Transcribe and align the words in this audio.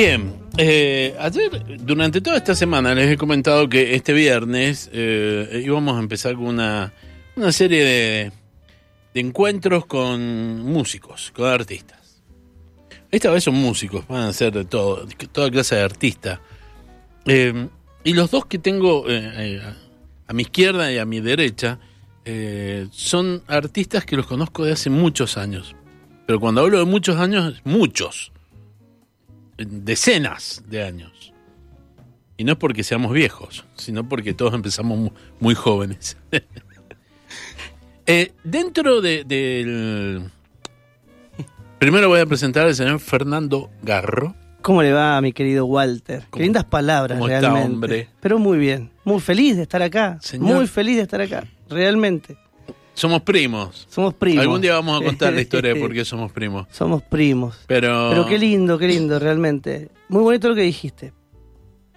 Bien, 0.00 0.32
eh, 0.56 1.16
ayer, 1.18 1.50
durante 1.80 2.20
toda 2.20 2.36
esta 2.36 2.54
semana, 2.54 2.94
les 2.94 3.10
he 3.10 3.16
comentado 3.16 3.68
que 3.68 3.96
este 3.96 4.12
viernes 4.12 4.88
eh, 4.92 5.60
íbamos 5.66 5.96
a 5.96 5.98
empezar 5.98 6.36
con 6.36 6.44
una, 6.44 6.92
serie 7.50 7.82
de, 7.82 8.32
de 9.12 9.20
encuentros 9.20 9.86
con 9.86 10.62
músicos, 10.62 11.32
con 11.34 11.46
artistas. 11.46 12.22
Esta 13.10 13.32
vez 13.32 13.42
son 13.42 13.56
músicos, 13.56 14.06
van 14.06 14.28
a 14.28 14.32
ser 14.32 14.52
de 14.52 14.64
todo, 14.66 15.04
toda 15.32 15.50
clase 15.50 15.74
de 15.74 15.82
artistas. 15.82 16.38
Eh, 17.26 17.66
y 18.04 18.12
los 18.12 18.30
dos 18.30 18.46
que 18.46 18.60
tengo 18.60 19.04
a 19.04 20.32
mi 20.32 20.42
izquierda 20.42 20.92
y 20.92 20.98
a 20.98 21.06
mi 21.06 21.18
derecha 21.18 21.80
son 22.92 23.42
artistas 23.48 24.04
que 24.04 24.14
los 24.14 24.28
conozco 24.28 24.64
de 24.64 24.74
hace 24.74 24.90
muchos 24.90 25.36
años. 25.36 25.74
Pero 26.24 26.38
cuando 26.38 26.60
hablo 26.60 26.78
de 26.78 26.84
muchos 26.84 27.16
años, 27.16 27.60
muchos. 27.64 28.30
Decenas 29.58 30.62
de 30.68 30.84
años. 30.84 31.32
Y 32.36 32.44
no 32.44 32.52
es 32.52 32.58
porque 32.58 32.84
seamos 32.84 33.12
viejos, 33.12 33.64
sino 33.74 34.08
porque 34.08 34.32
todos 34.32 34.54
empezamos 34.54 34.96
mu- 34.98 35.10
muy, 35.40 35.54
jóvenes. 35.54 36.16
Eh, 38.10 38.32
dentro 38.42 39.02
de- 39.02 39.22
del... 39.24 40.30
Primero 41.78 42.08
voy 42.08 42.20
a 42.20 42.24
presentar 42.26 42.66
al 42.66 42.74
señor 42.74 43.00
Fernando 43.00 43.68
Garro. 43.82 44.34
¿Cómo 44.62 44.82
le 44.82 44.92
va, 44.92 45.20
mi 45.20 45.34
querido 45.34 45.66
Walter? 45.66 46.20
¿Cómo- 46.30 46.38
Qué 46.38 46.42
lindas 46.44 46.64
palabras, 46.64 47.18
cómo 47.18 47.28
está, 47.28 47.40
realmente. 47.50 47.74
hombre? 47.74 48.08
Pero 48.20 48.38
muy 48.38 48.56
bien. 48.56 48.90
Muy 49.04 49.20
feliz 49.20 49.56
de 49.56 49.62
estar 49.64 49.82
acá. 49.82 50.18
Señor. 50.22 50.56
Muy 50.56 50.66
feliz 50.66 50.96
de 50.96 51.02
estar 51.02 51.20
acá. 51.20 51.44
Realmente. 51.68 52.38
Somos 52.98 53.22
primos. 53.22 53.86
Somos 53.88 54.12
primos. 54.12 54.42
Algún 54.42 54.60
día 54.60 54.72
vamos 54.72 55.00
a 55.00 55.04
contar 55.04 55.32
la 55.32 55.40
historia 55.40 55.72
de 55.72 55.80
por 55.80 55.92
qué 55.92 56.04
somos 56.04 56.32
primos. 56.32 56.66
Somos 56.72 57.00
primos. 57.00 57.56
Pero, 57.68 58.08
Pero 58.10 58.26
qué 58.26 58.38
lindo, 58.38 58.76
qué 58.76 58.88
lindo, 58.88 59.20
realmente. 59.20 59.90
Muy 60.08 60.22
bonito 60.22 60.48
lo 60.48 60.56
que 60.56 60.62
dijiste. 60.62 61.12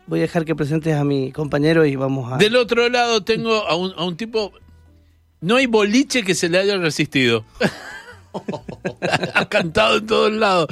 Voy 0.06 0.20
a 0.20 0.22
dejar 0.24 0.46
que 0.46 0.56
presentes 0.56 0.96
a 0.96 1.04
mi 1.04 1.32
compañero 1.32 1.88
y 1.88 1.96
vamos 1.96 2.32
a... 2.32 2.38
del 2.38 2.56
otro 2.56 2.88
lado 2.88 3.24
tengo 3.24 3.68
a 3.68 3.76
un, 3.76 3.94
a 3.98 4.06
un 4.06 4.16
tipo... 4.16 4.54
No 5.40 5.56
hay 5.56 5.66
boliche 5.66 6.22
que 6.22 6.36
se 6.36 6.50
le 6.50 6.60
haya 6.60 6.78
resistido. 6.78 7.46
ha 9.34 9.46
cantado 9.50 9.98
en 9.98 10.06
todos 10.08 10.32
lados. 10.32 10.68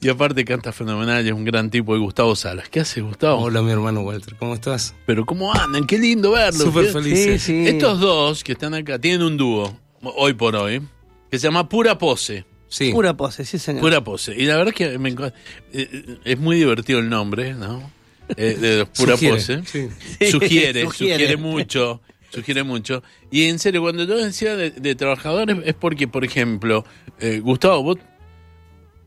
Y 0.00 0.08
aparte 0.08 0.44
canta 0.44 0.72
fenomenal 0.72 1.24
y 1.24 1.28
es 1.28 1.34
un 1.34 1.44
gran 1.44 1.70
tipo 1.70 1.94
de 1.94 2.00
Gustavo 2.00 2.34
Salas. 2.36 2.68
¿Qué 2.68 2.80
hace 2.80 3.00
Gustavo? 3.00 3.40
Hola, 3.42 3.62
mi 3.62 3.70
hermano 3.72 4.00
Walter, 4.02 4.34
¿cómo 4.36 4.54
estás? 4.54 4.94
Pero 5.06 5.24
¿cómo 5.26 5.52
andan? 5.54 5.86
Qué 5.86 5.98
lindo 5.98 6.32
verlo. 6.32 6.64
Súper. 6.64 6.92
Sí, 7.04 7.38
sí. 7.38 7.66
Estos 7.66 8.00
dos 8.00 8.42
que 8.44 8.52
están 8.52 8.74
acá 8.74 8.98
tienen 8.98 9.22
un 9.22 9.36
dúo, 9.36 9.78
hoy 10.02 10.34
por 10.34 10.56
hoy, 10.56 10.82
que 11.30 11.38
se 11.38 11.46
llama 11.46 11.68
Pura 11.68 11.98
Pose. 11.98 12.44
Sí. 12.68 12.90
Pura 12.92 13.16
pose, 13.16 13.44
sí, 13.44 13.58
señor. 13.60 13.80
Pura 13.80 14.02
Pose. 14.02 14.34
Y 14.36 14.44
la 14.44 14.56
verdad 14.56 14.72
que 14.74 14.98
me 14.98 15.14
encu- 15.14 15.32
eh, 15.72 16.18
es 16.24 16.36
muy 16.38 16.56
divertido 16.56 16.98
el 16.98 17.08
nombre, 17.08 17.54
¿no? 17.54 17.92
Eh, 18.36 18.56
de 18.60 18.86
Pura 18.86 19.12
Sugiere, 19.14 19.36
Pose. 19.36 19.62
sí. 19.66 19.88
Sugiere, 20.32 20.82
Sugiere. 20.84 21.14
sugiere 21.14 21.36
mucho. 21.36 22.00
Sugiere 22.36 22.62
mucho. 22.62 23.02
Y 23.30 23.44
en 23.44 23.58
serio, 23.58 23.82
cuando 23.82 24.04
yo 24.04 24.16
decía 24.16 24.54
de, 24.56 24.70
de 24.70 24.94
trabajadores, 24.94 25.56
es 25.64 25.74
porque, 25.74 26.06
por 26.06 26.24
ejemplo, 26.24 26.84
eh, 27.18 27.40
Gustavo, 27.40 27.82
vos 27.82 27.98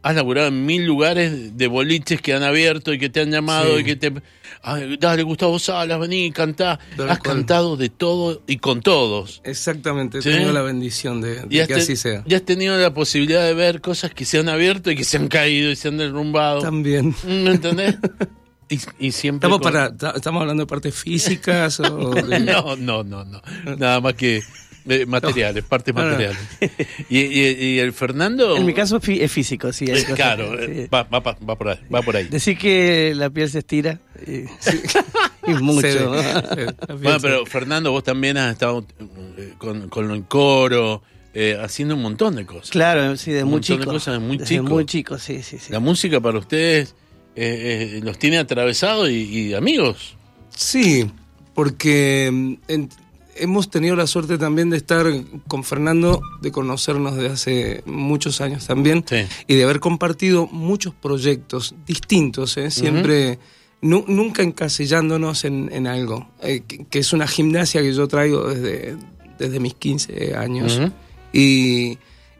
has 0.02 0.16
laburado 0.16 0.48
en 0.48 0.66
mil 0.66 0.86
lugares 0.86 1.58
de 1.58 1.68
boliches 1.68 2.22
que 2.22 2.34
han 2.34 2.42
abierto 2.44 2.94
y 2.94 3.00
que 3.00 3.10
te 3.10 3.20
han 3.20 3.32
llamado 3.32 3.76
Sí. 3.76 3.82
y 3.82 3.84
que 3.84 3.96
te. 3.98 4.14
Ay, 4.62 4.96
dale, 4.98 5.24
Gustavo 5.24 5.60
Salas, 5.60 6.00
vení, 6.00 6.32
cantá. 6.32 6.80
Tal 6.96 7.10
Has 7.10 7.20
cual. 7.20 7.36
cantado 7.36 7.76
de 7.78 7.90
todo 7.90 8.42
y 8.48 8.58
con 8.58 8.80
todos. 8.82 9.42
Exactamente, 9.44 10.22
Sí. 10.22 10.30
tengo 10.30 10.52
la 10.54 10.62
bendición 10.62 11.20
de, 11.22 11.42
de 11.42 11.48
Y 11.50 11.60
has, 11.60 11.68
que 11.68 11.74
así 11.76 11.96
sea. 11.98 12.24
y 12.26 12.34
has 12.34 12.44
tenido 12.44 12.78
la 12.78 12.94
posibilidad 12.94 13.44
de 13.44 13.54
ver 13.54 13.82
cosas 13.82 14.14
que 14.14 14.24
se 14.24 14.40
han 14.40 14.48
abierto 14.48 14.90
y 14.90 14.96
que 14.96 15.04
se 15.04 15.18
han 15.18 15.28
caído 15.28 15.70
y 15.70 15.76
se 15.76 15.90
han 15.90 15.98
derrumbado. 15.98 16.62
También. 16.62 17.14
¿Me 17.26 17.52
entendés? 17.52 17.98
Y, 18.70 18.80
y 19.00 19.12
siempre. 19.12 19.48
¿Estamos, 19.48 19.60
con- 19.62 19.72
para, 19.74 19.96
ta- 19.96 20.14
¿Estamos 20.16 20.42
hablando 20.42 20.64
de 20.64 20.68
partes 20.68 20.94
físicas 20.96 21.80
o 21.80 22.10
de- 22.14 22.40
No, 22.40 22.76
no, 22.76 23.04
no, 23.04 23.26
no. 23.26 23.42
Nada 23.78 24.00
más 24.00 24.14
que 24.14 24.42
eh, 24.88 25.06
materiales, 25.06 25.64
partes 25.64 25.94
No, 25.94 26.02
no. 26.04 26.08
materiales. 26.12 26.38
Y, 27.10 27.20
y- 27.20 27.66
y 27.76 27.80
el 27.80 27.94
Fernando. 27.94 28.56
En 28.58 28.66
mi 28.66 28.74
caso 28.74 29.00
es 29.04 29.32
físico, 29.32 29.74
sí. 29.74 29.86
eh, 29.88 30.06
claro, 30.16 30.60
eh, 30.60 30.84
sí. 30.84 30.90
va, 30.94 31.04
va, 31.04 31.20
va 31.20 31.56
por 31.56 31.70
ahí. 31.70 31.80
Va 31.94 32.02
por 32.02 32.16
ahí. 32.16 32.26
Decir 32.28 32.58
que 32.58 33.14
la 33.16 33.30
piel 33.30 33.50
se 33.50 33.60
estira. 33.60 34.00
Y, 34.26 34.46
y 35.52 35.54
mucho. 35.62 35.88
Bueno, 37.02 37.18
pero 37.22 37.46
Fernando, 37.46 37.92
vos 37.92 38.04
también 38.04 38.38
has 38.38 38.54
estado 38.54 38.86
con, 39.58 39.90
con 39.90 40.12
el 40.12 40.24
coro, 40.26 41.02
eh, 41.34 41.58
haciendo 41.62 41.96
un 41.96 42.02
montón 42.02 42.36
de 42.36 42.46
cosas. 42.46 42.70
Claro, 42.70 43.16
sí, 43.18 43.32
de 43.32 43.44
Un 43.44 43.50
muy 43.50 43.58
montón 43.60 43.78
de 43.78 43.82
chico. 43.84 43.92
cosas 43.94 44.14
de 44.16 44.20
muy 44.20 44.38
Desde 44.38 44.56
chico. 44.56 44.64
muy 44.70 44.86
chico, 44.86 45.18
sí, 45.18 45.42
sí, 45.44 45.58
sí. 45.60 45.72
La 45.72 45.80
música 45.80 46.20
para 46.20 46.38
ustedes 46.40 46.96
eh, 47.36 47.98
eh, 47.98 48.02
los 48.04 48.18
tiene 48.20 48.38
atravesados 48.38 49.10
y, 49.10 49.14
y 49.24 49.54
amigos. 49.54 50.16
Sí, 50.56 51.10
porque 51.54 52.30
mm, 52.32 52.54
en- 52.68 52.90
hemos 53.36 53.70
tenido 53.70 53.96
la 53.96 54.06
suerte 54.08 54.38
también 54.38 54.70
de 54.70 54.76
estar 54.78 55.06
con 55.48 55.64
Fernando, 55.64 56.22
de 56.42 56.52
conocernos 56.52 57.16
desde 57.16 57.30
hace 57.30 57.84
muchos 57.86 58.42
años 58.42 58.68
también, 58.68 59.06
Sí. 59.08 59.18
y 59.48 59.56
de 59.56 59.64
haber 59.64 59.80
compartido 59.80 60.48
muchos 60.48 60.94
proyectos 60.94 61.74
distintos, 61.88 62.58
¿eh? 62.58 62.70
siempre, 62.70 63.40
nu- 63.82 64.04
nunca 64.10 64.44
encasillándonos 64.44 65.46
en, 65.46 65.70
en 65.72 65.88
algo, 65.88 66.30
eh, 66.44 66.64
que, 66.68 66.84
que 66.86 67.00
es 67.00 67.14
una 67.14 67.28
gimnasia 67.28 67.82
que 67.82 67.94
yo 67.94 68.10
traigo 68.10 68.46
desde, 68.50 68.98
desde 69.38 69.60
mis 69.62 69.74
15 69.76 70.36
años. 70.36 70.82
Y, 71.32 71.98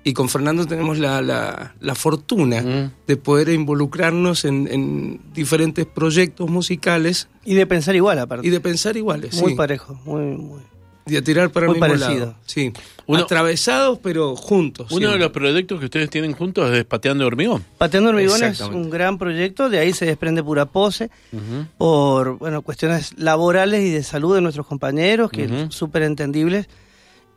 y 0.10 0.14
con 0.14 0.28
Fernando 0.30 0.66
tenemos 0.66 0.98
la, 1.00 1.22
la- 1.22 1.74
la 1.80 1.96
fortuna 1.96 2.62
Mm. 2.62 2.92
de 3.08 3.18
poder 3.18 3.50
involucrarnos 3.50 4.46
en, 4.46 4.68
en 4.72 5.22
diferentes 5.34 5.86
proyectos 5.86 6.50
musicales 6.50 7.28
Y 7.46 7.54
de 7.54 7.66
pensar 7.68 7.96
igual, 7.96 8.20
aparte. 8.20 8.46
y 8.48 8.50
de 8.50 8.60
pensar 8.60 8.98
iguales, 8.98 9.40
muy 9.42 9.52
sí. 9.52 9.56
parejo, 9.58 10.00
muy, 10.06 10.24
muy. 10.38 10.62
Y 11.08 11.14
de 11.14 11.22
tirar 11.24 11.50
para 11.52 11.66
Muy 11.66 11.78
el 11.78 11.82
mismo 11.82 11.98
parecido. 12.00 12.26
lado. 12.28 12.38
Sí. 12.46 12.72
Uno- 13.08 13.24
Atravesados, 13.24 13.98
pero 14.04 14.36
juntos. 14.36 14.92
Uno 14.92 15.10
de 15.12 15.18
los 15.18 15.32
proyectos 15.32 15.80
que 15.80 15.86
ustedes 15.86 16.08
tienen 16.12 16.34
juntos 16.34 16.70
es 16.72 16.86
Pateando 16.86 17.26
Hormigón. 17.26 17.66
Pateando 17.80 18.10
hormigón 18.12 18.44
es 18.44 18.62
un 18.62 18.92
gran 18.92 19.18
proyecto, 19.18 19.70
de 19.72 19.80
ahí 19.80 19.92
se 19.94 20.06
desprende 20.06 20.44
pura 20.44 20.68
pose, 20.68 21.10
por 21.80 22.38
bueno 22.38 22.62
cuestiones 22.62 23.18
laborales 23.18 23.82
y 23.86 23.90
de 23.90 24.04
salud 24.04 24.36
de 24.36 24.42
nuestros 24.42 24.68
compañeros, 24.68 25.32
que 25.32 25.46
Ujú. 25.48 25.72
súper 25.72 26.04
entendibles. 26.04 26.68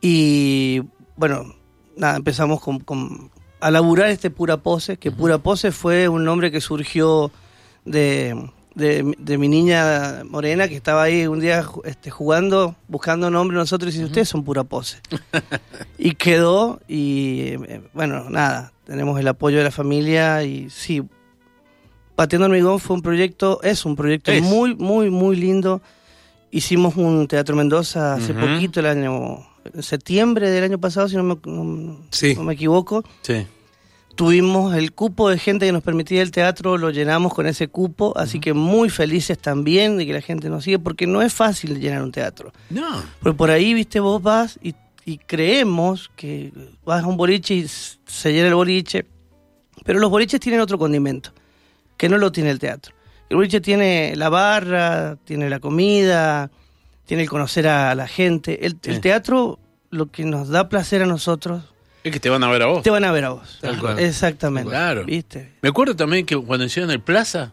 Y 0.01 0.81
bueno, 1.15 1.55
nada, 1.97 2.15
empezamos 2.17 2.59
con, 2.61 2.79
con- 2.79 3.31
a 3.59 3.71
laburar 3.71 4.09
este 4.09 4.29
pura 4.29 4.57
pose, 4.57 4.97
que 4.97 5.11
pura 5.11 5.37
pose 5.37 5.71
fue 5.71 6.07
un 6.09 6.25
nombre 6.25 6.51
que 6.51 6.59
surgió 6.59 7.31
de, 7.85 8.49
de, 8.75 9.15
de 9.17 9.37
mi 9.37 9.47
niña 9.47 10.23
morena 10.29 10.67
que 10.67 10.75
estaba 10.75 11.03
ahí 11.03 11.27
un 11.27 11.39
día 11.39 11.63
este, 11.85 12.09
jugando, 12.09 12.75
buscando 12.89 13.29
nombre 13.29 13.55
nosotros 13.55 13.93
y 13.93 13.97
dice, 13.99 14.05
ustedes 14.07 14.27
son 14.29 14.43
pura 14.43 14.63
pose. 14.65 14.97
y 15.97 16.15
quedó 16.15 16.81
y 16.89 17.53
eh, 17.67 17.81
bueno, 17.93 18.29
nada, 18.29 18.73
tenemos 18.85 19.17
el 19.19 19.27
apoyo 19.29 19.59
de 19.59 19.63
la 19.63 19.71
familia 19.71 20.43
y 20.43 20.69
sí, 20.69 21.01
Pateando 22.15 22.45
Hormigón 22.47 22.79
fue 22.79 22.95
un 22.97 23.01
proyecto, 23.01 23.59
es 23.63 23.85
un 23.85 23.95
proyecto 23.95 24.31
Es. 24.31 24.43
muy, 24.43 24.75
muy, 24.75 25.09
muy 25.09 25.35
lindo. 25.35 25.81
Hicimos 26.51 26.95
un 26.95 27.27
Teatro 27.27 27.55
Mendoza 27.55 28.13
hace 28.13 28.33
poquito, 28.35 28.79
el 28.81 28.85
año, 28.85 29.39
septiembre 29.81 30.49
del 30.49 30.63
año 30.63 30.79
pasado, 30.79 31.07
si 31.09 31.15
no 31.15 31.23
me, 31.23 31.37
no- 31.45 31.99
Sí. 32.11 32.35
no 32.35 32.43
me 32.43 32.53
equivoco. 32.53 33.03
Sí. 33.21 33.45
Tuvimos 34.15 34.75
el 34.75 34.93
cupo 34.93 35.29
de 35.29 35.39
gente 35.39 35.65
que 35.65 35.71
nos 35.71 35.81
permitía 35.81 36.21
el 36.21 36.29
teatro, 36.29 36.77
lo 36.77 36.91
llenamos 36.91 37.33
con 37.33 37.47
ese 37.47 37.67
cupo, 37.67 38.13
así 38.15 38.39
que 38.39 38.53
muy 38.53 38.89
felices 38.91 39.39
también 39.39 39.97
de 39.97 40.05
que 40.05 40.13
la 40.13 40.21
gente 40.21 40.49
nos 40.49 40.65
siga, 40.65 40.77
porque 40.77 41.07
no 41.07 41.23
es 41.23 41.33
fácil 41.33 41.79
llenar 41.79 42.03
un 42.03 42.11
teatro. 42.11 42.51
No. 42.69 43.01
Porque 43.21 43.35
por 43.37 43.49
ahí, 43.49 43.73
viste, 43.73 43.99
vos 43.99 44.21
vas 44.21 44.59
y, 44.61 44.75
y 45.03 45.17
creemos 45.17 46.11
que 46.15 46.53
vas 46.85 47.03
a 47.03 47.07
un 47.07 47.17
boliche 47.17 47.55
y 47.55 47.65
se 47.67 48.31
llena 48.31 48.49
el 48.49 48.55
boliche, 48.55 49.05
pero 49.83 49.97
los 49.99 50.11
boliches 50.11 50.39
tienen 50.39 50.61
otro 50.61 50.77
condimento, 50.77 51.31
que 51.97 52.07
no 52.07 52.19
lo 52.19 52.31
tiene 52.31 52.51
el 52.51 52.59
teatro. 52.59 52.93
El 53.29 53.37
boliche 53.37 53.61
tiene 53.61 54.13
la 54.15 54.29
barra, 54.29 55.17
tiene 55.25 55.49
la 55.49 55.59
comida, 55.59 56.51
tiene 57.05 57.23
el 57.23 57.29
conocer 57.29 57.67
a 57.67 57.93
la 57.95 58.07
gente. 58.07 58.65
El, 58.65 58.75
teatro, 59.01 59.59
lo 59.89 60.11
que 60.11 60.25
nos 60.25 60.49
da 60.49 60.69
placer 60.69 61.01
a 61.03 61.05
nosotros, 61.05 61.63
Es 62.03 62.11
que 62.11 62.19
te 62.19 62.29
van 62.29 62.43
a 62.43 62.49
ver 62.49 62.61
a 62.63 62.65
vos. 62.67 62.83
te 62.83 62.89
van 62.89 63.03
a 63.05 63.11
ver 63.11 63.25
a 63.25 63.29
vos. 63.29 63.59
Tal 63.61 63.79
cual. 63.79 63.99
Exactamente. 63.99 64.69
Claro. 64.69 65.05
¿Viste? 65.05 65.53
Me 65.61 65.69
acuerdo 65.69 65.95
también 65.95 66.25
que 66.25 66.37
cuando 66.37 66.65
hicieron 66.65 66.91
el 66.91 66.99
Plaza, 67.01 67.51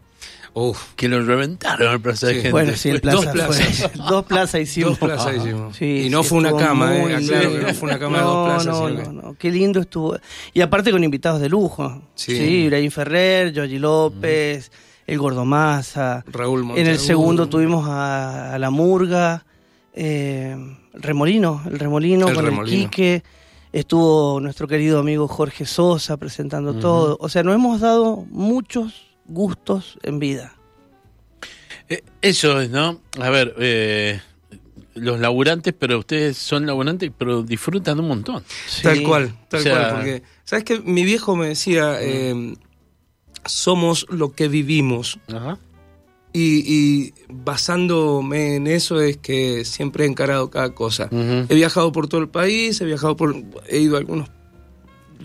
Uf, 0.52 0.94
que 0.97 1.08
lo 1.08 1.23
reventaron 1.25 1.93
el 1.93 2.00
Plaza 2.00 2.26
de 2.26 2.35
gente. 2.35 2.50
Bueno, 2.50 2.75
sí, 2.75 2.88
el 2.88 3.00
plaza 3.00 3.19
Dos 3.19 3.26
plazas. 3.32 3.76
fue- 3.79 3.91
dos 4.08 4.25
plazas 4.25 4.61
hicimos. 4.61 4.91
dos 4.91 4.99
plazas 4.99 5.37
hicimos. 5.37 5.76
Sí, 5.76 6.06
y 6.06 6.11
no 6.11 6.25
sí, 6.25 6.29
fue 6.31 6.43
cama, 6.58 6.97
eh, 6.97 7.17
que 7.29 7.62
no 7.69 7.75
fue 7.75 7.88
una 7.88 7.99
cama 8.00 8.19
de 8.19 8.25
No, 8.25 8.31
dos 8.35 8.47
plazas. 8.64 8.67
No, 8.67 8.88
no, 8.91 8.97
que- 8.97 9.08
no, 9.12 9.37
qué 9.38 9.50
lindo 9.52 9.79
estuvo. 9.81 10.17
Y 10.52 10.61
aparte 10.61 10.91
con 10.91 11.05
invitados 11.05 11.41
de 11.41 11.49
lujo. 11.49 12.02
Sí. 12.17 12.37
Sí, 12.37 12.43
Ibrahim 12.64 12.91
Ferrer, 12.91 13.52
Yogi 13.52 13.79
López, 13.79 14.73
el 15.06 15.19
Gordomasa. 15.19 16.25
Raúl 16.26 16.73
En 16.76 16.87
el 16.87 16.99
segundo 16.99 17.49
tuvimos 17.49 17.87
a, 17.88 18.55
a 18.55 18.58
La 18.58 18.70
Murga, 18.70 19.44
eh, 19.93 20.56
Remolino, 20.94 21.62
el 21.67 21.79
Remolino 21.79 22.29
El 22.29 22.35
con 22.35 22.44
Remolino. 22.44 22.76
el 22.76 22.85
Quique. 22.91 23.23
Estuvo 23.73 24.41
nuestro 24.41 24.67
querido 24.67 24.99
amigo 24.99 25.29
Jorge 25.29 25.64
Sosa 25.64 26.17
presentando 26.17 26.75
todo. 26.75 27.17
O 27.20 27.29
sea, 27.29 27.43
nos 27.44 27.55
hemos 27.55 27.81
dado 27.81 28.26
muchos, 28.31 29.06
gustos 29.26 29.97
en 30.02 30.19
vida. 30.19 30.55
Eh, 31.88 32.02
Eso 32.20 32.61
es, 32.61 32.70
¿no? 32.70 33.00
A 33.20 33.31
ver, 33.31 33.55
eh, 33.58 34.20
los 34.94 35.20
laburantes, 35.20 35.73
pero 35.79 36.00
ustedes 36.00 36.37
son 36.37 36.67
laburantes, 36.67 37.12
pero 37.17 37.43
disfrutan 37.44 38.00
un 38.00 38.08
montón. 38.08 38.43
Tal 38.82 39.02
cual, 39.05 39.32
tal 39.49 39.61
O 39.61 39.62
sea- 39.62 39.75
cual. 39.79 39.94
Porque, 39.94 40.23
¿sabes 40.44 40.64
que 40.64 40.81
Mi 40.81 41.05
viejo 41.05 41.37
me 41.37 41.47
decía, 41.49 41.97
eh, 42.00 42.55
somos 43.50 44.06
lo 44.11 44.32
que 44.32 44.49
vivimos. 44.49 45.19
Ajá. 45.32 45.58
Y, 46.32 46.62
y 46.73 47.12
basándome 47.29 48.55
en 48.56 48.67
eso 48.69 49.00
es 49.00 49.17
que 49.17 49.64
siempre 49.64 50.05
he 50.05 50.08
encarado 50.08 50.49
cada 50.50 50.70
cosa. 50.75 51.08
He 51.49 51.55
viajado 51.55 51.91
por 51.93 52.06
todo 52.08 52.20
el 52.20 52.29
país, 52.29 52.81
he 52.81 52.85
viajado 52.85 53.17
por, 53.17 53.35
he 53.69 53.79
ido 53.81 53.97
a 53.97 53.99
algunos 53.99 54.31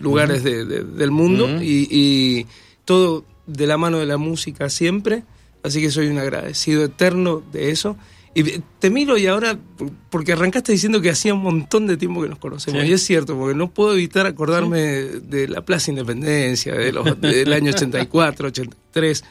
lugares 0.00 0.42
de- 0.42 0.64
de- 0.64 0.82
del 0.82 1.10
mundo 1.10 1.46
y 1.62 2.46
todo 2.84 3.24
de 3.46 3.66
la 3.68 3.78
mano 3.78 3.98
de 3.98 4.06
la 4.06 4.16
música 4.16 4.68
siempre. 4.68 5.22
Así 5.62 5.80
que 5.80 5.90
soy 5.90 6.08
un 6.08 6.18
agradecido 6.18 6.84
eterno 6.84 7.42
de 7.52 7.70
eso. 7.70 7.96
Y 8.38 8.62
te 8.78 8.90
miro 8.90 9.16
y 9.16 9.26
ahora, 9.26 9.58
por- 9.78 9.90
porque 10.10 10.32
arrancaste 10.32 10.70
diciendo 10.72 11.00
que 11.00 11.08
hacía 11.08 11.32
un 11.32 11.42
montón 11.42 11.86
de 11.86 11.96
tiempo 11.96 12.20
que 12.22 12.28
nos 12.28 12.38
conocemos. 12.38 12.82
Sí. 12.82 12.88
Y 12.88 12.92
es 12.92 13.02
cierto, 13.02 13.34
porque 13.36 13.54
no 13.56 13.70
puedo 13.70 13.94
evitar 13.94 14.26
acordarme 14.26 14.78
de 14.78 15.48
la 15.48 15.62
Plaza 15.64 15.90
Independencia, 15.90 16.74
de 16.74 16.92
los, 16.92 17.18
del 17.20 17.50
año 17.52 17.70
84, 17.72 18.48
83, 18.48 19.24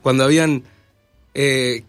cuando 0.00 0.24
habían 0.24 0.62
eh, 1.34 1.84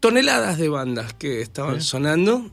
toneladas 0.00 0.58
de 0.58 0.68
bandas 0.68 1.14
que 1.14 1.40
estaban 1.40 1.80
sonando, 1.80 2.50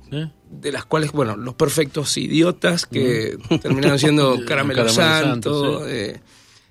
de 0.49 0.71
las 0.71 0.85
cuales, 0.85 1.11
bueno, 1.11 1.35
los 1.35 1.55
perfectos 1.55 2.15
idiotas 2.17 2.85
que 2.85 3.37
terminaron 3.61 3.99
siendo 3.99 4.43
Caramelo, 4.47 4.87
Santo, 4.87 5.79
Santo, 5.79 5.87
eh, 5.89 6.21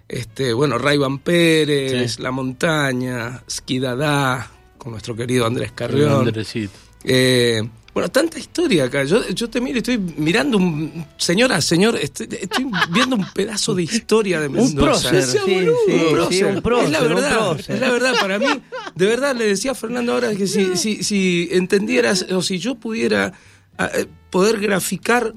este, 0.08 0.52
bueno, 0.54 0.78
Ray 0.78 0.98
Van 0.98 1.18
Pérez. 1.18 2.18
La 2.20 2.30
Montaña, 2.30 3.42
Skidadá, 3.50 4.50
con 4.82 4.92
nuestro 4.92 5.14
querido 5.14 5.46
Andrés 5.46 5.72
Carrión. 5.72 6.12
Andresito. 6.26 6.72
Eh, 7.04 7.62
bueno, 7.94 8.08
tanta 8.10 8.38
historia 8.38 8.84
acá. 8.84 9.04
Yo, 9.04 9.28
yo 9.28 9.50
te 9.50 9.60
miro 9.60 9.76
y 9.76 9.78
estoy 9.78 9.98
mirando 9.98 10.56
un. 10.56 11.04
Señora, 11.18 11.60
señor, 11.60 11.96
estoy, 11.96 12.26
estoy 12.40 12.66
viendo 12.90 13.16
un 13.16 13.26
pedazo 13.32 13.74
de 13.74 13.82
historia 13.82 14.40
de 14.40 14.48
Un 14.48 14.54
Mendoza. 14.54 15.10
prócer, 15.10 15.22
Sea 15.22 15.42
sí, 15.42 15.50
sí, 15.50 15.68
un 15.98 16.10
prócer. 16.12 16.38
sí, 16.38 16.44
un 16.44 16.62
prócer, 16.62 16.84
es 16.86 16.90
la 16.92 17.02
un 17.02 17.08
verdad, 17.14 17.50
prócer. 17.52 17.74
es 17.74 17.80
la 17.80 17.90
verdad. 17.90 18.14
Para 18.20 18.38
mí, 18.38 18.46
de 18.94 19.06
verdad, 19.06 19.36
le 19.36 19.46
decía 19.46 19.72
a 19.72 19.74
Fernando 19.74 20.12
ahora 20.14 20.34
que 20.34 20.46
si, 20.46 20.76
si, 20.76 21.02
si 21.04 21.48
entendieras 21.52 22.26
o 22.32 22.40
si 22.40 22.58
yo 22.58 22.76
pudiera 22.76 23.32
eh, 23.78 24.06
poder 24.30 24.58
graficar 24.60 25.34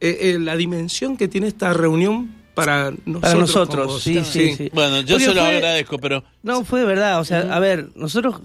eh, 0.00 0.18
eh, 0.34 0.38
la 0.40 0.56
dimensión 0.56 1.16
que 1.16 1.28
tiene 1.28 1.48
esta 1.48 1.72
reunión 1.74 2.34
para 2.54 2.90
nosotros. 3.04 3.20
Para 3.20 3.34
nosotros, 3.34 3.86
vos. 3.86 4.02
sí, 4.02 4.22
sí, 4.24 4.54
sí. 4.56 4.70
Bueno, 4.72 5.00
yo 5.02 5.16
Porque 5.16 5.24
se 5.26 5.34
lo 5.34 5.42
fue- 5.44 5.56
agradezco, 5.56 5.98
pero 5.98 6.24
No, 6.42 6.64
fue 6.64 6.80
de 6.80 6.86
verdad. 6.86 7.20
O 7.20 7.24
sea, 7.24 7.40
a 7.54 7.58
ver, 7.60 7.90
nosotros, 7.96 8.36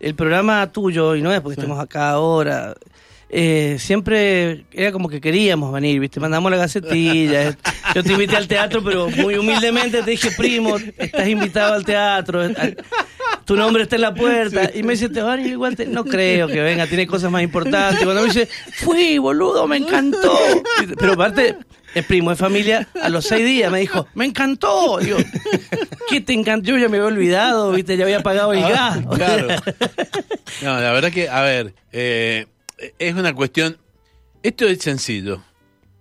el 0.00 0.14
programa 0.14 0.70
tuyo, 0.72 1.16
y 1.16 1.22
no 1.22 1.32
es 1.32 1.40
porque 1.40 1.60
estemos 1.60 1.78
acá 1.78 2.10
ahora, 2.10 2.74
eh, 3.28 3.76
siempre 3.80 4.66
era 4.72 4.92
como 4.92 5.08
que 5.08 5.20
queríamos 5.20 5.72
venir, 5.72 5.98
¿viste? 5.98 6.20
Mandamos 6.20 6.50
la 6.50 6.58
gacetilla. 6.58 7.56
Yo 7.94 8.04
te 8.04 8.12
invité 8.12 8.36
al 8.36 8.46
teatro, 8.46 8.82
pero 8.84 9.10
muy 9.10 9.36
humildemente 9.36 10.02
te 10.02 10.12
dije, 10.12 10.30
primo, 10.30 10.76
estás 10.76 11.26
invitado 11.28 11.74
al 11.74 11.84
teatro. 11.84 12.42
Tu 13.44 13.56
nombre 13.56 13.82
está 13.82 13.96
en 13.96 14.02
la 14.02 14.14
puerta. 14.14 14.70
Y 14.74 14.82
me 14.82 14.92
dice, 14.92 15.08
te 15.08 15.22
van 15.22 15.44
igual. 15.44 15.74
te-". 15.76 15.86
No 15.86 16.04
creo 16.04 16.46
que 16.46 16.60
venga, 16.60 16.86
tiene 16.86 17.06
cosas 17.06 17.30
más 17.30 17.42
importantes. 17.42 18.00
Y 18.00 18.04
cuando 18.04 18.22
me 18.22 18.28
dice, 18.28 18.48
fui, 18.84 19.18
boludo, 19.18 19.66
me 19.66 19.76
encantó. 19.76 20.38
Pero 20.98 21.14
aparte, 21.14 21.56
es 21.96 22.04
primo, 22.04 22.30
es 22.30 22.38
familia. 22.38 22.86
A 23.02 23.08
los 23.08 23.24
seis 23.24 23.44
días 23.46 23.72
me 23.72 23.80
dijo, 23.80 24.06
me 24.14 24.26
encantó. 24.26 24.98
Digo, 24.98 25.16
¿qué 26.10 26.20
te 26.20 26.34
encantó? 26.34 26.68
Yo 26.68 26.76
ya 26.76 26.90
me 26.90 26.98
había 26.98 27.08
olvidado, 27.08 27.72
¿viste? 27.72 27.96
Ya 27.96 28.04
había 28.04 28.22
pagado 28.22 28.52
el 28.52 28.60
gas. 28.60 28.98
Ah, 28.98 29.14
claro. 29.16 29.48
No, 30.62 30.78
la 30.78 30.92
verdad 30.92 31.10
que, 31.10 31.30
a 31.30 31.40
ver, 31.40 31.74
eh, 31.92 32.46
es 32.98 33.14
una 33.14 33.34
cuestión. 33.34 33.78
Esto 34.42 34.66
es 34.66 34.78
sencillo. 34.80 35.42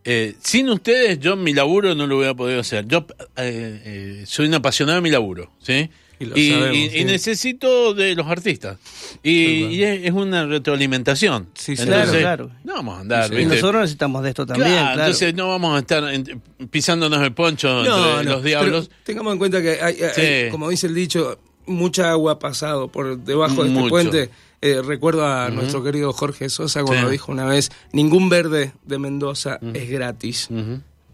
Eh, 0.03 0.35
sin 0.41 0.69
ustedes, 0.69 1.17
yo 1.19 1.37
mi 1.37 1.53
laburo 1.53 1.95
no 1.95 2.07
lo 2.07 2.17
hubiera 2.17 2.33
podido 2.33 2.59
hacer. 2.59 2.85
Yo 2.87 3.07
eh, 3.37 3.81
eh, 3.85 4.23
soy 4.27 4.47
un 4.47 4.55
apasionado 4.55 4.97
de 4.97 5.01
mi 5.01 5.11
laburo, 5.11 5.51
¿sí? 5.61 5.89
Y 6.19 6.25
lo 6.25 6.37
Y, 6.37 6.49
sabemos, 6.51 6.77
y- 6.77 6.89
sí. 6.89 6.97
y 6.99 7.03
necesito 7.05 7.93
de 7.93 8.15
los 8.15 8.27
artistas. 8.27 8.77
Y, 9.23 9.81
es, 9.83 10.05
es 10.05 10.11
una 10.11 10.45
retroalimentación. 10.45 11.49
Sí, 11.55 11.75
sí. 11.75 11.83
Entonces, 11.83 12.09
Claro, 12.19 12.47
claro. 12.47 12.51
No 12.63 12.73
vamos 12.75 12.97
a 12.97 13.01
andar, 13.01 13.27
Sí. 13.27 13.33
Y 13.33 13.37
¿viste? 13.37 13.55
nosotros 13.55 13.81
necesitamos 13.81 14.23
de 14.23 14.29
esto 14.29 14.45
también, 14.45 14.69
Claro, 14.69 14.85
claro. 14.85 15.01
Entonces 15.01 15.33
no 15.35 15.47
vamos 15.49 15.75
a 15.75 15.79
estar 15.79 16.03
en- 16.13 16.41
pisándonos 16.69 17.21
el 17.21 17.33
poncho 17.33 17.79
entre 17.79 18.23
los 18.31 18.43
diablos. 18.43 18.87
pero 18.87 18.99
tengamos 19.03 19.33
en 19.33 19.39
cuenta 19.39 19.61
que, 19.61 19.81
hay, 19.81 19.95
hay- 20.01 20.45
Sí. 20.45 20.51
como 20.51 20.69
dice 20.69 20.87
el 20.87 20.95
dicho, 20.95 21.39
mucha 21.65 22.11
agua 22.11 22.33
ha 22.33 22.39
pasado 22.39 22.87
por 22.89 23.17
debajo 23.17 23.63
de 23.63 23.69
este 23.69 23.79
Mucho. 23.79 23.89
puente. 23.89 24.29
Eh, 24.61 24.81
recuerdo 24.83 25.27
a 25.27 25.49
nuestro 25.49 25.83
querido 25.83 26.11
Jorge 26.13 26.49
Sosa 26.49 26.83
cuando 26.83 27.07
Sí. 27.07 27.11
dijo 27.11 27.31
una 27.31 27.45
vez, 27.45 27.71
ningún 27.91 28.29
verde 28.29 28.71
de 28.85 28.97
Mendoza 28.99 29.59
es 29.73 29.89
gratis, 29.89 30.47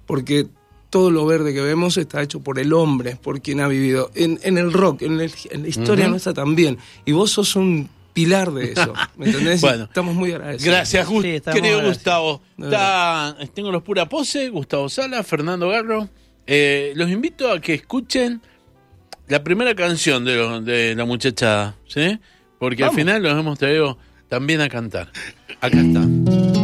porque 0.05 0.47
todo 0.91 1.09
lo 1.09 1.25
verde 1.25 1.53
que 1.55 1.61
vemos 1.61 1.97
está 1.97 2.21
hecho 2.21 2.41
por 2.41 2.59
el 2.59 2.71
hombre, 2.73 3.15
por 3.15 3.41
quien 3.41 3.59
ha 3.61 3.67
vivido. 3.67 4.11
En, 4.13 4.39
en 4.43 4.59
el 4.59 4.71
rock, 4.71 5.01
en, 5.01 5.19
el- 5.19 5.31
en 5.49 5.63
la 5.63 5.67
historia 5.67 6.07
nuestra 6.07 6.33
también. 6.33 6.77
Y 7.05 7.13
vos 7.13 7.31
sos 7.31 7.55
un 7.55 7.89
pilar 8.13 8.51
de 8.51 8.73
eso, 8.73 8.93
¿me 9.17 9.27
entendés? 9.27 9.61
Bueno. 9.61 9.85
Estamos 9.85 10.13
muy 10.13 10.31
agradecidos. 10.33 10.75
Gracias, 10.75 11.07
Gus- 11.07 11.23
Sí, 11.23 11.29
estamos 11.29 11.59
querido 11.59 11.77
agradecidos. 11.79 11.97
Gustavo. 11.97 12.41
Está- 12.59 13.37
tengo 13.55 13.71
los 13.71 13.81
pura 13.81 14.07
pose, 14.07 14.49
Gustavo 14.49 14.87
Sala, 14.89 15.23
Fernando 15.23 15.69
Garro. 15.69 16.07
Eh, 16.45 16.91
los 16.95 17.09
invito 17.09 17.51
a 17.51 17.59
que 17.61 17.73
escuchen 17.73 18.41
la 19.29 19.41
primera 19.43 19.73
canción 19.75 20.25
de, 20.25 20.35
lo- 20.35 20.59
de 20.61 20.93
la 20.93 21.05
muchachada, 21.05 21.75
¿sí? 21.87 22.19
Porque 22.59 22.83
al 22.83 22.91
final 22.91 23.23
los 23.23 23.31
hemos 23.39 23.57
traído 23.57 23.97
también 24.27 24.59
a 24.61 24.67
cantar. 24.69 25.09
Acá 25.61 25.79
está. 25.79 26.60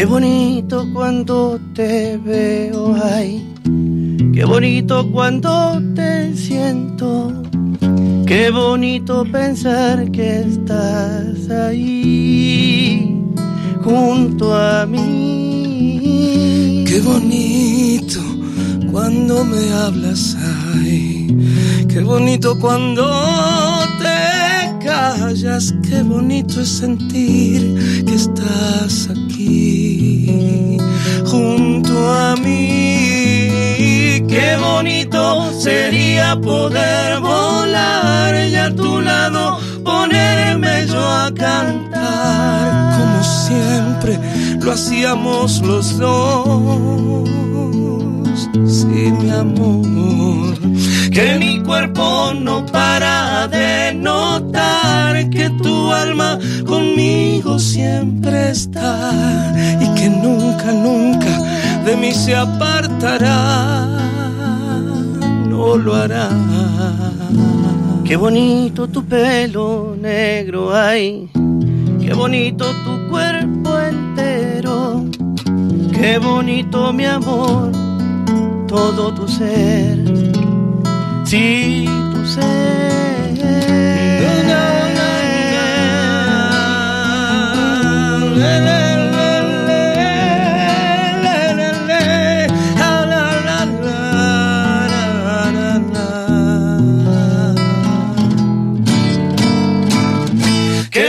Qué 0.00 0.06
bonito 0.06 0.88
cuando 0.94 1.60
te 1.74 2.16
veo 2.16 2.96
ay, 3.04 3.46
qué 4.32 4.46
bonito 4.46 5.06
cuando 5.12 5.78
te 5.94 6.34
siento, 6.34 7.42
qué 8.26 8.50
bonito 8.50 9.26
pensar 9.30 10.10
que 10.10 10.40
estás 10.40 11.50
ahí 11.50 13.14
junto 13.84 14.56
a 14.56 14.86
mí. 14.86 16.86
Qué 16.88 17.02
bonito 17.02 18.20
cuando 18.90 19.44
me 19.44 19.70
hablas, 19.70 20.34
ay. 20.76 21.26
Qué 21.90 22.00
bonito 22.00 22.58
cuando 22.58 23.06
callas. 24.90 25.74
Qué 25.88 26.02
bonito 26.02 26.60
es 26.60 26.68
sentir 26.82 28.04
que 28.06 28.14
estás 28.14 29.08
aquí 29.10 30.78
junto 31.26 31.92
a 32.12 32.36
mí. 32.36 33.48
Qué 34.32 34.56
bonito 34.60 35.52
sería 35.60 36.36
poder 36.40 37.20
volar 37.20 38.34
y 38.48 38.54
a 38.56 38.74
tu 38.74 39.00
lado 39.00 39.58
ponerme 39.84 40.86
yo 40.86 41.02
a 41.24 41.32
cantar 41.34 42.68
como 42.96 43.20
siempre 43.46 44.12
lo 44.60 44.72
hacíamos 44.72 45.60
los 45.62 45.98
dos. 45.98 46.59
Siempre 57.58 58.50
está 58.50 59.10
y 59.80 59.86
que 59.94 60.08
nunca, 60.08 60.72
nunca 60.72 61.82
de 61.84 61.96
mí 61.96 62.12
se 62.12 62.36
apartará. 62.36 63.86
No 65.48 65.76
lo 65.76 65.94
hará. 65.94 66.28
Qué 68.04 68.16
bonito 68.16 68.88
tu 68.88 69.04
pelo 69.04 69.96
negro 70.00 70.74
ay, 70.74 71.28
qué 72.00 72.12
bonito 72.12 72.64
tu 72.84 73.08
cuerpo 73.08 73.78
entero, 73.78 75.04
qué 75.92 76.18
bonito 76.18 76.92
mi 76.92 77.04
amor, 77.04 77.70
todo 78.66 79.14
tu 79.14 79.28
ser, 79.28 79.98
sí 81.24 81.86
tu 82.12 82.26
ser. 82.26 82.79
Qué 88.40 88.46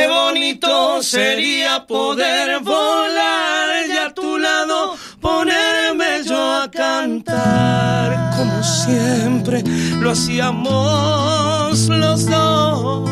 bonito 0.10 1.02
sería 1.02 1.86
poder 1.88 2.60
volar 2.62 3.88
ya 3.88 4.08
a 4.08 4.14
tu 4.14 4.38
lado, 4.38 4.98
ponerme 5.22 6.24
yo 6.26 6.64
a 6.64 6.70
cantar 6.70 8.32
como 8.36 8.62
siempre 8.62 9.64
lo 10.02 10.12
hacíamos 10.12 11.88
los 11.88 12.26
dos, 12.26 13.10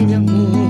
mi 0.00 0.12
amor 0.12 0.63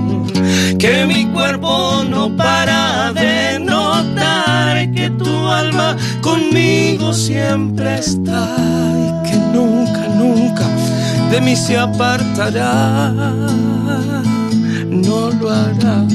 que 0.85 1.05
mi 1.07 1.25
cuerpo 1.33 2.03
no 2.07 2.23
para 2.37 3.11
de 3.13 3.59
notar 3.59 4.91
que 4.91 5.09
tu 5.09 5.33
alma 5.47 5.97
conmigo 6.21 7.11
siempre 7.11 7.95
está 7.95 8.43
y 9.05 9.27
que 9.27 9.37
nunca, 9.55 10.07
nunca 10.09 10.67
de 11.31 11.41
mí 11.41 11.55
se 11.55 11.75
apartará. 11.77 13.11
No 14.89 15.31
lo 15.31 15.49
hará. 15.49 16.05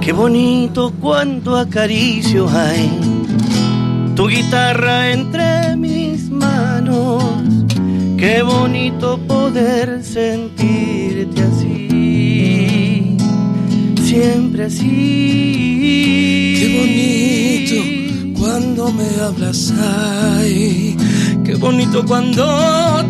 Qué 0.00 0.12
bonito 0.12 0.92
cuando 1.00 1.56
acaricio 1.56 2.48
hay 2.48 2.90
tu 4.16 4.26
guitarra 4.26 5.10
entre 5.10 5.76
mis 5.76 6.30
manos. 6.30 7.22
Qué 8.18 8.42
bonito 8.42 9.18
poder 9.26 10.02
sentirte 10.02 11.42
así, 11.42 11.69
siempre 14.10 14.64
así. 14.64 14.86
Qué 16.58 16.66
bonito 16.78 17.76
cuando 18.40 18.92
me 18.92 19.06
hablas, 19.22 19.72
ay. 19.78 20.96
Qué 21.44 21.54
bonito 21.54 22.04
cuando 22.04 22.44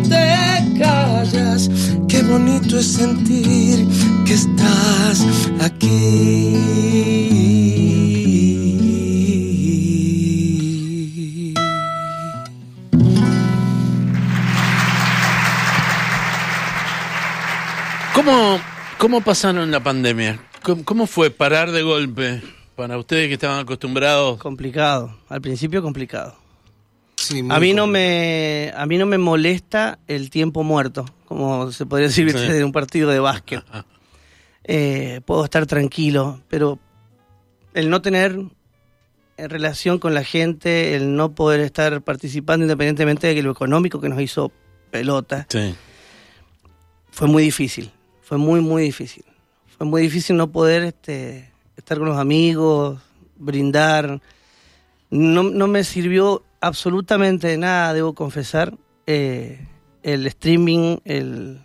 te 0.07 0.79
callas. 0.79 1.71
Qué 2.07 2.21
bonito 2.21 2.77
es 2.77 2.85
sentir 2.85 3.87
que 4.25 4.33
estás 4.33 5.25
aquí. 5.59 6.55
¿Cómo, 18.13 18.59
¿Cómo 19.01 19.21
pasaron 19.21 19.71
la 19.71 19.79
pandemia? 19.81 20.39
¿Cómo, 20.61 20.85
cómo 20.85 21.07
fue 21.07 21.31
parar 21.31 21.71
de 21.71 21.81
golpe 21.81 22.39
para 22.75 22.99
ustedes 22.99 23.29
que 23.29 23.33
estaban 23.33 23.57
acostumbrados? 23.59 24.37
Complicado, 24.39 25.17
al 25.27 25.41
principio 25.41 25.81
complicado. 25.81 26.35
Sí, 27.15 27.43
A 27.49 27.59
mí 27.59 27.73
no 27.73 27.87
me 27.87 28.71
a 28.75 28.85
mí 28.85 28.99
no 28.99 29.07
me 29.07 29.17
molesta 29.17 29.97
el 30.07 30.29
tiempo 30.29 30.61
muerto, 30.63 31.05
como 31.25 31.71
se 31.71 31.87
podría 31.87 32.09
decir. 32.09 32.31
Sí. 32.31 32.37
de 32.47 32.63
un 32.63 32.71
partido 32.71 33.09
de 33.09 33.19
básquet. 33.19 33.63
Eh, 34.63 35.21
puedo 35.25 35.43
estar 35.43 35.65
tranquilo, 35.65 36.39
pero 36.47 36.77
el 37.73 37.89
no 37.89 38.03
tener 38.03 38.37
en 39.37 39.49
relación 39.49 39.97
con 39.97 40.13
la 40.13 40.23
gente, 40.23 40.93
el 40.95 41.15
no 41.15 41.33
poder 41.33 41.61
estar 41.61 41.99
participando 42.03 42.65
independientemente 42.65 43.33
de 43.33 43.41
lo 43.41 43.49
económico 43.51 43.99
que 43.99 44.07
nos 44.07 44.21
hizo 44.21 44.51
pelota, 44.91 45.47
Sí. 45.49 45.73
fue 47.09 47.27
muy 47.27 47.41
difícil, 47.41 47.91
fue 48.31 48.37
muy, 48.37 48.61
muy 48.61 48.83
difícil. 48.83 49.25
Fue 49.77 49.85
muy 49.85 50.03
difícil 50.03 50.37
no 50.37 50.49
poder 50.53 50.83
este, 50.83 51.51
estar 51.75 51.97
con 51.97 52.07
los 52.07 52.17
amigos, 52.17 53.01
brindar. 53.35 54.21
No, 55.09 55.43
no 55.43 55.67
me 55.67 55.83
sirvió 55.83 56.41
absolutamente 56.61 57.49
de 57.49 57.57
nada, 57.57 57.93
debo 57.93 58.13
confesar, 58.13 58.73
eh, 59.05 59.67
el 60.01 60.25
streaming, 60.27 60.99
el, 61.03 61.59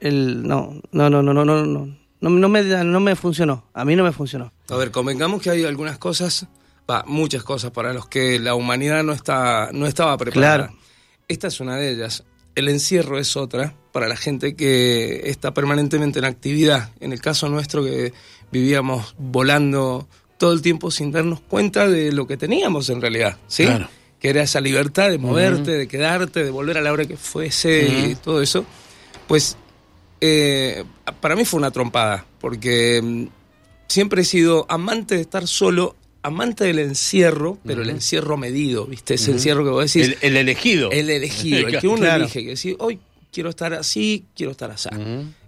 el... 0.00 0.42
No, 0.48 0.82
no, 0.90 1.10
no, 1.10 1.22
no, 1.22 1.32
no, 1.32 1.44
no, 1.44 1.64
no. 1.64 1.96
No 2.20 2.48
me, 2.48 2.62
no 2.64 2.98
me 2.98 3.14
funcionó, 3.14 3.66
a 3.72 3.84
mí 3.84 3.94
no 3.94 4.02
me 4.02 4.10
funcionó. 4.10 4.52
A 4.68 4.76
ver, 4.76 4.90
convengamos 4.90 5.40
que 5.40 5.50
hay 5.50 5.64
algunas 5.64 5.96
cosas, 5.96 6.48
bah, 6.88 7.04
muchas 7.06 7.44
cosas 7.44 7.70
para 7.70 7.94
las 7.94 8.06
que 8.06 8.40
la 8.40 8.56
humanidad 8.56 9.04
no, 9.04 9.12
está, 9.12 9.70
no 9.72 9.86
estaba 9.86 10.18
preparada. 10.18 10.72
Esta 11.28 11.46
es 11.46 11.60
una 11.60 11.76
de 11.76 11.92
ellas. 11.92 12.24
El 12.54 12.68
encierro 12.68 13.18
es 13.18 13.36
otra 13.36 13.74
para 13.92 14.08
la 14.08 14.16
gente 14.16 14.54
que 14.54 15.22
está 15.24 15.54
permanentemente 15.54 16.18
en 16.18 16.24
actividad. 16.24 16.90
En 17.00 17.12
el 17.12 17.20
caso 17.20 17.48
nuestro 17.48 17.84
que 17.84 18.12
vivíamos 18.50 19.14
volando 19.18 20.08
todo 20.38 20.52
el 20.52 20.62
tiempo 20.62 20.90
sin 20.90 21.12
darnos 21.12 21.40
cuenta 21.40 21.88
de 21.88 22.12
lo 22.12 22.26
que 22.26 22.36
teníamos 22.36 22.88
en 22.90 23.00
realidad, 23.00 23.36
¿sí? 23.46 23.64
Claro. 23.64 23.88
Que 24.18 24.30
era 24.30 24.42
esa 24.42 24.60
libertad 24.60 25.10
de 25.10 25.18
moverte, 25.18 25.72
de 25.72 25.88
quedarte, 25.88 26.44
de 26.44 26.50
volver 26.50 26.78
a 26.78 26.80
la 26.80 26.92
hora 26.92 27.04
que 27.04 27.16
fuese 27.16 28.10
y 28.10 28.14
todo 28.14 28.42
eso. 28.42 28.64
Pues 29.26 29.56
eh, 30.20 30.84
para 31.20 31.36
mí 31.36 31.44
fue 31.44 31.58
una 31.58 31.70
trompada, 31.70 32.26
porque 32.40 33.00
mm, 33.02 33.26
siempre 33.88 34.22
he 34.22 34.24
sido 34.24 34.66
amante 34.68 35.14
de 35.14 35.22
estar 35.22 35.46
solo, 35.46 35.96
amante 36.22 36.64
del 36.64 36.78
encierro, 36.80 37.58
pero 37.64 37.82
el 37.82 37.90
encierro 37.90 38.36
medido, 38.36 38.86
¿viste? 38.86 39.14
Ese 39.14 39.30
encierro 39.32 39.64
que 39.64 39.70
vos 39.70 39.92
decís, 39.92 40.16
El, 40.20 40.30
el 40.30 40.36
elegido. 40.36 40.90
el 40.90 41.08
elegido, 41.10 41.66
el 41.68 41.78
que 41.78 41.88
uno 41.88 41.98
Claro. 41.98 42.24
elige, 42.24 42.42
que 42.44 42.50
decís, 42.50 42.76
hoy 42.78 42.98
quiero 43.32 43.50
estar 43.50 43.72
así, 43.74 44.26
quiero 44.34 44.52
estar 44.52 44.70
así. 44.70 44.88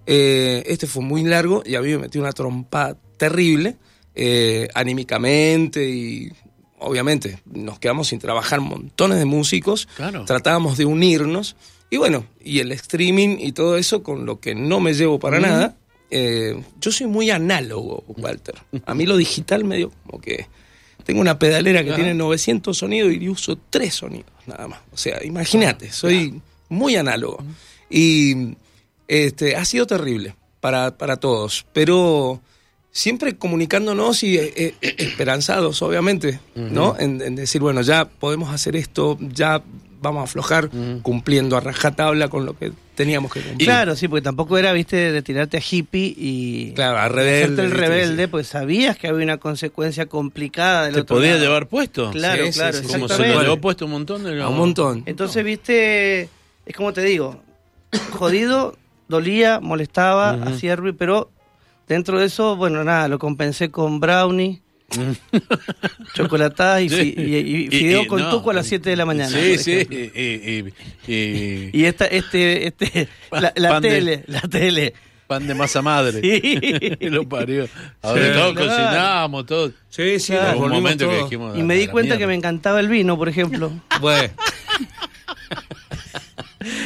Eh, 0.07 0.63
este 0.67 0.87
fue 0.87 1.03
muy 1.03 1.23
largo 1.25 1.63
y 1.65 1.75
a 1.75 1.81
mí 1.83 1.89
me 1.91 1.99
metió 1.99 2.21
una 2.21 2.33
trompada 2.33 2.97
terrible, 3.17 3.77
eh, 4.15 4.69
anímicamente 4.75 5.89
y 5.89 6.31
obviamente 6.79 7.39
nos 7.47 7.79
quedamos 7.79 8.09
sin 8.09 8.19
trabajar 8.19 8.61
montones 8.61 9.19
de 9.19 9.25
músicos, 9.25 9.87
Claro. 9.97 10.25
tratábamos 10.25 10.77
de 10.79 10.85
unirnos 10.85 11.55
y 11.91 11.99
bueno, 11.99 12.27
y 12.43 12.59
el 12.61 12.73
streaming 12.73 13.37
y 13.39 13.53
todo 13.53 13.77
eso 13.77 14.03
con 14.03 14.27
lo 14.27 14.41
que 14.41 14.55
no 14.55 14.81
me 14.81 14.95
llevo 14.95 15.19
para 15.21 15.39
nada. 15.39 15.77
eh, 16.11 16.61
yo 16.81 16.91
soy 16.93 17.07
muy 17.07 17.31
análogo, 17.31 18.05
Walter. 18.09 18.57
A 18.87 18.95
mí 18.95 19.07
lo 19.07 19.17
digital 19.17 19.65
medio 19.65 19.93
como 20.07 20.21
que... 20.21 20.47
Tengo 21.05 21.21
una 21.21 21.39
pedalera 21.39 21.83
que 21.83 21.91
Ajá. 21.91 21.97
tiene 21.97 22.15
900 22.15 22.77
sonidos 22.77 23.13
y 23.13 23.29
uso 23.29 23.59
tres 23.71 23.95
sonidos 23.95 24.31
nada 24.47 24.69
más. 24.69 24.81
O 24.93 24.97
sea, 24.97 25.25
imagínate, 25.25 25.91
soy 25.93 26.41
muy 26.69 26.97
análogo. 26.97 27.45
Y 27.91 28.57
este, 29.09 29.57
ha 29.57 29.65
sido 29.65 29.87
terrible 29.87 30.35
para, 30.61 30.97
para 30.97 31.17
todos, 31.17 31.67
pero 31.73 32.41
siempre 32.91 33.37
comunicándonos 33.37 34.23
y 34.23 34.39
eh, 34.39 34.53
eh, 34.57 34.75
esperanzados, 34.99 35.83
obviamente, 35.83 36.41
¿no? 36.55 36.97
En, 36.99 37.21
en 37.21 37.35
decir, 37.35 37.61
bueno, 37.61 37.83
ya 37.83 38.05
podemos 38.05 38.53
hacer 38.55 38.77
esto, 38.77 39.19
ya 39.21 39.63
vamos 40.03 40.21
a 40.21 40.25
aflojar, 40.25 40.69
cumpliendo 41.03 41.57
a 41.57 41.61
rajatabla 41.61 42.29
con 42.29 42.45
lo 42.45 42.57
que 42.59 42.73
teníamos 42.95 43.33
que 43.33 43.41
cumplir. 43.41 43.69
Claro, 43.69 43.97
sí, 43.97 44.09
porque 44.09 44.23
tampoco 44.23 44.59
era, 44.59 44.73
viste, 44.73 45.13
de 45.13 45.23
tirarte 45.23 45.57
a 45.57 45.63
hippie 45.69 46.15
y 46.17 46.73
Claro, 46.75 46.99
a 46.99 47.07
y 47.07 47.09
rebelde, 47.09 47.45
hacerte 47.45 47.63
el 47.63 47.71
rebelde, 47.71 48.29
pues 48.29 48.47
sabías 48.49 48.99
que 48.99 49.09
había 49.09 49.25
una 49.25 49.39
consecuencia 49.39 50.07
complicada 50.07 50.87
del 50.87 50.95
¿Te 50.95 51.01
otro 51.03 51.17
podía 51.17 51.33
lado. 51.33 51.43
llevar 51.43 51.69
puesto? 51.69 52.11
Claro, 52.11 52.45
Sí, 52.47 52.53
claro, 52.53 52.79
sí, 52.79 52.87
Como 52.87 53.09
se 53.09 53.17
lo 53.17 53.25
exactamente. 53.25 53.43
llevó 53.45 53.61
puesto 53.61 53.85
un 53.87 53.93
montón 53.93 54.25
de 54.25 54.43
A 54.43 54.49
un 54.49 54.57
montón. 54.57 55.03
Entonces, 55.07 55.45
viste, 55.45 56.23
es 56.67 56.77
como 56.77 56.93
te 56.93 57.03
digo, 57.03 57.43
jodido, 58.11 58.77
dolía, 59.09 59.61
molestaba, 59.61 60.33
Ujú. 60.35 60.49
hacía 60.51 60.77
ruido, 60.77 60.97
pero 60.99 61.31
dentro 61.89 62.19
de 62.19 62.27
eso, 62.27 62.57
bueno, 62.57 62.85
nada, 62.85 63.09
lo 63.09 63.19
compensé 63.19 63.71
con 63.71 64.01
brownie, 64.01 64.62
chocolatadas 66.15 66.83
y, 66.83 66.87
y 66.87 67.69
fideo 67.69 68.07
con 68.07 68.21
no. 68.21 68.31
tuco 68.31 68.51
a 68.51 68.55
las 68.55 68.67
7 68.67 68.91
de 68.91 68.97
la 68.97 69.05
mañana. 69.07 69.31
Sí, 69.31 69.59
sí. 69.59 69.87
Y, 69.91 70.21
y- 70.21 70.75
y- 71.09 71.71
Y 71.73 71.85
esta, 71.87 72.07
este, 72.07 72.67
este, 72.69 73.09
la, 73.31 73.53
la 73.57 73.69
Pan 73.71 73.83
de- 73.83 73.89
tele, 73.89 74.25
la 74.27 74.41
tele. 74.43 74.95
pan 75.27 75.47
de 75.47 75.55
masa 75.55 75.81
madre. 75.83 76.21
Sí. 76.21 76.97
lo 77.09 77.27
parió. 77.29 77.67
Ahora 78.03 78.33
todos 78.35 78.53
claro. 78.55 78.69
cocinamos, 78.69 79.47
todos. 79.47 79.73
Sí, 79.89 80.19
sí, 80.21 80.33
Claro. 80.33 80.47
nos 80.49 80.57
Hubo 80.57 80.65
un 80.65 80.71
volvimos 80.71 80.83
momento 80.83 81.09
que 81.09 81.15
todos. 81.17 81.31
dijimos. 81.31 81.59
Y 81.59 81.63
me 81.63 81.75
"A 81.75 81.77
di 81.79 81.87
cuenta 81.89 82.15
que 82.19 82.27
me 82.27 82.35
mierda". 82.35 82.49
encantaba 82.51 82.81
el 82.81 82.89
vino, 82.89 83.17
por 83.17 83.29
ejemplo. 83.29 83.73
Bueno, 84.01 84.29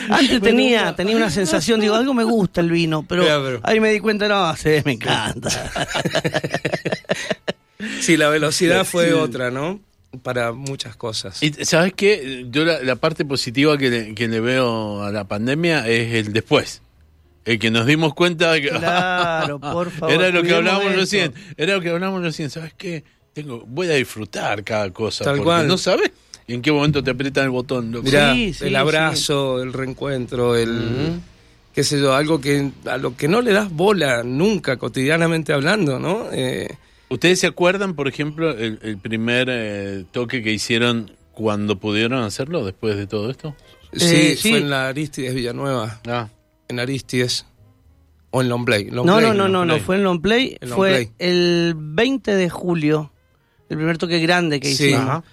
Antes 0.09 0.41
tenía, 0.41 0.95
tenía 0.97 1.17
una 1.17 1.29
sensación, 1.29 1.81
digo, 1.81 1.95
algo 1.95 2.15
me 2.15 2.25
gusta 2.25 2.61
el 2.63 2.71
vino, 2.71 3.05
pero- 3.07 3.61
ahí 3.63 3.79
me 3.81 3.91
di 3.91 4.01
cuenta, 4.01 4.27
no, 4.29 4.57
sí, 4.57 4.71
me 4.85 4.93
encanta. 4.93 5.51
Sí, 8.01 8.17
la 8.17 8.29
velocidad 8.29 8.85
fue 8.85 9.13
otra, 9.15 9.51
¿no? 9.51 9.81
Para 10.23 10.53
muchas 10.53 10.97
cosas. 10.97 11.43
Y 11.43 11.53
sabes 11.65 11.93
qué, 11.95 12.47
yo 12.51 12.65
la, 12.65 12.83
la 12.83 12.97
parte 12.97 13.25
positiva 13.25 13.77
que 13.77 13.91
le, 13.91 14.15
que 14.15 14.29
le 14.29 14.41
veo 14.41 15.03
a 15.03 15.11
la 15.13 15.25
pandemia 15.25 15.87
es 15.89 16.15
el 16.15 16.33
después. 16.33 16.81
El 17.45 17.59
que 17.59 17.71
nos 17.71 17.87
dimos 17.87 18.15
cuenta 18.15 18.53
de 18.53 18.63
que 18.63 18.69
Claro, 18.79 19.61
por 19.61 19.91
favor, 19.91 20.15
era 20.15 20.31
lo 20.31 20.43
que 20.43 20.55
hablábamos 20.55 20.95
recién, 20.97 21.33
era 21.57 21.75
lo 21.75 21.81
que 21.81 21.91
hablábamos 21.91 22.23
recién, 22.23 22.51
¿sabes 22.51 22.73
qué? 22.77 23.05
Tengo 23.35 23.63
voy 23.67 23.89
a 23.89 23.93
disfrutar 23.95 24.65
cada 24.65 24.91
cosa 24.91 25.25
Tal 25.25 25.35
porque 25.37 25.45
cual. 25.45 25.69
no 25.69 25.77
sabes 25.77 26.11
en 26.49 26.63
qué 26.63 26.73
momento 26.73 27.05
te 27.05 27.11
aprietan 27.11 27.45
el 27.45 27.51
botón. 27.51 27.93
loco. 27.93 28.05
Mirá, 28.05 28.33
Sí, 28.35 28.55
sí, 28.55 28.65
el 28.67 28.77
abrazo, 28.77 29.63
el 29.63 29.73
reencuentro, 29.73 30.57
el 30.57 31.21
qué 31.75 31.85
sé 31.85 32.01
yo, 32.01 32.15
algo 32.15 32.41
que 32.41 32.71
a 32.87 32.97
lo 32.97 33.17
que 33.17 33.29
no 33.29 33.43
le 33.43 33.53
das 33.53 33.71
bola 33.71 34.23
nunca 34.23 34.77
cotidianamente 34.79 35.53
hablando, 35.53 35.99
¿no? 35.99 36.29
Eh, 36.33 36.69
¿Ustedes 37.09 37.39
se 37.41 37.47
acuerdan, 37.47 37.95
por 37.95 38.09
ejemplo, 38.09 38.51
el, 38.51 38.79
el 38.83 38.99
primer 38.99 39.49
eh, 39.51 40.05
toque 40.11 40.43
que 40.43 40.53
hicieron 40.53 41.13
cuando 41.33 41.79
pudieron 41.79 42.23
hacerlo 42.25 42.65
después 42.65 42.97
de 42.97 43.07
todo 43.07 43.31
esto? 43.31 43.55
sí, 43.93 44.15
Eh, 44.15 44.37
sí. 44.37 44.51
fue 44.51 44.59
en 44.59 44.71
la 44.71 44.89
Aristides 44.89 45.35
Villanueva, 45.35 46.01
Ah, 46.09 46.29
en 46.69 46.81
Aristides 46.81 47.47
o 48.31 48.43
en 48.43 48.49
Longplay. 48.49 48.87
No, 48.87 49.05
no, 49.05 49.21
no, 49.21 49.49
no, 49.49 49.65
no, 49.65 49.75
Play. 49.75 49.81
fue 49.81 49.97
en 49.97 50.03
long 50.03 50.21
play, 50.21 50.57
En 50.61 50.69
long 50.71 50.77
fue 50.77 50.91
play. 50.91 51.11
el 51.21 51.75
20 51.77 52.35
de 52.35 52.51
julio, 52.51 53.13
el 53.69 53.77
primer 53.77 53.99
toque 53.99 54.19
grande 54.19 54.59
que 54.61 54.69
Sí. 54.75 54.87
hicimos. 54.87 55.01
Ajá. 55.03 55.25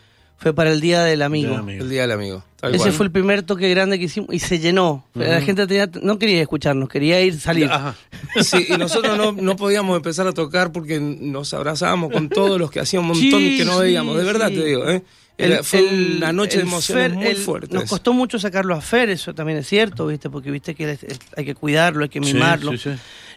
Fue 0.44 0.54
para 0.54 0.72
el 0.72 0.80
Día 0.82 1.02
del 1.04 1.22
Amigo. 1.24 1.50
Del 1.52 1.60
amigo. 1.60 1.84
El 1.84 1.90
día 1.90 2.02
del 2.04 2.12
amigo. 2.12 2.44
tal 2.60 2.76
Ese 2.76 2.84
cual. 2.84 2.94
fue 2.94 3.06
el 3.08 3.12
primer 3.12 3.44
toque 3.44 3.70
grande 3.70 3.98
que 3.98 4.06
hicimos 4.06 4.30
y 4.34 4.40
se 4.40 4.60
llenó. 4.60 5.06
La 5.16 5.42
gente 5.42 5.66
tenía- 5.66 5.90
no 6.02 6.20
quería 6.20 6.42
escucharnos, 6.42 6.88
quería 6.90 7.20
ir 7.22 7.40
salir. 7.40 7.66
Ajá. 7.72 7.96
Sí, 8.42 8.68
y 8.70 8.78
nosotros 8.78 9.18
no, 9.18 9.32
no 9.32 9.56
podíamos 9.56 9.96
empezar 9.98 10.28
a 10.28 10.34
tocar 10.34 10.72
porque 10.72 11.00
nos 11.00 11.54
abrazábamos 11.54 12.12
con 12.12 12.30
todos 12.30 12.60
los 12.60 12.70
que 12.70 12.80
hacían 12.80 13.02
un 13.02 13.08
montón 13.10 13.40
Sí, 13.40 13.58
que 13.58 13.66
no 13.66 13.80
veíamos. 13.80 14.16
De 14.18 14.24
verdad 14.24 14.50
sí. 14.50 14.56
te 14.56 14.66
digo, 14.66 14.88
¿eh? 14.90 15.02
Fue 15.64 15.82
una 15.84 16.32
noche 16.32 16.58
de 16.58 16.64
el 16.64 16.68
emociones 16.70 17.12
Fer- 17.12 17.16
muy 17.16 17.26
el- 17.28 17.38
fuertes. 17.38 17.72
Nos 17.72 17.90
costó 17.90 18.14
mucho 18.14 18.38
sacarlo 18.38 18.76
a 18.76 18.82
Fer, 18.82 19.10
eso 19.10 19.34
también 19.34 19.58
es 19.58 19.68
cierto, 19.68 20.06
¿viste? 20.08 20.30
Porque 20.30 20.52
viste 20.52 20.76
que 20.76 20.92
es- 20.92 21.04
es- 21.04 21.20
hay 21.36 21.44
que 21.46 21.56
cuidarlo, 21.56 22.04
hay 22.04 22.10
que 22.10 22.20
mimarlo. 22.20 22.72
sí, 22.74 22.78
sí. 22.78 22.90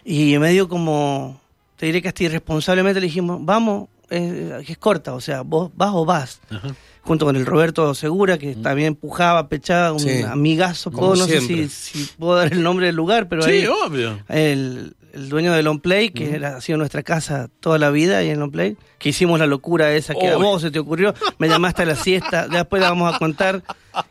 Y 0.05 0.37
medio 0.37 0.69
como, 0.69 1.41
te 1.75 1.87
diré 1.87 2.01
que 2.01 2.07
hasta 2.09 2.23
irresponsablemente 2.23 2.99
le 3.01 3.07
dijimos, 3.07 3.39
vamos, 3.43 3.89
que 4.09 4.63
es 4.67 4.77
corta, 4.77 5.13
o 5.15 5.19
sea, 5.21 5.41
vos 5.41 5.69
vas 5.75 5.89
o 5.93 6.05
vas. 6.05 6.39
Ajá. 6.49 6.73
Junto 7.07 7.25
con 7.25 7.35
el 7.37 7.45
Roberto 7.45 7.93
Segura, 7.95 8.37
que 8.37 8.53
también 8.55 8.93
pujaba, 8.95 9.47
pechaba, 9.47 9.93
un 9.93 9.99
Sí. 10.01 10.21
amigazo. 10.23 10.91
Puedo- 10.91 11.15
no 11.15 11.25
sé 11.25 11.39
si, 11.39 11.69
si 11.69 12.03
puedo 12.19 12.35
dar 12.35 12.51
el 12.51 12.61
nombre 12.61 12.87
del 12.87 12.95
lugar, 12.95 13.29
pero 13.29 13.43
Sí, 13.43 13.51
ahí 13.51 13.65
obvio. 13.67 14.19
el, 14.27 14.93
el 15.13 15.29
dueño 15.29 15.53
del 15.53 15.67
On 15.67 15.79
Play, 15.79 16.09
que 16.09 16.35
era, 16.35 16.57
ha 16.57 16.61
sido 16.61 16.77
nuestra 16.77 17.03
casa 17.03 17.49
toda 17.61 17.77
la 17.79 17.89
vida 17.91 18.17
ahí 18.17 18.29
en 18.29 18.41
On 18.41 18.51
Play, 18.51 18.75
que 18.99 19.09
hicimos 19.09 19.39
la 19.39 19.47
locura 19.47 19.93
esa 19.93 20.13
que 20.15 20.27
a 20.27 20.35
vos 20.35 20.61
se 20.61 20.69
te 20.69 20.79
ocurrió, 20.79 21.13
me 21.39 21.47
llamaste 21.47 21.83
a 21.83 21.85
la 21.85 21.95
siesta, 21.95 22.47
después 22.49 22.81
la 22.81 22.89
vamos 22.89 23.15
a 23.15 23.17
contar. 23.17 23.63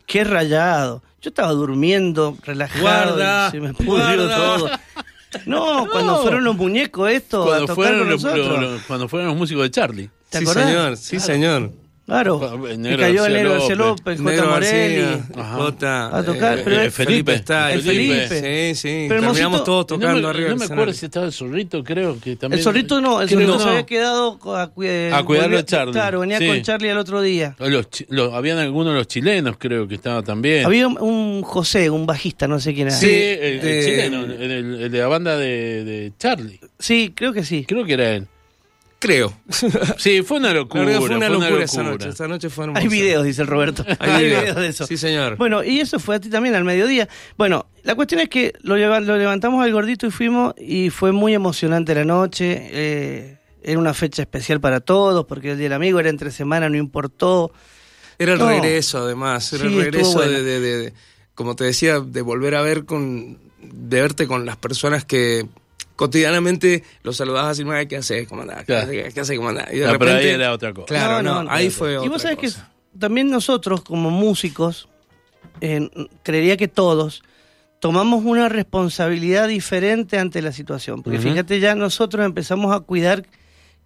Qué 0.07 0.23
rayado. 0.23 1.03
Yo 1.21 1.29
estaba 1.29 1.51
durmiendo, 1.51 2.35
relajado, 2.43 2.81
Guarda, 2.81 3.47
y 3.49 3.51
se 3.51 3.59
me 3.59 3.73
pudrió 3.75 4.27
todo. 4.27 4.69
No, 5.45 5.87
cuando 5.91 6.21
fueron 6.23 6.43
los 6.43 6.55
muñecos 6.55 7.11
estos 7.11 7.43
a 7.45 7.49
Cuando 7.49 7.65
tocar 7.67 7.75
fueron, 7.75 7.99
con 7.99 8.09
los, 8.09 8.23
nosotros. 8.23 8.61
los- 8.61 8.81
cuando 8.83 9.07
fueron 9.07 9.27
los 9.29 9.37
músicos 9.37 9.63
de 9.63 9.71
Charlie. 9.71 10.09
¿Te 10.29 10.39
sí, 10.39 10.43
acordás? 10.45 10.65
señor, 10.67 10.97
sí, 10.97 11.19
señor. 11.19 11.71
Claro. 12.07 12.69
Y 12.73 12.77
Negro 12.77 12.99
cayó 12.99 13.25
el 13.25 13.33
negro 13.33 13.51
García 13.51 13.75
López. 13.75 14.21
J. 14.21 14.45
Morelli. 14.45 15.23
Jota, 15.55 16.17
A 16.17 16.23
tocar, 16.23 16.61
pero 16.63 16.77
Eh, 16.77 16.85
el- 16.85 16.91
Felipe, 16.91 17.33
está. 17.33 17.73
el 17.73 17.81
Felipe. 17.81 18.27
Sí, 18.29 18.79
sí. 18.79 19.05
Pero 19.09 19.21
Terminamos 19.23 19.65
todos 19.65 19.79
No 19.81 19.85
tocando 19.85 20.21
me, 20.21 20.27
arriba 20.29 20.49
no 20.51 20.55
me 20.55 20.65
acuerdo 20.65 20.93
si 20.93 21.05
estaba 21.07 21.25
el 21.25 21.33
zorrito, 21.33 21.83
creo 21.83 22.17
que 22.17 22.37
también. 22.37 22.59
El 22.59 22.63
zorrito 22.63 23.01
no, 23.01 23.21
el 23.21 23.27
zorrito 23.27 23.51
que 23.53 23.59
se 23.59 23.65
no. 23.65 23.71
había 23.71 23.85
quedado 23.85 24.39
a, 24.55 24.73
cue- 24.73 25.11
A 25.13 25.23
cuidarlo 25.25 25.57
de 25.57 25.65
Charlie. 25.65 25.91
Claro, 25.91 26.21
venía 26.21 26.37
Sí. 26.39 26.47
con 26.47 26.61
Charlie 26.61 26.87
el 26.89 26.97
otro 26.97 27.21
día. 27.21 27.55
Los 27.59 27.87
los- 28.07 28.33
habían 28.33 28.57
algunos 28.59 28.93
de 28.93 28.99
los 28.99 29.07
chilenos, 29.07 29.57
creo 29.59 29.85
que 29.85 29.95
estaba 29.95 30.23
también. 30.23 30.65
Había 30.65 30.87
un, 30.87 31.41
José, 31.43 31.89
un 31.89 32.05
bajista, 32.05 32.47
no 32.47 32.61
sé 32.61 32.73
quién 32.73 32.87
era. 32.87 32.95
Sí, 32.95 33.09
el, 33.09 33.39
el 33.55 33.61
de- 33.61 33.83
chileno, 33.85 34.23
el, 34.23 34.31
el- 34.51 34.81
el 34.83 34.91
de 34.91 34.97
la 34.99 35.07
banda 35.07 35.35
de, 35.37 35.83
de 35.83 36.13
Charlie. 36.17 36.61
Sí, 36.79 37.11
creo 37.13 37.33
que 37.33 37.43
sí. 37.43 37.65
Creo 37.67 37.83
que 37.83 37.93
era 37.93 38.11
él. 38.11 38.27
Creo. 38.99 39.31
Sí, 39.97 40.21
fue 40.23 40.37
una 40.37 40.53
locura. 40.53 40.83
verdad 40.85 40.99
fue 40.99 41.15
una 41.15 41.29
locura 41.29 41.63
esa 41.63 41.83
noche. 41.83 42.09
Esa 42.09 42.27
noche 42.27 42.49
fue 42.49 42.65
hermosa. 42.65 42.81
Hay 42.81 42.87
videos, 42.87 43.23
dice 43.25 43.41
el 43.43 43.47
Roberto. 43.47 43.85
Hay 43.99 44.25
videos. 44.25 44.55
de 44.55 44.67
eso. 44.67 44.87
Sí, 44.87 44.97
señor. 44.97 45.37
Bueno, 45.37 45.63
y 45.63 45.79
eso 45.79 45.99
fue 45.99 46.15
a 46.15 46.19
ti 46.19 46.29
también 46.29 46.55
al 46.55 46.63
mediodía. 46.63 47.07
Bueno, 47.37 47.67
la 47.83 47.95
cuestión 47.95 48.21
es 48.21 48.29
que 48.29 48.53
lo, 48.61 48.75
levantamos 48.75 49.63
al 49.63 49.71
gordito 49.71 50.07
y 50.07 50.11
fuimos 50.11 50.53
y 50.57 50.89
fue 50.89 51.11
muy 51.11 51.33
emocionante 51.33 51.93
la 51.95 52.05
noche. 52.05 52.69
eh, 52.71 53.37
era 53.63 53.79
una 53.79 53.93
fecha 53.93 54.21
especial 54.21 54.61
para 54.61 54.79
todos 54.79 55.25
porque 55.25 55.51
el 55.51 55.57
día 55.57 55.65
del 55.65 55.73
amigo 55.73 55.99
era 55.99 56.09
entre 56.09 56.31
semana, 56.31 56.69
no 56.69 56.77
importó. 56.77 57.51
Era 58.17 58.33
el 58.33 58.39
No. 58.39 58.47
regreso, 58.49 58.99
además. 58.99 59.51
Era 59.53 59.63
Sí, 59.63 59.67
el 59.77 59.83
regreso 59.83 60.13
bueno. 60.13 60.31
de, 60.31 60.43
de- 60.43 60.59
de- 60.61 60.77
de- 60.77 60.93
como 61.35 61.55
te 61.55 61.65
decía, 61.65 61.99
de 61.99 62.21
volver 62.21 62.55
a 62.55 62.61
ver 62.61 62.85
con. 62.85 63.37
de 63.61 64.01
verte 64.01 64.25
con 64.25 64.45
las 64.45 64.55
personas 64.57 65.03
que 65.05 65.45
cotidianamente 65.97 66.83
los 67.03 67.17
saludabas 67.17 67.59
y 67.59 67.65
no 67.65 67.71
¿qué 67.89 67.97
haces? 67.97 68.25
¿Cómo 68.29 68.43
andás? 68.43 68.59
¿Qué 68.59 68.65
Claro. 68.67 68.83
haces? 68.87 69.13
¿Qué 69.13 69.19
haces? 69.19 69.35
¿Cómo 69.37 69.49
andás? 69.49 69.67
Y 69.73 69.79
de 69.79 69.87
Ah, 69.87 69.95
pero 69.99 70.13
ahí 70.13 70.27
era 70.27 70.53
otra 70.53 70.73
cosa. 70.73 70.85
Claro, 70.85 71.21
no, 71.21 71.45
ahí 71.51 71.69
fue 71.69 71.93
Y 71.93 71.95
otra 71.97 72.09
vos 72.09 72.21
sabés 72.21 72.37
que 72.37 72.49
también 72.97 73.29
nosotros, 73.29 73.81
como 73.83 74.09
músicos, 74.09 74.87
eh, 75.59 75.89
creería 76.23 76.55
que 76.55 76.67
todos, 76.69 77.23
tomamos 77.79 78.23
una 78.23 78.47
responsabilidad 78.47 79.47
diferente 79.47 80.17
ante 80.17 80.41
la 80.41 80.51
situación. 80.51 81.03
Porque 81.03 81.19
fíjate, 81.19 81.59
ya 81.59 81.75
nosotros 81.75 82.25
empezamos 82.25 82.73
a 82.75 82.79
cuidar 82.79 83.25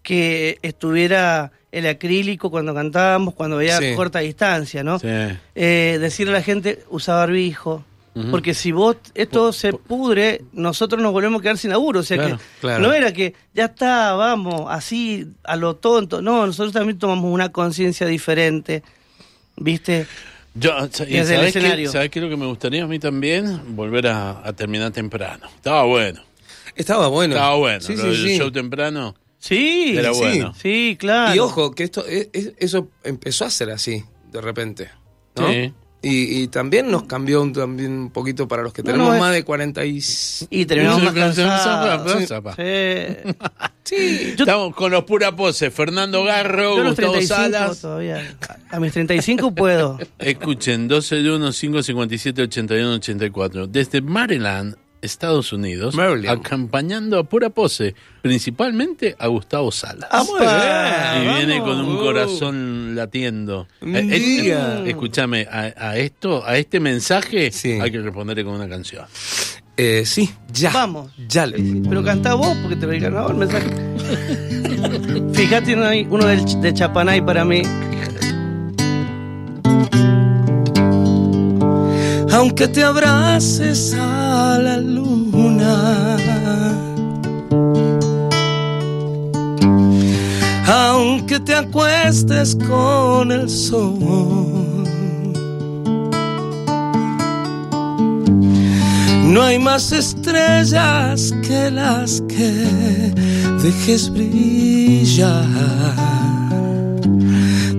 que 0.04 0.58
estuviera 0.62 1.52
el 1.72 1.88
acrílico 1.88 2.50
cuando 2.52 2.74
cantábamos, 2.74 3.34
cuando 3.34 3.58
veía 3.58 3.78
Sí. 3.78 3.94
corta 3.96 4.20
distancia, 4.20 4.84
¿no? 4.84 5.00
Sí. 5.00 5.08
Eh, 5.56 5.98
decirle 6.02 6.34
a 6.34 6.38
la 6.40 6.44
gente, 6.44 6.84
usa 6.90 7.16
barbijo. 7.16 7.86
Porque 8.30 8.54
si 8.54 8.74
vos 8.74 8.98
esto 9.16 9.54
se 9.54 9.72
pudre, 9.72 10.42
nosotros 10.52 11.02
nos 11.02 11.14
volvemos 11.14 11.40
a 11.40 11.44
quedar 11.44 11.58
sin 11.58 11.70
laburo. 11.72 12.02
O 12.02 12.04
sea 12.04 12.18
Claro, 12.18 12.38
que 12.38 12.44
claro. 12.60 12.84
no 12.84 12.94
era 12.94 13.14
que 13.14 13.34
ya 13.54 13.66
está, 13.66 14.14
vamos, 14.14 14.66
así 14.70 15.28
a 15.46 15.56
lo 15.56 15.78
tonto. 15.78 16.22
No, 16.22 16.46
nosotros 16.46 16.74
también 16.74 17.00
tomamos 17.00 17.32
una 17.34 17.54
conciencia 17.54 18.06
diferente. 18.08 18.84
¿Viste? 19.56 20.08
Yo, 20.54 20.74
Desde 20.88 21.04
el 21.20 21.24
¿sabés 21.24 21.54
qué, 21.54 21.60
escenario. 21.60 21.92
¿Sabés 21.92 22.10
qué 22.10 22.20
es 22.20 22.24
lo 22.24 22.30
que 22.30 22.36
me 22.36 22.46
gustaría 22.48 22.84
a 22.84 22.88
mí 22.88 23.00
también? 23.00 23.76
Volver 23.76 24.08
a, 24.08 24.46
a 24.46 24.52
terminar 24.54 24.92
temprano. 24.92 25.48
Estaba 25.56 25.84
bueno. 25.86 26.22
Estaba 26.76 27.08
bueno. 27.08 27.36
Estaba 27.36 27.56
bueno. 27.56 27.80
Sí, 27.82 27.96
Lo 27.96 28.02
sí, 28.04 28.08
del 28.10 28.28
sí. 28.28 28.38
show 28.38 28.52
temprano. 28.52 29.16
Sí, 29.40 29.96
Era 29.98 30.14
sí, 30.14 30.20
bueno. 30.20 30.54
Sí, 30.62 30.98
claro. 31.00 31.34
Y 31.36 31.40
ojo, 31.40 31.72
que 31.72 31.84
esto 31.84 32.06
es- 32.06 32.28
es- 32.34 32.54
eso 32.58 32.90
empezó 33.04 33.46
a 33.46 33.50
ser 33.50 33.70
así, 33.72 34.04
de 34.32 34.42
repente. 34.42 34.90
¿no? 35.38 35.48
Sí. 35.50 35.74
Y, 36.04 36.42
y 36.42 36.48
también 36.48 36.90
nos 36.90 37.04
cambió 37.04 37.44
un, 37.44 37.54
también 37.54 37.92
un 37.92 38.10
poquito 38.10 38.48
para 38.48 38.64
los 38.64 38.74
que 38.74 38.82
No, 38.82 38.86
tenemos 38.88 39.08
no, 39.10 39.14
es- 39.16 39.20
más 39.20 39.34
de 39.34 39.44
40 39.44 39.86
y... 39.86 40.02
Y 40.50 40.66
terminamos 40.66 41.04
más 41.04 41.14
cansados. 41.14 42.12
sí, 42.14 42.26
sí, 42.28 42.34
Sí. 43.84 44.34
Yo- 44.38 44.46
Estamos 44.46 44.74
con 44.76 44.92
los 44.92 45.04
pura 45.04 45.36
poses. 45.36 45.72
Fernando 45.74 46.24
Garro, 46.24 46.78
Yo 46.78 46.84
los 46.84 46.94
Gustavo 46.96 47.12
35 47.14 47.52
Salas. 47.52 47.82
todavía. 47.82 48.36
A 48.72 48.80
mis 48.80 48.94
35 48.94 49.54
puedo. 49.54 50.00
Escuchen, 50.18 50.90
12-1-557-81-84. 50.90 53.68
Desde 53.68 54.02
Maryland, 54.02 54.76
Estados 55.02 55.52
Unidos, 55.54 55.96
Maryland. 55.96 56.40
acompañando 56.46 57.18
a 57.18 57.24
pura 57.24 57.50
pose, 57.50 57.96
principalmente 58.22 59.16
a 59.18 59.28
Gustavo 59.28 59.72
Salas. 59.72 60.08
Ah, 60.12 60.24
muy 60.24 60.40
bien. 60.40 61.34
y 61.34 61.38
viene 61.38 61.60
vamos. 61.60 61.76
con 61.76 61.86
un 61.86 61.96
Uh. 61.96 62.00
corazón 62.00 62.96
latiendo. 62.96 63.68
Eh, 63.82 64.08
eh, 64.12 64.84
escúchame, 64.88 65.48
a, 65.52 65.74
a 65.76 65.98
esto, 65.98 66.46
a 66.46 66.58
este 66.58 66.80
mensaje 66.80 67.52
Sí. 67.52 67.72
hay 67.82 67.92
que 67.92 68.00
responderle 68.02 68.44
con 68.44 68.54
una 68.56 68.70
canción. 68.70 69.06
Eh, 69.78 70.04
sí, 70.06 70.30
ya. 70.54 70.72
Vamos. 70.72 71.12
Ya 71.28 71.46
le 71.48 71.58
Pero 71.90 72.04
cantá 72.04 72.36
vos 72.36 72.56
porque 72.62 72.76
te 72.76 72.86
lo 72.86 73.00
ganado 73.00 73.32
el 73.32 73.38
mensaje. 73.38 73.68
Fíjate 75.34 75.74
uno, 75.74 75.86
ahí, 75.86 76.06
uno 76.10 76.26
del, 76.28 76.62
de 76.62 76.74
Chapanay 76.74 77.26
para 77.26 77.44
mí. 77.46 77.62
Aunque 82.34 82.68
te 82.70 82.82
abraces 82.82 83.94
a 83.94 84.58
la 84.58 84.78
luna, 84.78 86.18
aunque 90.66 91.42
te 91.42 91.54
acuestes 91.54 92.56
con 92.56 93.34
el 93.34 93.50
sol, 93.50 94.00
no 99.26 99.42
hay 99.42 99.60
más 99.60 99.92
estrellas 99.92 101.34
que 101.46 101.70
las 101.70 102.22
que 102.30 103.12
dejes 103.62 104.10
brillar. 104.10 105.46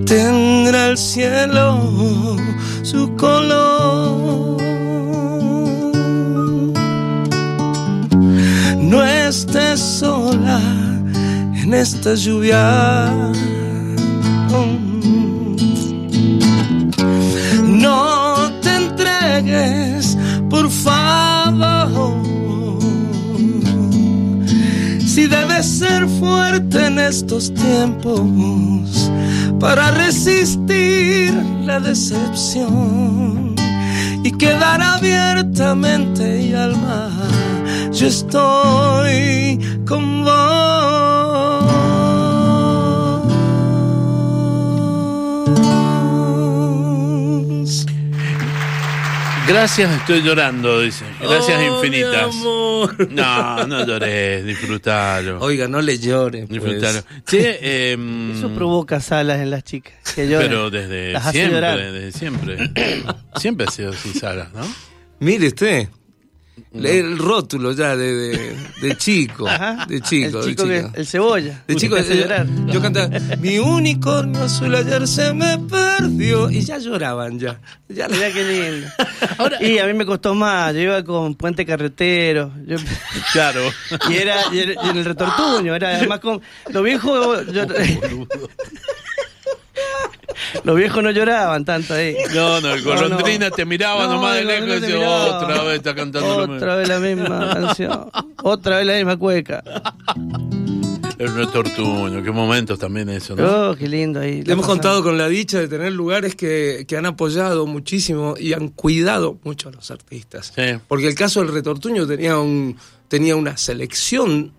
Tendrá 0.04 0.88
el 0.88 0.98
cielo 0.98 2.36
su 2.82 3.14
color. 3.16 4.60
No 8.78 9.02
estés 9.02 9.80
sola 9.80 10.60
en 11.54 11.74
esta 11.74 12.14
lluvia. 12.14 13.10
No 17.64 18.50
te 18.60 18.76
entregues, 18.76 20.16
por 20.50 20.68
favor. 20.70 22.21
Si 25.14 25.27
debes 25.27 25.66
ser 25.66 26.09
fuerte 26.09 26.87
en 26.87 26.98
estos 26.98 27.53
tiempos 27.53 29.11
para 29.61 29.90
resistir 29.90 31.35
la 31.66 31.79
decepción 31.81 33.55
y 34.25 34.33
quedar 34.38 34.81
abiertamente 34.81 36.40
y 36.40 36.55
alma, 36.55 37.11
yo 37.92 38.07
estoy 38.07 39.61
con 39.87 40.25
vos. 40.25 40.51
Gracias, 49.52 49.90
estoy 50.00 50.22
llorando, 50.22 50.80
dice. 50.80 51.04
Gracias 51.20 51.58
Oh, 51.58 51.74
infinitas. 51.76 52.34
mi 52.34 52.40
amor. 52.40 53.08
No, 53.12 53.66
no 53.66 53.86
llores, 53.86 54.44
disfrutalo. 54.46 55.38
Oiga, 55.40 55.68
no 55.68 55.80
le 55.82 55.98
llores. 55.98 56.46
pues. 56.48 56.62
disfrutalo. 56.62 57.02
Che, 57.26 57.92
em, 57.92 58.32
Eso 58.38 58.48
provoca 58.50 58.98
salas 59.00 59.40
en 59.40 59.50
las 59.50 59.62
chicas. 59.64 59.94
Que 60.14 60.26
lloran. 60.26 60.48
pero 60.48 60.70
desde 60.70 61.12
Las 61.12 61.30
siempre, 61.30 61.60
desde 61.92 62.18
siempre. 62.18 62.70
siempre 63.36 63.66
ha 63.68 63.70
sido 63.70 63.90
así, 63.92 64.12
Sara, 64.18 64.48
¿no? 64.54 64.62
Mire 65.20 65.48
usted. 65.48 65.88
El 66.74 67.18
rótulo 67.18 67.72
ya 67.72 67.96
de, 67.96 68.12
de, 68.14 68.56
de 68.80 68.96
chico. 68.96 69.46
Ajá. 69.48 69.86
De 69.86 70.00
chico. 70.00 70.40
El 70.40 70.44
de 70.44 70.50
chico, 70.50 70.66
que, 70.66 70.76
chico. 70.80 70.90
el 70.94 71.06
cebolla. 71.06 71.62
De 71.66 71.76
chico, 71.76 71.94
Que 71.96 72.00
hace 72.00 72.16
yo, 72.16 72.22
llorar. 72.22 72.46
yo 72.66 72.80
cantaba, 72.80 73.08
mi 73.40 73.58
unicornio 73.58 74.42
azul 74.42 74.74
ayer 74.74 75.06
se 75.06 75.32
me 75.34 75.58
perdió. 75.58 76.50
Y 76.50 76.60
ya 76.62 76.78
lloraban, 76.78 77.38
ya. 77.38 77.60
ya 77.88 78.06
qué 78.08 78.44
lindo. 78.80 78.88
y 79.60 79.78
a 79.78 79.86
mí 79.86 79.92
me 79.94 80.04
costó 80.06 80.34
más. 80.34 80.74
Yo 80.74 80.80
iba 80.80 81.02
con 81.04 81.34
puente 81.34 81.64
carretero. 81.66 82.52
Yo- 82.66 82.76
Claro. 83.32 83.60
y 84.10 84.14
era 84.14 84.36
y 84.52 84.58
era- 84.60 84.84
y 84.84 84.88
en 84.90 84.96
el 84.98 85.04
retortuño. 85.04 85.74
Era 85.74 85.96
además 85.96 86.20
con. 86.20 86.40
Los 86.70 86.84
viejos. 86.84 87.46
yo- 87.52 87.66
los 90.64 90.76
viejos 90.76 91.02
no 91.02 91.10
lloraban 91.10 91.64
tanto 91.64 91.94
ahí. 91.94 92.16
No, 92.34 92.60
no, 92.60 92.74
el 92.74 92.84
No, 92.84 92.90
no. 92.94 93.00
golondrina 93.00 93.50
te 93.50 93.64
miraba 93.64 94.04
No, 94.06 94.14
nomás 94.14 94.36
de 94.36 94.44
lejos 94.44 94.68
y 94.68 94.80
decía, 94.80 95.10
otra 95.10 95.62
vez 95.64 95.76
está 95.76 95.94
cantando 95.94 96.46
lo 96.46 96.54
Otra 96.56 96.76
vez 96.76 96.88
la 96.88 96.98
misma 97.00 97.50
canción. 97.54 98.10
Otra 98.42 98.76
vez 98.78 98.86
la 98.86 98.94
misma 98.96 99.16
cueca. 99.16 99.62
El 101.18 101.32
retortuño, 101.34 102.22
qué 102.22 102.30
momentos 102.32 102.78
también 102.78 103.08
eso, 103.08 103.36
¿no? 103.36 103.70
Oh, 103.70 103.76
qué 103.76 103.86
lindo 103.88 104.18
ahí. 104.20 104.42
Le 104.42 104.54
hemos 104.54 104.66
contado 104.66 105.02
con 105.04 105.16
la 105.16 105.28
dicha 105.28 105.58
de 105.60 105.68
tener 105.68 105.92
lugares 105.92 106.34
que, 106.34 106.84
que 106.88 106.96
han 106.96 107.06
apoyado 107.06 107.66
muchísimo 107.66 108.34
y 108.38 108.54
han 108.54 108.68
cuidado 108.68 109.38
mucho 109.44 109.68
a 109.68 109.72
los 109.72 109.90
artistas. 109.92 110.52
Sí. 110.54 110.62
Porque 110.88 111.06
el 111.06 111.14
caso 111.14 111.40
del 111.40 111.52
Retortuño 111.52 112.06
tenía, 112.08 112.38
un, 112.38 112.76
tenía 113.08 113.36
una 113.36 113.56
selección 113.56 114.52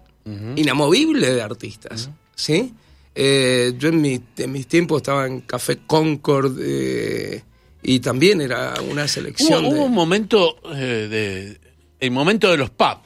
inamovible 0.55 1.33
de 1.33 1.41
artistas. 1.41 2.09
¿sí? 2.35 2.73
Eh, 3.15 3.73
yo 3.77 3.89
en, 3.89 4.01
mi- 4.01 4.21
en 4.37 4.51
mis 4.51 4.67
tiempos 4.67 4.97
estaba 5.01 5.27
en 5.27 5.41
Café 5.41 5.79
Concord 5.85 6.57
eh, 6.61 7.43
y 7.83 7.99
también 7.99 8.41
era 8.41 8.73
una 8.89 9.07
selección 9.07 9.65
hubo 9.65 9.73
de... 9.75 9.79
un 9.81 9.91
momento 9.93 10.57
eh, 10.75 11.07
de. 11.09 11.57
El 11.99 12.11
momento 12.11 12.49
de 12.51 12.57
los 12.57 12.69
pubs, 12.69 12.99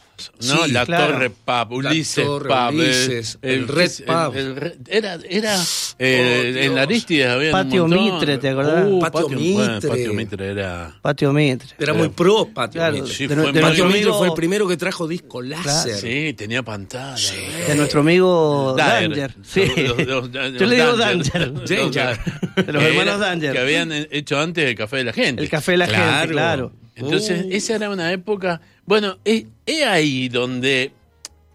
¿no? 0.48 0.66
Sí, 0.66 0.72
la 0.72 0.86
claro. 0.86 1.14
Torre 1.14 1.30
Pub, 1.30 1.82
La 1.82 1.90
Ulises 1.92 2.26
Torre, 2.26 2.50
Pub. 2.50 2.58
eh, 2.58 2.76
Ulises, 2.76 3.40
el 3.42 3.68
Red 3.68 3.92
Pub. 4.06 4.36
el 4.36 4.74
era. 4.88 5.18
era 5.30 5.56
eh, 6.00 6.42
Oh, 6.44 6.48
en 6.48 6.54
Dios. 6.62 6.76
la 6.76 6.82
Aristides 6.84 7.28
había. 7.28 7.52
Patio 7.52 7.86
un. 7.86 7.90
Mitre, 7.92 8.38
¿te 8.38 8.50
acordás? 8.50 8.86
Uh, 8.88 9.00
Patio 9.00 9.22
bueno, 9.28 9.40
Mitre. 9.40 9.90
Patio 9.90 10.14
Mitre 10.14 10.52
era. 10.52 10.96
Patio 11.02 11.34
Mitre. 11.34 11.68
Era 11.80 11.94
muy 11.94 12.10
pro 12.10 12.46
Patio 12.54 12.80
Claro, 12.80 12.94
Mitre. 12.98 13.14
Sí, 13.14 13.28
de, 13.28 13.36
fue 13.36 13.44
de 13.44 13.50
en 13.50 13.54
Patio 13.56 13.84
Patio 13.84 13.86
Mitre 13.98 14.12
fue 14.14 14.28
el 14.28 14.34
primero 14.34 14.68
que 14.68 14.78
trajo 14.78 15.08
disco 15.08 15.42
láser. 15.42 15.96
Sí, 15.96 16.34
tenía 16.34 16.64
pantalla. 16.64 17.32
de 17.68 17.76
nuestro 17.76 18.02
amigo 18.02 18.76
Danger. 18.78 19.10
Danger. 19.10 19.36
Sí. 19.44 19.62
Los- 19.84 19.98
los- 20.08 20.30
los- 20.34 20.54
Yo 20.60 20.66
le 20.66 20.76
digo 20.76 20.96
Danger. 20.98 21.54
Danger. 21.54 22.20
De 22.66 22.74
los 22.74 22.84
hermanos 22.84 23.16
era- 23.16 23.18
Danger. 23.18 23.54
Que 23.54 23.60
habían 23.60 23.92
hecho 23.92 24.40
antes 24.40 24.66
el 24.66 24.76
café 24.76 24.98
de 24.98 25.04
la 25.06 25.14
gente. 25.14 25.42
El 25.44 25.50
café 25.50 25.72
de 25.74 25.78
la 25.78 25.88
gente, 25.88 26.28
claro. 26.34 26.72
Entonces, 26.98 27.46
Uh. 27.46 27.50
esa 27.52 27.76
era 27.76 27.90
una 27.90 28.12
época. 28.12 28.60
Bueno, 28.86 29.18
es, 29.24 29.46
es 29.66 29.84
ahí 29.86 30.30
donde 30.30 30.92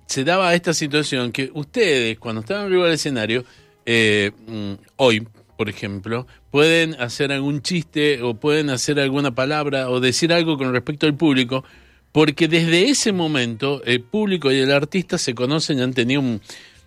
se 0.07 0.25
daba 0.25 0.55
esta 0.55 0.73
situación 0.75 1.33
que 1.33 1.51
ustedes, 1.55 2.19
cuando 2.19 2.41
estaban 2.43 2.67
arriba 2.67 2.85
del 2.87 2.95
escenario, 2.95 3.45
eh, 3.87 4.31
mm, 4.47 4.73
hoy, 4.97 5.27
por 5.57 5.69
ejemplo, 5.69 6.27
pueden 6.51 6.95
hacer 7.01 7.33
algún 7.33 7.63
chiste 7.63 8.21
o 8.23 8.35
pueden 8.35 8.71
hacer 8.71 9.01
alguna 9.01 9.35
palabra 9.35 9.91
o 9.91 10.01
decir 10.01 10.33
algo 10.33 10.57
con 10.59 10.73
respecto 10.73 11.07
al 11.07 11.15
público, 11.15 11.65
porque 12.13 12.47
desde 12.49 12.91
ese 12.91 13.13
momento 13.13 13.83
el 13.85 14.03
público 14.03 14.53
y 14.53 14.59
el 14.59 14.71
artista 14.71 15.17
se 15.19 15.35
conocen 15.35 15.79
y 15.79 15.83
han 15.83 15.95
tenido, 15.95 16.21
un- 16.21 16.41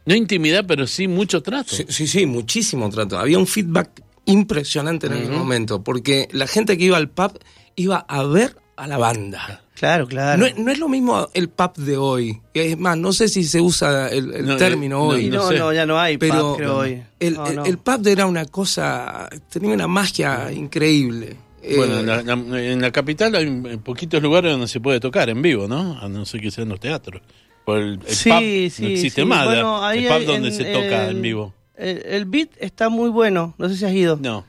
no 0.06 0.14
intimidad, 0.14 0.66
pero 0.68 0.86
sí 0.86 1.08
mucho 1.08 1.42
trato. 1.42 1.76
Sí, 1.76 1.86
sí, 1.90 2.06
sí, 2.06 2.26
muchísimo 2.28 2.90
trato. 2.92 3.18
Había 3.18 3.40
un 3.40 3.48
feedback 3.48 4.04
impresionante 4.26 5.08
en 5.08 5.14
el 5.14 5.30
momento, 5.32 5.84
porque 5.84 6.28
la 6.32 6.46
gente 6.48 6.78
que 6.78 6.86
iba 6.86 6.98
al 6.98 7.10
pub 7.10 7.40
iba 7.76 7.98
a 8.08 8.24
ver 8.24 8.56
a 8.78 8.88
la 8.88 8.98
banda. 8.98 9.62
Claro, 9.76 10.08
claro. 10.08 10.40
No, 10.40 10.46
es- 10.46 10.58
no 10.58 10.72
es 10.72 10.80
lo 10.80 10.88
mismo 10.88 11.28
el 11.34 11.50
pub 11.50 11.74
de 11.76 11.98
hoy. 11.98 12.42
Es 12.54 12.78
más, 12.78 12.98
no 12.98 13.12
sé 13.12 13.28
si 13.28 13.44
se 13.44 13.60
usa 13.60 14.08
el, 14.10 14.34
el 14.34 14.46
No, 14.46 14.56
término 14.58 14.96
eh, 14.98 15.00
no, 15.00 15.08
hoy. 15.08 15.30
No, 15.30 15.48
sé. 15.50 15.60
no, 15.60 15.74
ya 15.74 15.86
no 15.86 16.00
hay 16.00 16.18
pero 16.18 16.52
pub, 16.52 16.58
creo 16.58 16.78
hoy. 16.78 17.04
el, 17.20 17.34
No, 17.34 17.48
el- 17.48 17.56
no. 17.58 17.66
el 17.66 17.78
pub 17.78 18.08
era 18.08 18.26
una 18.26 18.46
cosa, 18.46 19.30
tenía 19.50 19.74
una 19.74 19.88
magia 19.88 20.52
increíble. 20.52 21.36
Bueno, 21.78 21.96
Eh, 21.96 22.00
en 22.02 22.06
la, 22.06 22.22
la- 22.22 22.62
en 22.72 22.82
la 22.82 22.92
capital 22.92 23.36
hay 23.36 23.78
poquitos 23.78 24.22
lugares 24.22 24.52
donde 24.52 24.68
se 24.68 24.80
puede 24.80 25.00
tocar 25.00 25.30
en 25.30 25.42
vivo, 25.42 25.68
¿no? 25.68 25.98
A 26.00 26.08
no 26.08 26.24
ser 26.26 26.40
que 26.42 26.52
sean 26.52 26.70
los 26.70 26.80
teatros. 26.80 27.22
Por 27.66 27.80
el, 27.80 27.94
el 28.08 28.16
sí, 28.16 28.30
pub 28.30 28.40
sí, 28.72 28.84
no 28.84 28.88
existe 28.90 29.22
sí. 29.24 29.28
más. 29.28 29.46
Bueno, 29.46 29.90
el 29.92 30.08
pub 30.08 30.26
donde 30.26 30.52
se 30.52 30.66
toca 30.66 31.10
en 31.10 31.22
vivo. 31.22 31.54
El, 31.76 32.02
el 32.06 32.26
beat 32.26 32.50
está 32.60 32.90
muy 32.90 33.10
bueno. 33.10 33.56
No 33.58 33.68
sé 33.68 33.76
si 33.76 33.84
has 33.86 33.92
ido. 33.94 34.18
No, 34.22 34.46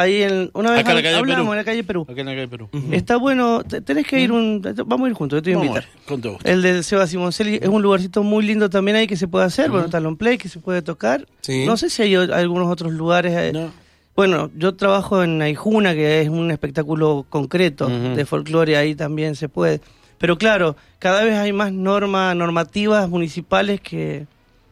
Ahí 0.00 0.22
en, 0.22 0.50
una 0.54 0.70
vez 0.70 0.80
Acá 0.80 0.90
en 0.90 0.96
la 0.96 1.02
calle 1.02 1.16
hablamos 1.16 1.42
Perú. 1.42 1.52
en 1.52 1.56
la 1.58 1.64
calle 1.64 1.84
Perú. 1.84 2.06
acá 2.08 2.20
en 2.20 2.26
la 2.26 2.34
calle 2.34 2.48
Perú. 2.48 2.68
Está 2.92 3.16
bueno. 3.16 3.62
te- 3.64 3.80
Tenés 3.80 4.06
que 4.06 4.20
ir 4.20 4.32
un. 4.32 4.62
Vamos 4.86 5.06
a 5.06 5.08
ir 5.10 5.14
juntos. 5.14 5.36
Yo 5.38 5.42
te 5.42 5.54
voy 5.54 5.66
a 5.66 5.68
Vamos, 5.70 5.84
invitar. 5.84 6.04
con 6.06 6.20
todo 6.20 6.32
gusto. 6.34 6.48
El 6.48 6.62
del 6.62 6.84
Seba 6.84 7.06
Simoncelli 7.06 7.58
es 7.62 7.68
un 7.68 7.82
lugarcito 7.82 8.22
muy 8.22 8.44
lindo 8.44 8.70
también 8.70 8.96
ahí 8.96 9.06
que 9.06 9.16
se 9.16 9.28
puede 9.28 9.44
hacer. 9.44 9.70
Bueno, 9.70 9.88
Talon 9.88 10.16
Play 10.16 10.38
que 10.38 10.48
se 10.48 10.58
puede 10.60 10.82
tocar. 10.82 11.26
Sí. 11.40 11.64
No 11.66 11.76
sé 11.76 11.90
si 11.90 12.02
hay 12.02 12.14
algunos 12.14 12.68
otros 12.68 12.92
lugares. 12.92 13.32
eh, 13.36 13.52
No. 13.52 13.70
Bueno, 14.16 14.50
yo 14.56 14.74
trabajo 14.74 15.22
en 15.22 15.40
Aijuna, 15.40 15.94
que 15.94 16.20
es 16.20 16.28
un 16.28 16.50
espectáculo 16.50 17.24
concreto 17.28 17.86
Ujú. 17.86 18.16
de 18.16 18.26
folclore, 18.26 18.76
ahí 18.76 18.94
también 18.94 19.34
se 19.34 19.48
puede. 19.48 19.80
Pero 20.18 20.36
claro, 20.36 20.76
cada 20.98 21.24
vez 21.24 21.34
hay 21.36 21.52
más 21.52 21.72
normas, 21.72 22.36
normativas 22.36 23.08
municipales 23.08 23.80
que... 23.80 24.26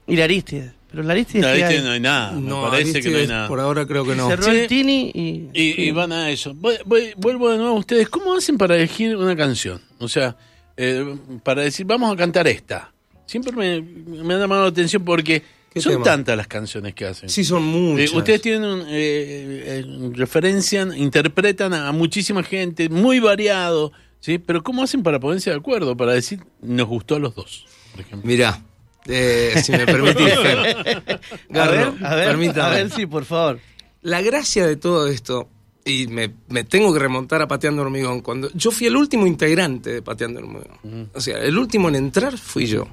Y 0.06 0.16
la 0.16 0.24
Aristides. 0.24 0.72
Pero 0.90 1.02
la 1.02 1.14
¿qué 1.14 1.44
ahí 1.44 1.62
hay? 1.62 1.82
no 1.82 1.90
hay 1.90 2.00
nada. 2.00 2.32
Me 2.32 2.40
no, 2.48 2.62
parece 2.70 3.00
que 3.02 3.10
no 3.10 3.18
hay 3.18 3.26
nada. 3.26 3.46
por 3.48 3.60
ahora 3.60 3.86
creo 3.86 4.06
que 4.06 4.14
no. 4.16 4.26
Cerró 4.28 4.44
Sí. 4.44 4.50
el 4.50 4.66
Tini 4.68 5.10
y... 5.14 5.50
Y, 5.52 5.82
y 5.82 5.90
van 5.90 6.12
a 6.12 6.30
eso. 6.30 6.54
Voy- 6.54 6.78
voy- 6.86 7.12
vuelvo 7.16 7.50
de 7.50 7.58
nuevo 7.58 7.76
a 7.76 7.78
ustedes. 7.78 8.08
¿Cómo 8.08 8.34
hacen 8.34 8.56
para 8.56 8.74
elegir 8.76 9.14
una 9.16 9.36
canción? 9.36 9.82
O 9.98 10.08
sea, 10.08 10.36
eh, 10.78 11.04
para 11.42 11.62
decir, 11.62 11.84
vamos 11.84 12.10
a 12.12 12.16
cantar 12.16 12.48
esta. 12.48 12.90
Siempre 13.26 13.52
me, 13.52 13.82
me 13.82 14.34
ha 14.34 14.38
llamado 14.38 14.62
la 14.62 14.68
atención 14.68 15.04
porque 15.04 15.42
¿Qué 15.74 15.82
son 15.82 15.92
tema? 15.92 16.04
tantas 16.04 16.36
las 16.38 16.46
canciones 16.46 16.94
que 16.94 17.04
hacen. 17.04 17.28
Sí, 17.28 17.44
son 17.44 17.62
Eh, 17.64 17.66
muchas. 17.66 18.14
ustedes 18.14 18.40
tienen 18.40 18.64
un, 18.64 18.80
eh, 18.80 18.86
eh, 18.88 19.84
referencian, 20.14 20.96
interpretan 20.96 21.74
a, 21.74 21.88
a 21.88 21.92
muchísima 21.92 22.42
gente, 22.42 22.88
muy 22.88 23.18
variado, 23.20 23.92
¿sí? 24.20 24.38
Pero 24.38 24.62
¿cómo 24.62 24.82
hacen 24.82 25.02
para 25.02 25.20
ponerse 25.20 25.50
de 25.50 25.56
acuerdo? 25.56 25.94
Para 25.96 26.14
decir, 26.14 26.40
nos 26.62 26.86
gustó 26.88 27.16
a 27.16 27.18
los 27.18 27.34
dos, 27.34 27.66
por 27.92 28.00
ejemplo. 28.00 28.26
Mirá, 28.26 28.62
eh, 29.08 29.54
si 29.62 29.72
me 29.72 29.86
permitís, 29.86 30.34
Garro, 31.48 31.94
a 32.04 32.14
ver, 32.14 32.28
permítame. 32.28 32.62
a 32.62 32.70
ver, 32.70 32.90
sí, 32.90 33.06
por 33.06 33.24
favor. 33.24 33.58
La 34.02 34.20
gracia 34.22 34.66
de 34.66 34.76
todo 34.76 35.08
esto, 35.08 35.48
y 35.84 36.06
me, 36.06 36.32
me 36.48 36.64
tengo 36.64 36.92
que 36.92 36.98
remontar 36.98 37.42
a 37.42 37.48
Pateando 37.48 37.82
Hormigón, 37.82 38.20
cuando 38.20 38.50
yo 38.54 38.70
fui 38.70 38.86
el 38.86 38.96
último 38.96 39.26
integrante 39.26 39.90
de 39.90 40.02
Pateando 40.02 40.40
Hormigón. 40.40 41.10
O 41.14 41.20
sea, 41.20 41.38
el 41.38 41.58
último 41.58 41.88
en 41.88 41.96
entrar 41.96 42.36
fui 42.38 42.66
yo. 42.66 42.86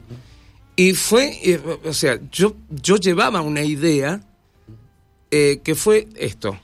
Y 0.76 0.94
fue, 0.94 1.40
eh, 1.44 1.62
o 1.86 1.94
sea, 1.94 2.20
yo, 2.32 2.56
yo 2.70 2.98
llevaba 2.98 3.42
una 3.42 3.62
idea 3.62 4.22
eh, 5.32 5.60
que 5.64 5.76
fue 5.76 6.08
esto, 6.16 6.58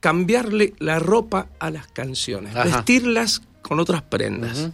cambiarle 0.00 0.74
la 0.78 0.98
ropa 0.98 1.48
a 1.60 1.70
las 1.70 1.86
canciones, 1.86 2.56
Ajá. 2.56 2.64
vestirlas 2.76 3.42
con 3.62 3.78
otras 3.78 4.02
prendas. 4.02 4.70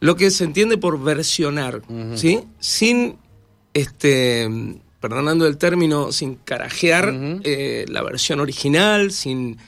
Lo 0.00 0.14
que 0.16 0.30
se 0.30 0.44
entiende 0.44 0.76
por 0.78 1.02
versionar, 1.02 1.82
¿sí? 2.14 2.40
Sin, 2.60 3.16
este, 3.74 4.48
perdonando 5.00 5.46
el 5.46 5.58
término, 5.58 6.12
sin 6.12 6.36
carajear 6.36 7.12
eh, 7.44 7.84
la 7.88 8.02
versión 8.02 8.40
original, 8.40 9.12
sin, 9.12 9.58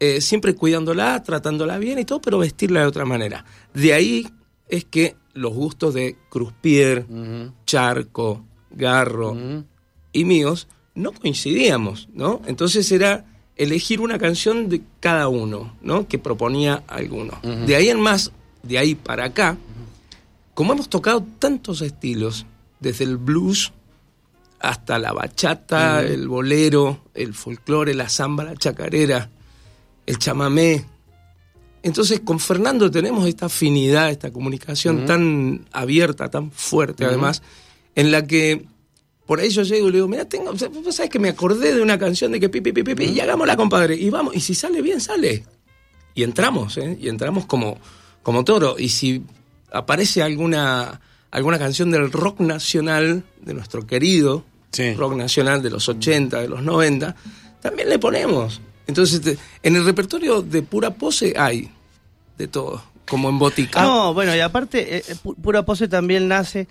eh, 0.00 0.20
siempre 0.20 0.54
cuidándola, 0.54 1.22
tratándola 1.22 1.78
bien 1.78 1.98
y 1.98 2.04
todo, 2.04 2.20
pero 2.20 2.38
vestirla 2.38 2.80
de 2.80 2.86
otra 2.86 3.04
manera. 3.04 3.44
De 3.74 3.92
ahí 3.94 4.28
es 4.68 4.84
que 4.84 5.16
los 5.34 5.54
gustos 5.54 5.94
de 5.94 6.16
Cruspier, 6.28 7.06
Charco, 7.66 8.44
Garro 8.70 9.36
y 10.12 10.24
míos 10.24 10.68
no 10.94 11.12
coincidíamos, 11.12 12.08
¿no? 12.12 12.42
Entonces 12.46 12.90
era 12.92 13.24
elegir 13.56 14.00
una 14.00 14.18
canción 14.18 14.68
de 14.68 14.82
cada 15.00 15.28
uno, 15.28 15.74
¿no? 15.82 16.08
Que 16.08 16.18
proponía 16.18 16.82
alguno. 16.86 17.38
De 17.66 17.76
ahí 17.76 17.88
en 17.88 18.00
más, 18.00 18.32
de 18.62 18.78
ahí 18.78 18.94
para 18.94 19.26
acá, 19.26 19.56
como 20.54 20.72
hemos 20.72 20.88
tocado 20.88 21.24
tantos 21.38 21.80
estilos, 21.80 22.46
desde 22.82 23.04
el 23.04 23.16
blues 23.16 23.72
hasta 24.60 24.98
la 24.98 25.12
bachata, 25.12 26.02
el 26.02 26.28
bolero, 26.28 27.04
el 27.14 27.34
folclore, 27.34 27.94
la 27.94 28.08
samba, 28.08 28.44
la 28.44 28.54
chacarera, 28.54 29.30
el 30.06 30.18
chamamé. 30.18 30.84
Entonces 31.82 32.20
con 32.20 32.38
Fernando 32.38 32.90
tenemos 32.90 33.26
esta 33.26 33.46
afinidad, 33.46 34.10
esta 34.10 34.32
comunicación 34.32 35.04
tan 35.04 35.66
abierta, 35.72 36.30
tan 36.30 36.50
fuerte 36.52 37.04
además, 37.04 37.42
en 37.94 38.12
la 38.12 38.26
que 38.26 38.66
por 39.26 39.40
ahí 39.40 39.50
yo 39.50 39.62
llego 39.62 39.88
y 39.88 39.90
le 39.90 39.96
digo, 39.96 40.08
mira, 40.08 40.26
tengo, 40.26 40.52
vos 40.52 40.94
sabés 40.94 41.10
que 41.10 41.18
me 41.18 41.28
acordé 41.28 41.74
de 41.74 41.82
una 41.82 41.98
canción 41.98 42.32
de 42.32 42.38
que 42.38 42.48
pipi, 42.48 42.72
pipi, 42.72 42.94
pipi, 42.94 43.12
y 43.12 43.20
hagámosla, 43.20 43.56
compadre, 43.56 43.96
y 43.96 44.10
vamos, 44.10 44.34
y 44.36 44.40
si 44.40 44.54
sale 44.54 44.82
bien, 44.82 45.00
sale. 45.00 45.44
Y 46.14 46.22
entramos, 46.22 46.76
¿eh? 46.76 46.98
Y 47.00 47.08
entramos 47.08 47.46
como, 47.46 47.78
como 48.22 48.44
toro. 48.44 48.76
Y 48.78 48.90
si 48.90 49.22
aparece 49.72 50.22
alguna, 50.22 51.00
alguna 51.32 51.58
canción 51.58 51.90
del 51.90 52.12
rock 52.12 52.38
nacional, 52.40 53.24
de 53.40 53.54
nuestro 53.54 53.84
querido 53.86 54.44
Sí. 54.70 54.94
rock 54.94 55.16
nacional 55.16 55.60
de 55.62 55.70
los 55.70 55.88
80, 55.88 56.40
de 56.40 56.48
los 56.48 56.62
90, 56.62 57.14
también 57.60 57.88
le 57.90 57.98
ponemos. 57.98 58.60
Entonces, 58.86 59.20
te- 59.20 59.36
en 59.62 59.76
el 59.76 59.84
repertorio 59.84 60.40
de 60.42 60.62
pura 60.62 60.90
pose 60.92 61.34
hay 61.36 61.70
de 62.38 62.48
todo, 62.48 62.82
como 63.06 63.28
en 63.28 63.38
botica. 63.38 63.82
No, 63.82 64.14
bueno, 64.14 64.34
y 64.34 64.40
aparte, 64.40 64.96
eh, 64.98 65.02
eh, 65.08 65.14
Pu- 65.22 65.36
Pura 65.36 65.64
Pose 65.64 65.88
también 65.88 66.26
nace 66.28 66.68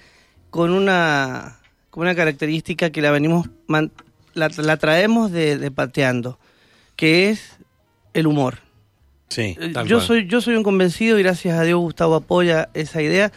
con 0.49 0.71
una, 0.71 1.59
con 1.91 2.01
una 2.03 2.15
característica 2.15 2.89
que 2.89 3.01
la 3.01 3.11
venimos, 3.11 3.47
man- 3.67 3.91
la, 4.33 4.49
la 4.57 4.77
traemos 4.77 5.31
de, 5.31 5.57
de 5.57 5.71
pateando, 5.71 6.39
que 6.95 7.29
es 7.29 7.41
el 8.13 8.25
humor. 8.27 8.59
Sí. 9.29 9.55
Eh, 9.59 9.69
Tal 9.73 9.87
Yo 9.87 9.97
cual. 9.97 10.07
soy, 10.07 10.27
yo 10.27 10.41
soy 10.41 10.55
un 10.55 10.63
convencido 10.63 11.17
y 11.19 11.23
gracias 11.23 11.57
a 11.57 11.63
Dios 11.63 11.79
Gustavo 11.79 12.15
apoya 12.15 12.69
esa 12.73 13.01
idea 13.01 13.31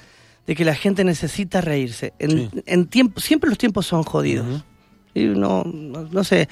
de 0.47 0.55
que 0.55 0.65
la 0.65 0.75
gente 0.75 1.05
necesita 1.05 1.61
reírse. 1.61 2.13
En, 2.19 2.51
Sí. 2.51 2.63
en 2.67 2.87
tiempo, 2.87 3.21
siempre 3.21 3.49
los 3.49 3.59
tiempos 3.59 3.87
son 3.87 4.03
jodidos. 4.03 4.65
Y 5.15 5.25
no, 5.25 5.63
no, 5.65 6.03
no 6.11 6.25
sé, 6.25 6.49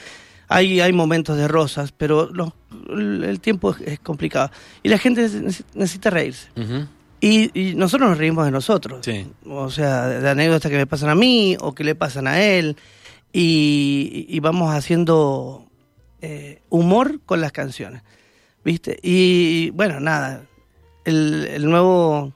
hay, 0.49 0.81
hay 0.81 0.93
momentos 0.93 1.37
de 1.37 1.49
rosas, 1.49 1.93
pero 1.93 2.31
los- 2.33 2.53
el, 2.91 3.41
tiempo 3.41 3.73
es, 3.73 3.81
es 3.83 3.99
complicado. 4.01 4.51
Y 4.83 4.89
la 4.89 4.99
gente 4.99 5.27
neces- 5.29 5.65
necesita 5.75 6.11
reírse. 6.11 6.49
Y, 7.21 7.51
y 7.59 7.75
nosotros 7.75 8.09
nos 8.11 8.19
reímos 8.19 8.45
de 8.45 8.51
nosotros. 8.51 9.01
Sí. 9.05 9.27
O 9.47 9.71
sea, 9.71 10.07
de, 10.09 10.21
de 10.21 10.29
anécdotas 10.31 10.71
que 10.71 10.77
me 10.77 10.87
pasan 10.87 11.09
a 11.11 11.15
mí 11.15 11.57
o 11.61 11.75
que 11.75 11.85
le 11.85 11.95
pasan 11.95 12.27
a 12.27 12.43
él. 12.43 12.77
Y, 13.33 14.27
y 14.29 14.41
vamos 14.41 14.75
haciendo 14.75 15.67
eh, 16.21 16.61
humor 16.69 17.21
con 17.25 17.41
las 17.41 17.53
canciones. 17.53 18.03
¿Viste? 18.65 18.99
Y 19.03 19.71
bueno, 19.71 20.01
nada. 20.01 20.45
El, 21.05 21.47
el 21.51 21.65
nuevo 21.69 22.33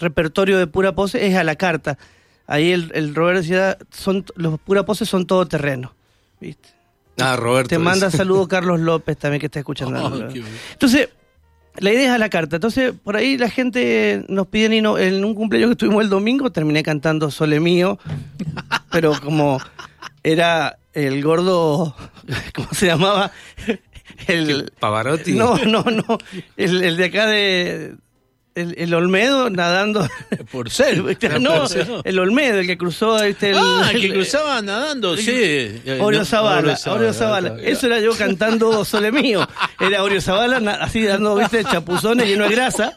repertorio 0.00 0.58
de 0.58 0.66
Pura 0.66 0.94
Pose 0.94 1.26
es 1.26 1.36
a 1.36 1.44
la 1.44 1.56
carta. 1.56 1.98
Ahí 2.46 2.72
el, 2.72 2.90
el 2.94 3.14
Roberto 3.14 3.42
decía, 3.42 3.78
son, 3.90 4.24
los 4.34 4.58
Pura 4.58 4.84
Pose 4.84 5.06
son 5.06 5.26
todo 5.26 5.46
terreno. 5.46 5.94
¿Viste? 6.40 6.70
Ah, 7.18 7.36
Roberto. 7.36 7.68
Te 7.68 7.78
manda 7.78 8.10
saludo 8.10 8.48
Carlos 8.48 8.80
López 8.80 9.16
también 9.16 9.40
que 9.40 9.46
está 9.46 9.60
escuchando. 9.60 10.04
Oh. 10.04 10.28
Entonces, 10.72 11.10
la 11.78 11.92
idea 11.92 12.04
es 12.04 12.10
a 12.10 12.18
la 12.18 12.28
carta. 12.28 12.56
Entonces, 12.56 12.92
por 13.02 13.16
ahí 13.16 13.38
la 13.38 13.48
gente 13.48 14.24
nos 14.28 14.46
pide 14.48 14.74
y 14.74 14.80
no, 14.80 14.98
en 14.98 15.24
un 15.24 15.34
cumpleaños 15.34 15.70
que 15.70 15.76
tuvimos 15.76 16.02
el 16.02 16.10
domingo 16.10 16.50
terminé 16.50 16.82
cantando 16.82 17.30
Sole 17.30 17.60
Mío, 17.60 17.98
pero 18.90 19.12
como 19.20 19.60
era 20.22 20.78
el 20.92 21.22
gordo, 21.22 21.94
¿cómo 22.54 22.68
se 22.72 22.86
llamaba? 22.86 23.30
El, 24.26 24.72
Pavarotti. 24.78 25.32
no, 25.32 25.56
no, 25.64 25.82
no, 25.84 26.18
el, 26.56 26.82
el 26.82 26.96
de 26.96 27.04
acá 27.04 27.26
de... 27.26 27.94
El, 28.60 28.74
el 28.78 28.94
Olmedo 28.94 29.50
nadando. 29.50 30.08
Por 30.50 30.70
ser. 30.70 30.98
no, 31.40 31.64
el 32.04 32.18
Olmedo, 32.18 32.58
el 32.60 32.66
que 32.66 32.76
cruzó 32.78 33.22
este, 33.22 33.50
el, 33.50 33.58
ah, 33.58 33.88
que 33.90 34.06
el- 34.06 34.12
cruzaba 34.14 34.60
nadando, 34.62 35.16
sí. 35.16 35.80
Oreo 36.00 36.24
Zavala, 36.24 36.78
Oreo 36.86 37.12
Zavala. 37.12 37.56
Eso 37.62 37.86
era 37.86 38.00
yo 38.00 38.12
cantando 38.16 38.84
Sole 38.84 39.12
Mío. 39.12 39.46
Era 39.78 40.02
Oreo 40.02 40.20
Zavala 40.20 40.58
así 40.74 41.04
dando, 41.04 41.34
viste, 41.36 41.64
chapuzones 41.64 42.26
lleno 42.26 42.44
de 42.48 42.54
grasa. 42.54 42.96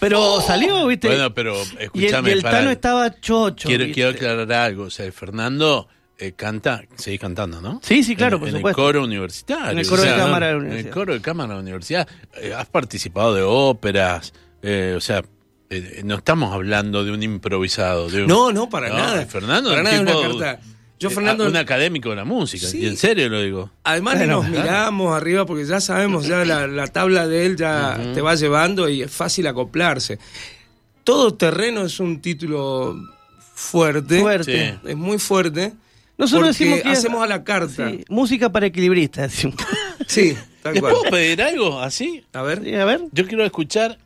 Pero 0.00 0.40
salió, 0.40 0.86
viste. 0.86 1.08
Bueno, 1.08 1.32
pero 1.34 1.54
escúchame, 1.78 2.30
y 2.30 2.32
el. 2.32 2.42
Tano 2.42 2.70
estaba 2.70 3.20
chocho. 3.20 3.68
quiero, 3.68 3.84
¿viste? 3.84 3.94
quiero 3.94 4.10
aclarar 4.10 4.52
algo. 4.52 4.84
O 4.84 4.90
sea, 4.90 5.10
Fernando 5.12 5.88
eh, 6.18 6.32
canta, 6.32 6.82
seguís 6.96 7.20
cantando, 7.20 7.60
¿no? 7.60 7.80
Sí, 7.82 8.02
sí, 8.04 8.14
claro, 8.14 8.36
en, 8.36 8.40
por 8.40 8.48
en 8.48 8.54
supuesto. 8.56 8.80
el 8.82 8.86
coro 8.86 9.04
universitario. 9.04 9.70
En 9.72 9.78
el 9.78 9.86
coro 9.88 10.02
de 10.02 10.14
cámara 10.14 10.46
de 10.48 10.52
la 10.52 10.58
En 10.58 10.62
el 10.64 10.66
universidad. 10.68 10.94
coro 10.94 11.12
de 11.14 11.20
cámara 11.20 11.48
de 11.48 11.54
la 11.54 11.60
universidad. 11.60 12.08
Eh, 12.40 12.54
has 12.54 12.66
participado 12.68 13.34
de 13.34 13.42
óperas, 13.42 14.32
eh, 14.62 14.94
o 14.96 15.00
sea, 15.00 15.22
eh, 15.70 16.02
no 16.04 16.16
estamos 16.16 16.52
hablando 16.52 17.04
de 17.04 17.10
un 17.12 17.22
improvisado. 17.22 18.08
De 18.08 18.22
un- 18.22 18.28
No, 18.28 18.52
no, 18.52 18.68
para 18.68 18.88
nada. 18.88 19.26
Fernando 19.26 19.70
Para 19.70 19.80
es 19.82 19.84
nada, 19.84 20.00
un 20.00 20.02
una 20.08 20.28
tipo, 20.28 20.38
carta. 20.38 20.60
Yo, 21.00 21.08
eh, 21.08 21.14
Fernando- 21.14 21.46
un 21.48 21.56
académico 21.56 22.10
de 22.10 22.16
la 22.16 22.24
música, 22.24 22.66
Sí. 22.66 22.78
y 22.80 22.86
en 22.86 22.96
serio 22.96 23.28
lo 23.28 23.42
digo. 23.42 23.70
Además 23.82 24.18
Bueno, 24.18 24.36
nos 24.42 24.46
claro. 24.46 24.62
miramos 24.62 25.16
arriba 25.16 25.44
porque 25.46 25.64
ya 25.64 25.80
sabemos, 25.80 26.26
ya 26.26 26.44
la, 26.44 26.66
la 26.68 26.86
tabla 26.86 27.26
de 27.26 27.46
él 27.46 27.56
ya 27.56 27.98
te 28.14 28.20
va 28.20 28.34
llevando 28.36 28.88
y 28.88 29.02
es 29.02 29.10
fácil 29.10 29.46
acoplarse. 29.48 30.18
Todo 31.02 31.34
terreno 31.34 31.84
es 31.84 31.98
un 31.98 32.20
título 32.20 32.94
fuerte. 33.54 34.20
Fuerte. 34.20 34.78
Sí. 34.82 34.88
Es 34.90 34.96
muy 34.96 35.18
fuerte. 35.18 35.72
Nosotros 36.18 36.48
decimos 36.48 36.80
que 36.82 36.92
es- 36.92 36.98
hacemos 36.98 37.22
a 37.24 37.26
la 37.26 37.42
carta. 37.42 37.90
Sí, 37.90 38.04
música 38.08 38.52
para 38.52 38.66
equilibristas. 38.66 39.32
Sí, 40.06 40.36
tal 40.62 40.74
¿Les 40.74 40.82
cual. 40.82 40.94
puedo 40.94 41.10
pedir 41.10 41.42
algo 41.42 41.80
así? 41.80 42.22
A 42.32 42.42
ver. 42.42 42.62
Sí, 42.62 42.74
a 42.74 42.84
ver. 42.84 43.00
Yo 43.12 43.26
quiero 43.26 43.44
escuchar, 43.44 43.98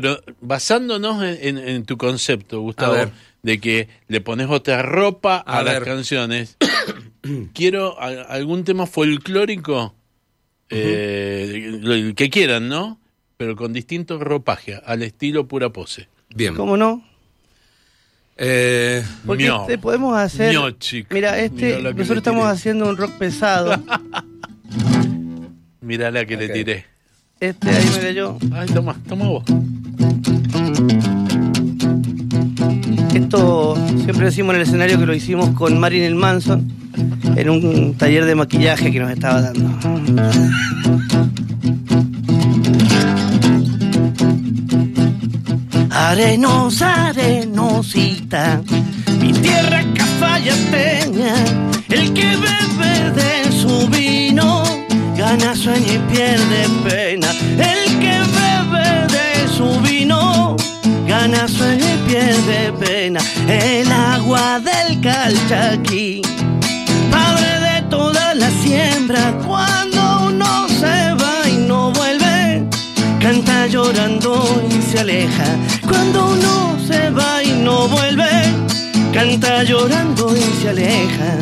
pero 0.00 0.20
basándonos 0.40 1.22
en, 1.22 1.58
en- 1.58 1.68
en 1.68 1.84
tu 1.84 1.96
concepto, 1.96 2.60
Gustavo, 2.60 3.10
de 3.42 3.60
que 3.60 3.88
le 4.08 4.20
pones 4.20 4.48
otra 4.50 4.82
ropa 4.82 5.36
a, 5.46 5.58
A 5.58 5.62
las 5.62 5.80
canciones. 5.80 6.56
quiero 7.54 7.98
a- 8.00 8.22
algún 8.28 8.64
tema 8.64 8.86
folclórico, 8.86 9.94
eh, 10.70 11.78
lo- 11.80 11.94
el 11.94 12.14
que 12.14 12.28
quieran, 12.28 12.68
¿no? 12.68 12.98
Pero 13.36 13.56
con 13.56 13.72
distinto 13.72 14.18
ropaje, 14.18 14.80
al 14.84 15.02
estilo 15.02 15.46
pura 15.48 15.70
pose. 15.70 16.08
Bien. 16.34 16.54
¿Cómo 16.54 16.76
no? 16.76 17.04
Eh, 18.38 19.02
Porque 19.24 19.44
Miau. 19.44 19.62
este 19.62 19.78
podemos 19.78 20.14
hacer. 20.18 20.54
Chico. 20.78 21.14
Mira, 21.14 21.38
este, 21.38 21.80
nosotros 21.80 22.18
estamos 22.18 22.42
tiré. 22.42 22.52
haciendo 22.52 22.88
un 22.88 22.96
rock 22.98 23.12
pesado. 23.12 23.82
Mirá 25.80 26.10
la 26.10 26.24
que 26.26 26.36
le 26.36 26.48
tiré. 26.48 26.84
Este, 27.38 27.68
ahí 27.70 27.84
me 28.02 28.14
yo. 28.14 28.38
Ay, 28.52 28.66
toma, 28.68 28.96
toma 29.08 29.26
vos. 29.28 29.44
Esto 33.14 33.76
siempre 34.04 34.26
decimos 34.26 34.54
en 34.54 34.60
el 34.60 34.66
escenario 34.66 34.98
que 34.98 35.06
lo 35.06 35.14
hicimos 35.14 35.50
con 35.50 35.78
Marilyn 35.80 36.16
Manson 36.16 36.70
en 37.36 37.50
un 37.50 37.94
taller 37.94 38.24
de 38.24 38.34
maquillaje 38.34 38.90
que 38.92 39.00
nos 39.00 39.10
estaba 39.10 39.42
dando. 39.42 39.70
Arenosa, 45.90 47.08
arenosita, 47.08 48.62
mi 49.20 49.32
tierra 49.32 49.82
cafayateña, 49.94 51.34
el 51.88 52.12
que 52.12 52.36
bebe 52.36 53.10
de 53.12 53.52
su 53.52 53.88
vino, 53.88 54.62
gana 55.16 55.54
sueño 55.54 55.94
y 55.94 55.98
pierde 56.14 56.68
pena. 56.88 57.28
El 57.58 57.98
que 57.98 58.18
bebe 58.36 58.75
su 59.56 59.80
vino, 59.80 60.56
gana 61.06 61.46
y 61.46 62.08
pierde 62.08 62.72
pena. 62.78 63.20
El 63.48 63.90
agua 63.90 64.60
del 64.60 65.00
calchaquí, 65.00 66.22
padre 67.10 67.60
de 67.60 67.82
toda 67.88 68.34
la 68.34 68.50
siembra, 68.62 69.32
cuando 69.46 70.28
uno 70.28 70.68
se 70.68 71.14
va 71.14 71.48
y 71.48 71.56
no 71.68 71.92
vuelve, 71.92 72.64
canta 73.20 73.66
llorando 73.66 74.62
y 74.70 74.82
se 74.82 75.00
aleja. 75.00 75.46
Cuando 75.88 76.32
uno 76.32 76.76
se 76.86 77.10
va 77.10 77.42
y 77.42 77.52
no 77.52 77.88
vuelve, 77.88 78.30
canta 79.12 79.62
llorando 79.62 80.34
y 80.36 80.62
se 80.62 80.68
aleja. 80.70 81.38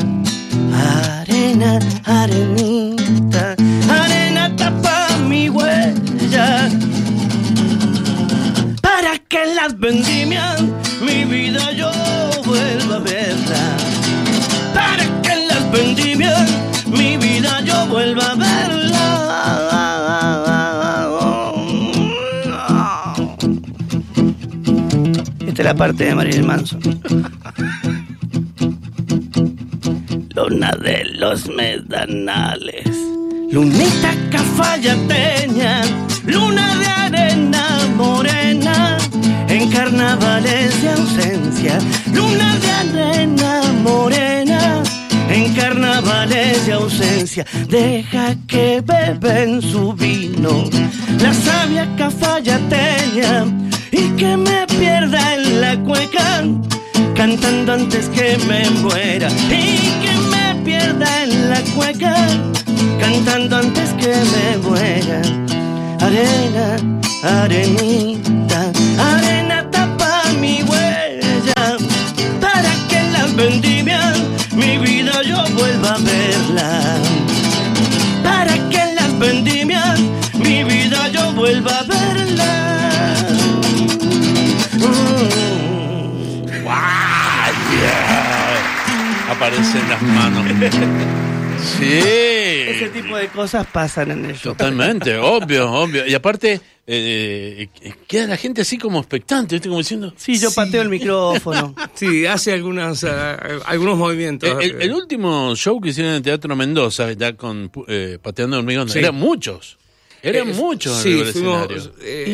Arena, 1.20 1.78
arenita, 2.04 3.54
arena 3.88 4.54
tapa 4.57 5.09
mi 5.28 5.48
huella. 5.48 6.68
Las 9.64 9.81
vendimias 9.81 10.62
mi 11.00 11.24
vida 11.24 11.72
yo 11.72 11.90
vuelva 12.44 12.96
a 12.96 12.98
verla. 12.98 13.77
Para 14.74 15.22
que 15.22 15.33
en 15.33 15.48
las 15.48 15.72
vendimias 15.72 16.50
mi 16.87 17.16
vida 17.16 17.62
yo 17.62 17.87
vuelva 17.87 18.33
a 18.33 18.35
verla. 18.35 19.05
Esta 25.46 25.62
es 25.62 25.64
la 25.64 25.74
parte 25.74 26.05
de 26.05 26.14
Marilyn 26.14 26.46
Manson. 26.46 26.83
Luna 30.35 30.72
de 30.83 31.05
los 31.14 31.48
medanales, 31.48 32.90
lunita 33.50 34.14
cafayateña, 34.31 35.81
luna 36.27 36.77
de 36.77 36.87
arena 36.87 37.66
morena, 37.96 38.54
en 39.64 39.70
carnavales 39.70 40.83
de 40.83 40.90
ausencia, 40.90 41.79
luna 42.12 42.57
de 42.59 42.70
arena 42.70 43.62
morena, 43.83 44.83
en 45.31 45.55
carnavales 45.55 46.66
de 46.66 46.72
ausencia, 46.74 47.46
deja 47.68 48.35
que 48.46 48.83
beben 48.85 49.62
su 49.62 49.94
vino, 49.94 50.64
la 51.18 51.33
sabia 51.33 51.88
cafayateña, 51.96 53.46
y 53.90 54.09
que 54.16 54.37
me 54.37 54.66
pierda 54.66 55.35
en 55.35 55.61
la 55.61 55.77
cueca 55.81 56.42
cantando 57.14 57.72
antes 57.72 58.09
que 58.11 58.37
me 58.46 58.68
muera. 58.81 59.29
Y 59.48 59.79
que 60.03 60.14
me 60.31 60.62
pierda 60.62 61.22
en 61.22 61.50
la 61.50 61.61
cueca 61.74 62.14
cantando 63.00 63.57
antes 63.57 63.90
que 63.94 64.14
me 64.33 64.59
muera. 64.59 65.22
Arena, 66.00 66.77
arenita, 67.22 68.70
arena 68.98 69.54
mi 74.55 74.79
vida 74.79 75.22
yo 75.22 75.44
vuelva 75.57 75.94
a 75.94 75.98
verla. 75.98 76.98
Para 78.22 78.55
que 78.68 78.77
en 78.77 78.94
las 78.94 79.18
vendimias 79.18 80.00
mi 80.35 80.64
vida 80.64 81.09
yo 81.09 81.33
vuelva 81.33 81.79
a 81.79 81.83
verla. 81.85 83.16
Mm. 84.79 84.94
Aparecen 89.31 89.88
las 89.88 90.03
manos. 90.03 90.44
Ese 92.77 92.89
tipo 92.91 93.17
de 93.17 93.29
cosas 93.29 93.67
pasan 93.67 94.11
en 94.11 94.25
el 94.27 94.37
show. 94.37 94.53
Totalmente, 94.55 95.17
obvio, 95.19 95.71
obvio. 95.73 96.07
Y 96.07 96.15
aparte, 96.15 96.61
eh, 96.87 97.69
eh, 97.83 97.95
queda 98.07 98.27
la 98.27 98.37
gente 98.37 98.63
así 98.63 98.77
como 98.79 98.99
expectante, 98.99 99.55
¿viste? 99.55 99.69
Como 99.69 99.79
diciendo. 99.79 100.13
Sí, 100.17 100.39
yo 100.39 100.51
pateo 100.53 100.83
el 100.83 100.89
micrófono. 100.89 101.75
Sí, 101.95 102.27
hace 102.27 102.53
algunas, 102.53 103.03
eh, 103.05 103.09
algunos 103.67 103.97
movimientos. 103.97 104.51
El, 104.63 104.83
el 104.83 104.93
último 104.93 105.55
show 105.57 105.81
que 105.81 105.91
hicieron 105.91 106.11
en 106.13 106.17
el 106.17 106.23
Teatro 106.23 106.55
Mendoza, 106.57 107.13
ya 107.13 107.35
con 107.37 107.71
eh, 107.89 108.19
Pateando 108.21 108.59
Hormigón, 108.59 108.89
Sí. 108.89 108.99
eran 108.99 109.15
muchos. 109.15 109.79
Eran 110.23 110.49
Eh, 110.49 110.55
muchos 110.55 110.97
sí, 111.03 111.13
en 111.13 111.19
el 111.27 111.33
fuimos, 111.33 111.71
escenario. 111.71 111.93
eh, 112.01 112.25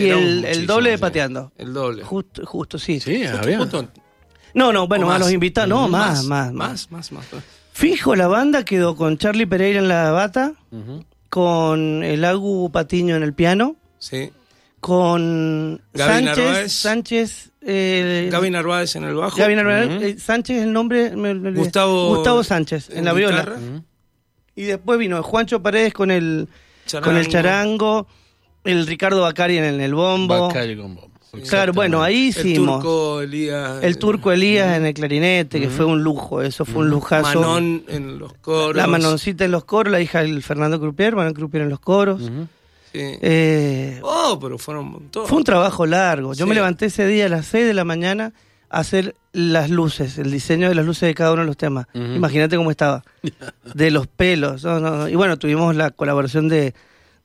Y 0.44 0.46
el, 0.46 0.66
doble 0.66 0.90
de 0.90 0.98
pateando. 0.98 1.52
El 1.58 1.72
doble. 1.72 2.04
Justo, 2.04 2.46
justo, 2.46 2.78
sí. 2.78 3.00
Sí, 3.00 3.22
Justo, 3.26 3.38
había. 3.42 3.58
justo. 3.58 3.88
No, 4.54 4.72
no, 4.72 4.86
bueno, 4.88 5.10
a 5.12 5.18
los 5.18 5.30
invitados, 5.32 5.68
no, 5.68 5.88
Mm, 5.88 5.90
más, 5.90 6.24
más, 6.24 6.52
más. 6.52 6.90
más, 6.90 7.12
más, 7.12 7.32
más. 7.32 7.44
Fijo, 7.80 8.14
la 8.14 8.28
banda 8.28 8.62
quedó 8.64 8.94
con 8.94 9.16
Charlie 9.16 9.46
Pereira 9.46 9.78
en 9.78 9.88
la 9.88 10.10
bata, 10.10 10.52
con 11.30 12.02
el 12.04 12.24
Agu 12.26 12.70
Patiño 12.70 13.16
en 13.16 13.22
el 13.22 13.32
piano, 13.32 13.76
Sí. 13.98 14.30
con 14.80 15.80
Gaby 15.94 16.12
Sánchez, 16.12 16.36
Narváez. 16.44 16.72
Sánchez, 16.72 17.50
eh, 17.62 18.28
Gaby 18.30 18.50
Narváez 18.50 18.96
en 18.96 19.04
el 19.04 19.14
bajo. 19.14 19.36
Gaby 19.38 19.56
Narváez, 19.56 20.02
eh, 20.02 20.18
Sánchez 20.18 20.62
el 20.62 20.72
nombre, 20.74 21.16
me-. 21.16 21.32
Gustavo- 21.52 22.16
Gustavo 22.16 22.44
Sánchez 22.44 22.90
en 22.90 23.04
la 23.06 23.14
viola. 23.14 23.56
Y 24.54 24.64
después 24.64 24.98
vino 24.98 25.22
Juancho 25.22 25.62
Paredes 25.62 25.94
con 25.94 26.10
el 26.10 26.48
con 27.02 27.16
el 27.16 27.28
Charango. 27.28 27.30
charango, 27.30 28.06
el 28.64 28.86
Ricardo 28.86 29.22
Bacari 29.22 29.56
en 29.56 29.64
el, 29.64 29.74
en 29.76 29.80
el 29.80 29.94
bombo. 29.94 30.48
Bacari 30.48 30.76
con 30.76 30.94
bombo. 30.96 31.10
Claro, 31.48 31.72
bueno, 31.72 32.02
ahí 32.02 32.32
El 32.36 32.46
hicimos. 32.46 32.76
turco 32.82 33.20
Elías. 33.20 33.82
El 33.82 33.98
turco 33.98 34.32
Elías 34.32 34.76
en 34.76 34.86
el 34.86 34.94
clarinete, 34.94 35.60
que 35.60 35.68
fue 35.70 35.84
un 35.84 36.02
lujo, 36.02 36.42
eso 36.42 36.64
fue 36.64 36.82
un 36.82 36.90
lujazo. 36.90 37.40
Manón 37.40 37.84
en 37.88 38.18
los 38.18 38.32
coros. 38.34 38.76
La 38.76 38.86
Manoncita 38.86 39.44
en 39.44 39.52
los 39.52 39.64
coros, 39.64 39.92
la 39.92 40.00
hija 40.00 40.22
del 40.22 40.42
Fernando 40.42 40.80
Crupier, 40.80 41.14
Manuel 41.14 41.34
Crupier 41.34 41.62
en 41.62 41.68
los 41.70 41.80
coros. 41.80 42.22
Sí. 42.22 42.98
Eh, 43.00 44.00
Oh, 44.02 44.38
pero 44.40 44.58
fueron 44.58 44.86
un 44.86 44.90
montón. 44.92 45.26
fue 45.26 45.38
un 45.38 45.44
trabajo 45.44 45.86
largo. 45.86 46.34
Yo 46.34 46.44
Sí. 46.44 46.48
me 46.48 46.54
levanté 46.56 46.86
ese 46.86 47.06
día 47.06 47.26
a 47.26 47.28
las 47.28 47.46
6 47.46 47.64
de 47.66 47.74
la 47.74 47.84
mañana 47.84 48.32
a 48.68 48.80
hacer 48.80 49.14
las 49.32 49.70
luces, 49.70 50.18
el 50.18 50.30
diseño 50.32 50.68
de 50.68 50.74
las 50.74 50.84
luces 50.84 51.06
de 51.08 51.14
cada 51.14 51.32
uno 51.32 51.42
de 51.42 51.46
los 51.46 51.56
temas. 51.56 51.86
Imagínate 51.94 52.56
cómo 52.56 52.70
estaba. 52.72 53.04
De 53.74 53.90
los 53.92 54.08
pelos. 54.08 54.64
no, 54.64 54.80
no, 54.80 54.96
no. 54.96 55.08
Y 55.08 55.14
bueno, 55.14 55.38
tuvimos 55.38 55.76
la 55.76 55.90
colaboración 55.90 56.48
de 56.48 56.74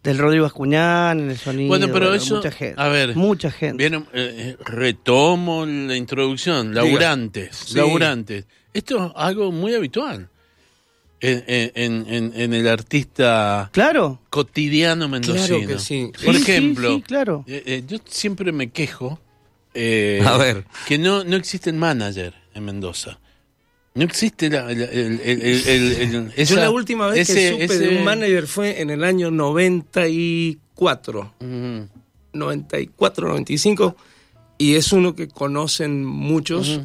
del 0.05 0.17
Rodrigo 0.17 0.43
Bascuñán 0.43 1.19
en 1.19 1.31
el 1.31 1.37
sonido. 1.37 1.67
Bueno, 1.67 1.87
pero 1.91 2.13
eso- 2.13 2.35
Mucha 2.37 2.51
gente. 2.51 2.81
a 2.81 2.87
ver, 2.87 3.15
Mucha 3.15 3.51
gente. 3.51 3.89
Bien, 3.89 4.05
eh, 4.13 4.55
retomo 4.63 5.65
la 5.65 5.95
introducción. 5.97 6.73
Laburantes, 6.73 7.55
Sí. 7.55 7.75
laburantes. 7.77 8.45
Esto 8.73 9.07
es 9.07 9.11
algo 9.15 9.51
muy 9.51 9.73
habitual 9.73 10.29
en, 11.21 11.43
en- 11.75 12.05
en- 12.07 12.33
en 12.35 12.53
el 12.53 12.67
artista 12.67 13.69
Claro. 13.73 14.19
cotidiano 14.29 15.07
mendocino. 15.07 15.57
Claro 15.57 15.67
que 15.67 15.79
sí. 15.79 16.11
Por 16.23 16.35
Sí, 16.35 16.41
ejemplo, 16.41 16.95
sí, 16.95 17.01
claro. 17.01 17.43
eh, 17.47 17.63
eh, 17.65 17.83
yo 17.87 17.97
siempre 18.07 18.51
me 18.51 18.69
quejo 18.69 19.19
eh, 19.73 20.21
A 20.25 20.37
ver. 20.37 20.65
que 20.87 20.97
no, 20.97 21.23
no 21.23 21.35
existe 21.35 21.69
el 21.69 21.75
manager 21.77 22.33
en 22.53 22.63
Mendoza. 22.63 23.17
No 23.95 24.03
existe 24.03 24.49
la, 24.49 24.69
el, 24.71 24.81
el- 24.81 26.31
el- 26.38 26.45
Yo 26.45 26.55
la 26.58 26.69
última 26.69 27.08
vez 27.08 27.27
que 27.27 27.51
supe 27.51 27.63
ese- 27.65 27.79
de 27.79 27.97
un 27.97 28.03
manager 28.03 28.45
fue 28.45 28.81
en 28.81 28.89
el 28.89 29.03
año 29.03 29.31
94. 29.31 31.34
Ujú. 31.39 31.88
94, 32.34 33.27
95. 33.29 33.95
Y 34.58 34.75
es 34.75 34.91
uno 34.91 35.15
que 35.15 35.27
conocen 35.27 36.05
muchos 36.05 36.81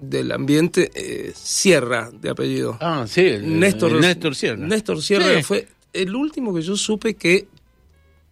del 0.00 0.32
ambiente. 0.32 0.90
eh, 0.94 1.32
Sierra, 1.34 2.10
de 2.12 2.30
apellido. 2.30 2.76
Ah, 2.80 3.04
sí, 3.08 3.22
Néstor, 3.42 4.34
Sierra. 4.34 4.56
Néstor 4.66 5.02
Sierra 5.02 5.36
Sí. 5.36 5.42
fue 5.42 5.68
el 5.92 6.14
último 6.14 6.54
que 6.54 6.62
yo 6.62 6.76
supe 6.76 7.14
que 7.14 7.46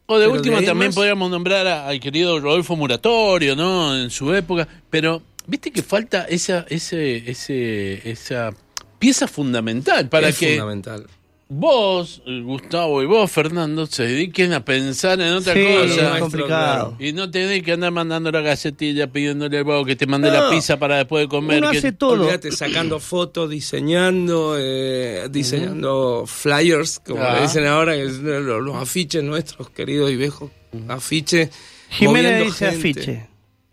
O 0.07 0.19
de 0.19 0.29
Pero 0.29 0.43
de 0.43 0.57
ahí 0.57 0.67
también 0.67 0.89
más- 0.89 0.95
podríamos 0.97 1.31
nombrar 1.31 1.67
al 1.67 2.01
querido 2.01 2.39
Rodolfo 2.41 2.75
Muratorio, 2.77 3.55
¿no? 3.55 3.97
En 3.97 4.11
su 4.11 4.35
época. 4.35 4.67
Pero, 4.91 5.23
viste 5.47 5.71
que 5.71 5.83
falta 5.83 6.25
esa, 6.25 6.67
ese, 6.69 7.31
ese, 7.31 8.11
esa 8.11 8.51
pieza 8.99 9.27
fundamental 9.29 10.09
para 10.09 10.29
es 10.29 10.39
que 10.39 10.51
fundamental. 10.57 11.07
vos, 11.49 12.23
Gustavo, 12.45 13.03
y 13.03 13.07
vos, 13.07 13.31
Fernando, 13.31 13.85
se 13.87 14.05
dediquen 14.05 14.53
a 14.55 14.65
pensar 14.65 15.21
en 15.21 15.35
otra 15.35 15.53
Sí, 15.55 15.65
cosa. 15.65 16.15
es 16.15 16.21
complicado. 16.21 16.97
Y 16.99 17.13
no 17.13 17.31
tenés 17.31 17.63
que 17.63 17.73
andar 17.73 17.91
mandando 17.91 18.31
la 18.33 18.41
galletilla 18.41 19.09
pidiéndole 19.09 19.59
a 19.59 19.63
vos 19.65 19.85
que 19.87 19.97
te 19.97 20.07
mande 20.07 20.31
No. 20.31 20.45
la 20.45 20.51
pizza 20.51 20.79
para 20.79 20.97
después 20.99 21.25
de 21.25 21.29
comer. 21.29 21.59
Uno 21.59 21.71
que- 21.73 21.79
hace 21.79 21.93
todo. 21.93 22.13
Olvídate, 22.23 22.53
sacando 22.53 23.01
fotos, 23.01 23.51
diseñando, 23.51 24.57
eh, 24.59 25.27
diseñando 25.31 26.25
flyers, 26.27 27.01
como 27.01 27.23
Ah. 27.23 27.35
le 27.37 27.43
dicen 27.43 27.67
ahora, 27.67 27.97
los, 27.97 28.63
los 28.63 28.77
afiches 28.77 29.23
nuestros, 29.23 29.69
queridos 29.71 30.11
y 30.11 30.17
viejos 30.17 30.51
afiches. 30.89 31.51
Jiménez 31.91 32.45
dice 32.47 32.71
gente. 32.71 32.79
afiche. 33.01 33.27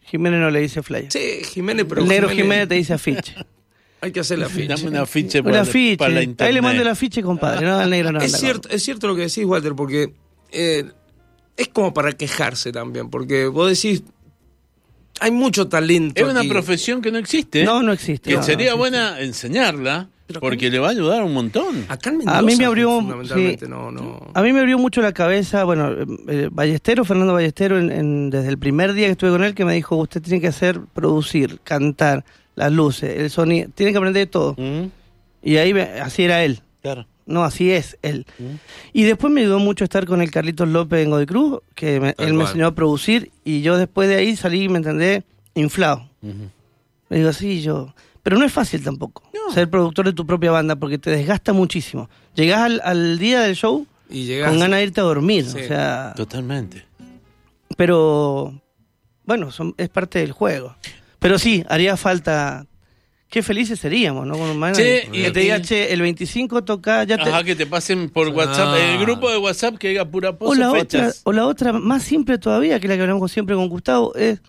Jiménez 0.09 0.39
no 0.39 0.49
le 0.49 0.59
dice 0.61 0.81
flyer. 0.83 1.11
Sí, 1.11 1.43
Jiménez, 1.53 1.85
pero 1.87 2.01
el 2.01 2.07
negro 2.07 2.29
Jiménez 2.29 2.67
te 2.67 2.75
dice 2.75 2.93
afiche. 2.93 3.35
hay 4.01 4.11
que 4.11 4.19
hacer 4.21 4.39
la 4.39 4.47
afiche. 4.47 4.67
Dame 4.67 4.87
un 4.87 4.95
afiche 4.97 5.39
Un 5.39 5.45
para, 5.45 5.61
afiche. 5.61 5.97
para 5.97 6.13
la 6.13 6.19
Ahí 6.19 6.25
internet. 6.25 6.53
le 6.53 6.61
mando 6.61 6.81
el 6.81 6.87
afiche, 6.87 7.21
compadre. 7.21 7.65
No, 7.65 7.79
al 7.79 7.89
negro 7.89 8.11
no. 8.11 8.19
es, 8.21 8.31
cierto, 8.31 8.69
es 8.69 8.81
cierto 8.83 9.07
lo 9.07 9.15
que 9.15 9.21
decís, 9.23 9.45
Walter, 9.45 9.73
porque 9.75 10.13
eh, 10.51 10.85
es 11.57 11.67
como 11.69 11.93
para 11.93 12.11
quejarse 12.13 12.71
también, 12.71 13.09
porque 13.09 13.47
vos 13.47 13.69
decís, 13.69 14.03
hay 15.19 15.31
mucho 15.31 15.67
talento. 15.67 16.21
Es 16.23 16.29
una 16.29 16.39
aquí. 16.41 16.49
profesión 16.49 17.01
que 17.01 17.11
no 17.11 17.17
existe. 17.17 17.65
con- 17.65 17.75
No, 17.75 17.83
no 17.83 17.91
existe. 17.91 18.29
que 18.29 18.37
no, 18.37 18.43
sería 18.43 18.71
no 18.71 18.77
buena 18.77 19.19
enseñarla 19.19 20.09
Porque 20.39 20.69
le 20.69 20.79
va 20.79 20.87
a 20.87 20.91
ayudar 20.91 21.23
un 21.23 21.33
montón. 21.33 21.85
Acá 21.87 22.09
en 22.11 22.17
Mendoza, 22.19 22.37
A 22.37 22.41
mí 22.41 22.55
me 22.55 22.65
abrió, 22.65 22.99
fundamentalmente, 22.99 23.65
sí. 23.65 23.71
no, 23.71 23.89
no. 23.91 24.19
A 24.33 24.41
mí 24.43 24.53
me 24.53 24.59
abrió 24.59 24.77
mucho 24.77 25.01
la 25.01 25.11
cabeza, 25.13 25.63
bueno, 25.63 25.89
eh, 26.27 26.49
Ballestero, 26.51 27.03
Fernando 27.05 27.33
Ballestero, 27.33 27.79
en- 27.79 27.91
en- 27.91 28.29
desde 28.29 28.49
el 28.49 28.57
primer 28.59 28.93
día 28.93 29.07
que 29.07 29.11
estuve 29.13 29.31
con 29.31 29.43
él, 29.43 29.55
que 29.55 29.65
me 29.65 29.73
dijo, 29.73 29.95
usted 29.95 30.21
tiene 30.21 30.39
que 30.41 30.47
hacer, 30.47 30.79
producir, 30.93 31.59
cantar, 31.63 32.23
las 32.55 32.71
luces, 32.71 33.17
el 33.17 33.29
sonido, 33.29 33.69
tiene 33.73 33.91
que 33.91 33.97
aprender 33.97 34.21
de 34.21 34.27
todo. 34.31 34.55
Mm, 34.57 34.87
Y 35.41 35.55
ahí, 35.57 35.73
me- 35.73 35.83
así 35.83 36.23
era 36.23 36.43
él. 36.43 36.59
Claro. 36.81 37.07
No, 37.25 37.43
así 37.43 37.71
es 37.71 37.97
él. 38.01 38.25
Mm. 38.39 38.43
Y 38.91 39.03
después 39.03 39.31
me 39.31 39.41
ayudó 39.41 39.59
mucho 39.59 39.83
estar 39.85 40.05
con 40.05 40.21
el 40.21 40.31
Carlitos 40.31 40.67
López 40.67 41.03
en 41.05 41.11
Godecruz, 41.11 41.59
que 41.75 41.99
me- 42.01 42.13
él 42.17 42.33
me 42.33 42.41
enseñó 42.43 42.67
a 42.67 42.75
producir, 42.75 43.31
y 43.45 43.61
yo 43.61 43.77
después 43.77 44.09
de 44.09 44.15
ahí 44.15 44.35
salí, 44.35 44.67
me 44.67 44.77
entendé, 44.79 45.23
inflado. 45.55 46.09
Ujú. 46.21 46.49
Me 47.09 47.17
digo, 47.17 47.31
sí, 47.33 47.61
yo... 47.61 47.93
Pero 48.29 48.37
no 48.37 48.45
es 48.45 48.53
fácil 48.53 48.83
tampoco 48.83 49.23
ser 49.55 49.67
productor 49.71 50.05
de 50.05 50.13
tu 50.13 50.23
propia 50.23 50.51
banda, 50.51 50.75
porque 50.75 50.99
te 50.99 51.09
desgasta 51.09 51.51
muchísimo. 51.51 52.07
Llegás 52.35 52.59
al, 52.61 52.79
al 52.83 53.17
día 53.17 53.39
del 53.41 53.55
show 53.55 53.87
Y 54.07 54.25
llegás. 54.25 54.49
con 54.51 54.59
ganas 54.59 54.77
de 54.77 54.83
irte 54.83 55.01
a 55.01 55.03
dormir, 55.05 55.45
Sí. 55.45 55.57
o 55.63 55.67
sea... 55.67 56.13
Totalmente. 56.15 56.85
Pero, 57.75 58.61
bueno, 59.25 59.49
son- 59.49 59.73
es 59.77 59.89
parte 59.89 60.19
del 60.19 60.31
juego. 60.31 60.75
Pero 61.17 61.39
sí, 61.39 61.63
haría 61.69 61.97
falta... 61.97 62.67
Qué 63.29 63.41
felices 63.41 63.79
seríamos, 63.79 64.27
¿no? 64.27 64.33
Con 64.37 64.49
un 64.49 64.57
manager. 64.59 65.05
Sí, 65.05 65.11
que 65.11 65.27
y- 65.27 65.31
te 65.31 65.39
diga, 65.39 65.57
y- 65.57 65.61
che, 65.63 65.91
el 65.93 66.01
25 66.01 66.63
toca, 66.63 67.03
ya 67.05 67.17
te... 67.17 67.29
Ajá, 67.31 67.43
que 67.43 67.55
te 67.55 67.65
pasen 67.65 68.09
por 68.11 68.27
WhatsApp, 68.29 68.75
Ah. 68.75 68.91
el 68.93 68.99
grupo 68.99 69.29
de 69.31 69.37
WhatsApp 69.39 69.77
que 69.79 69.89
diga 69.89 70.05
pura 70.05 70.29
O 70.29 70.37
pose 70.37 70.59
la, 70.59 70.69
otra, 70.69 70.79
fechas. 70.81 71.21
o 71.23 71.31
la 71.31 71.47
otra, 71.47 71.73
más 71.73 72.03
simple 72.03 72.37
todavía, 72.37 72.79
que 72.79 72.87
la 72.87 72.95
que 72.95 73.01
hablamos 73.01 73.31
siempre 73.31 73.55
con 73.55 73.69
Gustavo, 73.69 74.13
es, 74.13 74.39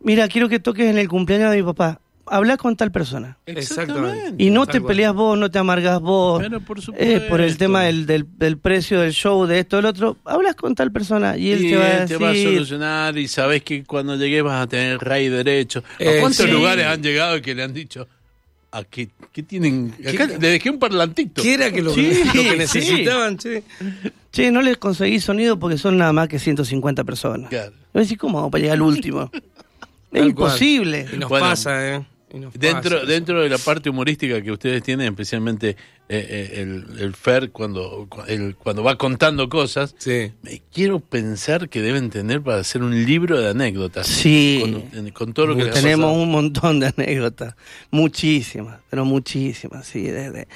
mira, 0.00 0.26
quiero 0.26 0.48
que 0.48 0.58
toques 0.58 0.86
en 0.90 0.98
el 0.98 1.08
cumpleaños 1.08 1.52
de 1.52 1.56
mi 1.58 1.62
papá. 1.62 2.00
Habla 2.26 2.56
con 2.56 2.76
tal 2.76 2.90
persona. 2.90 3.36
Exactamente. 3.46 4.42
Y 4.42 4.50
no 4.50 4.66
te 4.66 4.80
peleas 4.80 5.12
vos, 5.14 5.36
no 5.38 5.50
te 5.50 5.58
amargas 5.58 6.00
vos. 6.00 6.40
Pero 6.42 6.60
por 6.60 6.78
eh, 6.96 7.26
por 7.28 7.40
el 7.40 7.56
tema 7.56 7.82
del, 7.84 8.06
del, 8.06 8.26
del 8.38 8.58
precio 8.58 9.00
del 9.00 9.12
show, 9.12 9.46
de 9.46 9.58
esto, 9.60 9.76
del 9.76 9.86
otro. 9.86 10.16
Hablas 10.24 10.54
con 10.54 10.74
tal 10.74 10.90
persona 10.92 11.36
y 11.36 11.50
él 11.52 11.64
Y 11.66 11.70
te 11.70 11.76
va 11.76 11.84
a 11.84 12.02
él 12.02 12.08
te 12.08 12.16
va 12.16 12.28
a 12.28 12.32
decir... 12.32 12.48
solucionar 12.54 13.18
y 13.18 13.28
sabes 13.28 13.62
que 13.62 13.84
cuando 13.84 14.16
llegues 14.16 14.42
vas 14.42 14.62
a 14.62 14.66
tener 14.66 14.98
rey 14.98 15.28
derecho. 15.28 15.82
¿A 15.98 16.02
Eh, 16.02 16.16
cuántos 16.20 16.46
sí. 16.46 16.50
lugares 16.52 16.86
han 16.86 17.02
llegado 17.02 17.40
que 17.42 17.54
le 17.54 17.62
han 17.62 17.72
dicho? 17.74 18.08
¿A 18.72 18.82
qué, 18.82 19.08
qué 19.30 19.42
tienen? 19.44 19.94
Acá 20.08 20.26
le 20.26 20.48
dejé 20.48 20.68
un 20.70 20.78
parlantito. 20.80 21.40
¿Qué 21.42 21.54
era 21.54 21.70
que 21.70 21.80
lo, 21.80 21.94
Sí, 21.94 22.22
lo 22.24 22.32
que 22.32 22.50
sí. 22.50 22.56
necesitaban, 22.56 23.38
che? 23.38 23.62
Che, 24.32 24.50
no 24.50 24.62
les 24.62 24.78
conseguí 24.78 25.20
sonido 25.20 25.58
porque 25.60 25.78
son 25.78 25.96
nada 25.96 26.12
más 26.12 26.26
que 26.26 26.40
150 26.40 27.04
personas. 27.04 27.50
Claro. 27.50 27.72
Decir, 27.92 28.18
¿cómo 28.18 28.38
vamos 28.38 28.50
para 28.50 28.62
llegar 28.62 28.74
al 28.76 28.82
último? 28.82 29.30
es 30.12 30.26
imposible. 30.26 31.06
Y 31.12 31.18
nos 31.18 31.28
Bueno. 31.28 31.46
pasa, 31.46 31.94
¿eh? 31.94 32.04
Dentro, 32.54 33.06
dentro 33.06 33.40
de 33.42 33.48
la 33.48 33.58
parte 33.58 33.90
humorística 33.90 34.42
que 34.42 34.50
ustedes 34.50 34.82
tienen, 34.82 35.06
especialmente 35.08 35.70
eh, 35.70 35.76
eh, 36.08 36.60
el, 36.62 36.84
el 37.00 37.14
Fer 37.14 37.50
cuando, 37.50 38.08
el- 38.26 38.56
cuando 38.56 38.82
va 38.82 38.96
contando 38.98 39.48
cosas, 39.48 39.94
Sí. 39.98 40.32
me 40.42 40.60
quiero 40.72 41.00
pensar 41.00 41.68
que 41.68 41.80
deben 41.80 42.10
tener 42.10 42.42
para 42.42 42.58
hacer 42.58 42.82
un 42.82 43.04
libro 43.06 43.40
de 43.40 43.48
anécdotas. 43.50 44.06
Sí. 44.06 44.60
Con, 44.92 45.10
con 45.10 45.32
todo 45.32 45.46
lo 45.46 45.56
que 45.56 45.64
les 45.64 45.76
ha 45.76 45.80
Tenemos 45.80 46.12
un 46.16 46.30
montón 46.30 46.80
de 46.80 46.92
anécdotas, 46.96 47.54
muchísimas, 47.90 48.80
pero 48.90 49.04
muchísimas, 49.04 49.86
sí, 49.86 50.02
desde, 50.02 50.48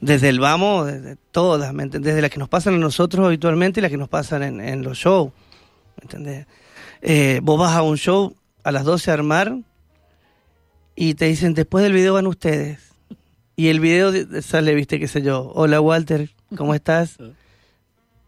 desde 0.00 0.28
el 0.28 0.40
vamos, 0.40 0.86
desde 0.86 1.16
todas. 1.30 1.72
Desde 1.74 2.20
las 2.20 2.30
que 2.30 2.38
nos 2.38 2.48
pasan 2.48 2.74
a 2.74 2.78
nosotros 2.78 3.24
habitualmente 3.26 3.80
y 3.80 3.82
las 3.82 3.90
que 3.90 3.96
nos 3.96 4.08
pasan 4.08 4.42
en, 4.42 4.60
en 4.60 4.82
los 4.82 4.98
shows, 4.98 5.32
¿me 5.96 6.02
entendés? 6.02 6.46
Eh, 7.02 7.40
vos 7.42 7.58
vas 7.58 7.74
a 7.74 7.82
un 7.82 7.96
show 7.96 8.34
a 8.64 8.72
las 8.72 8.84
12 8.84 9.10
a 9.10 9.14
armar 9.14 9.56
y 11.02 11.14
te 11.14 11.24
dicen, 11.26 11.54
después 11.54 11.82
del 11.82 11.92
video 11.94 12.14
van 12.14 12.26
ustedes. 12.26 12.78
Y 13.56 13.68
el 13.68 13.80
video 13.80 14.12
de- 14.12 14.24
de- 14.26 14.42
sale, 14.42 14.74
viste, 14.74 14.98
qué 14.98 15.08
sé 15.08 15.22
yo, 15.22 15.50
hola 15.54 15.80
Walter, 15.80 16.28
¿cómo 16.56 16.74
estás? 16.74 17.16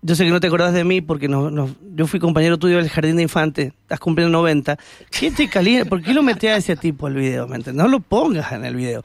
Yo 0.04 0.16
sé 0.16 0.24
que 0.24 0.30
no 0.32 0.40
te 0.40 0.48
acordás 0.48 0.74
de 0.74 0.82
mí 0.82 1.00
porque 1.00 1.28
no, 1.28 1.48
no- 1.52 1.72
yo 1.94 2.08
fui 2.08 2.18
compañero 2.18 2.58
tuyo 2.58 2.78
del 2.78 2.88
jardín 2.90 3.14
de 3.16 3.22
infantes, 3.22 3.72
estás 3.82 4.00
cumpliendo 4.00 4.36
90. 4.36 4.76
¿Qué 5.12 5.30
te 5.30 5.48
calienta? 5.48 5.88
¿Por 5.88 6.02
qué 6.02 6.12
lo 6.12 6.24
metés 6.24 6.50
a 6.50 6.56
ese 6.56 6.74
tipo 6.74 7.06
al 7.06 7.14
video? 7.14 7.46
¿me? 7.46 7.58
No 7.72 7.86
lo 7.86 8.00
pongas 8.00 8.50
en 8.50 8.64
el 8.64 8.74
video. 8.74 9.02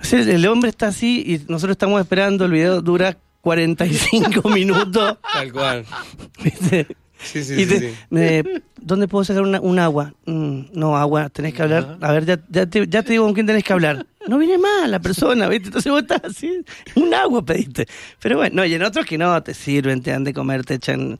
O 0.00 0.04
sea, 0.04 0.18
el 0.20 0.44
hombre 0.48 0.70
está 0.70 0.88
así 0.88 1.22
y 1.24 1.38
nosotros 1.48 1.74
estamos 1.76 2.00
esperando, 2.00 2.44
el 2.44 2.50
video 2.50 2.82
dura 2.82 3.16
45 3.42 4.48
minutos. 4.50 5.16
Tal 5.32 5.52
cual. 5.52 5.84
¿viste? 6.42 6.88
Sí, 7.24 7.44
sí, 7.44 7.54
Y 7.54 7.64
sí, 7.64 7.66
te- 7.66 7.78
sí. 7.80 7.94
me- 8.10 8.44
¿Dónde 8.80 9.06
puedo 9.08 9.24
sacar 9.24 9.42
una- 9.42 9.60
un 9.60 9.78
agua? 9.78 10.12
Mm, 10.26 10.60
no, 10.72 10.96
agua, 10.96 11.28
tenés 11.28 11.54
que 11.54 11.62
hablar. 11.62 11.98
A 12.00 12.12
ver, 12.12 12.24
ya, 12.26 12.38
ya, 12.48 12.66
te, 12.66 12.86
ya 12.88 13.02
te 13.02 13.12
digo 13.12 13.24
con 13.24 13.34
quién 13.34 13.46
tenés 13.46 13.62
que 13.64 13.72
hablar. 13.72 14.04
No 14.26 14.38
viene 14.38 14.58
más 14.58 14.88
la 14.88 14.98
persona, 15.00 15.48
¿viste? 15.48 15.66
Entonces 15.68 15.90
vos 15.92 16.02
estás 16.02 16.22
así, 16.24 16.64
un 16.96 17.12
agua 17.14 17.44
pediste. 17.44 17.86
Pero 18.20 18.36
bueno, 18.38 18.56
no, 18.56 18.64
y 18.64 18.74
en 18.74 18.82
otros 18.82 19.06
que 19.06 19.18
no, 19.18 19.40
te 19.42 19.54
sirven, 19.54 20.02
te 20.02 20.10
dan 20.10 20.24
de 20.24 20.32
comer, 20.34 20.64
te 20.64 20.74
echan. 20.74 21.18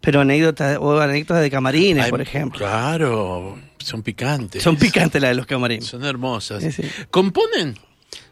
Pero 0.00 0.20
anécdotas, 0.22 0.78
o 0.80 0.98
anécdotas 1.00 1.42
de 1.42 1.50
camarines, 1.50 2.04
Ay, 2.04 2.10
por 2.10 2.20
ejemplo. 2.20 2.58
Claro, 2.58 3.56
son 3.78 4.02
picantes. 4.02 4.62
Son 4.62 4.76
picantes 4.76 5.22
las 5.22 5.30
de 5.30 5.34
los 5.36 5.46
camarines. 5.46 5.84
Son 5.86 6.04
hermosas. 6.04 6.64
¿Componen 7.10 7.76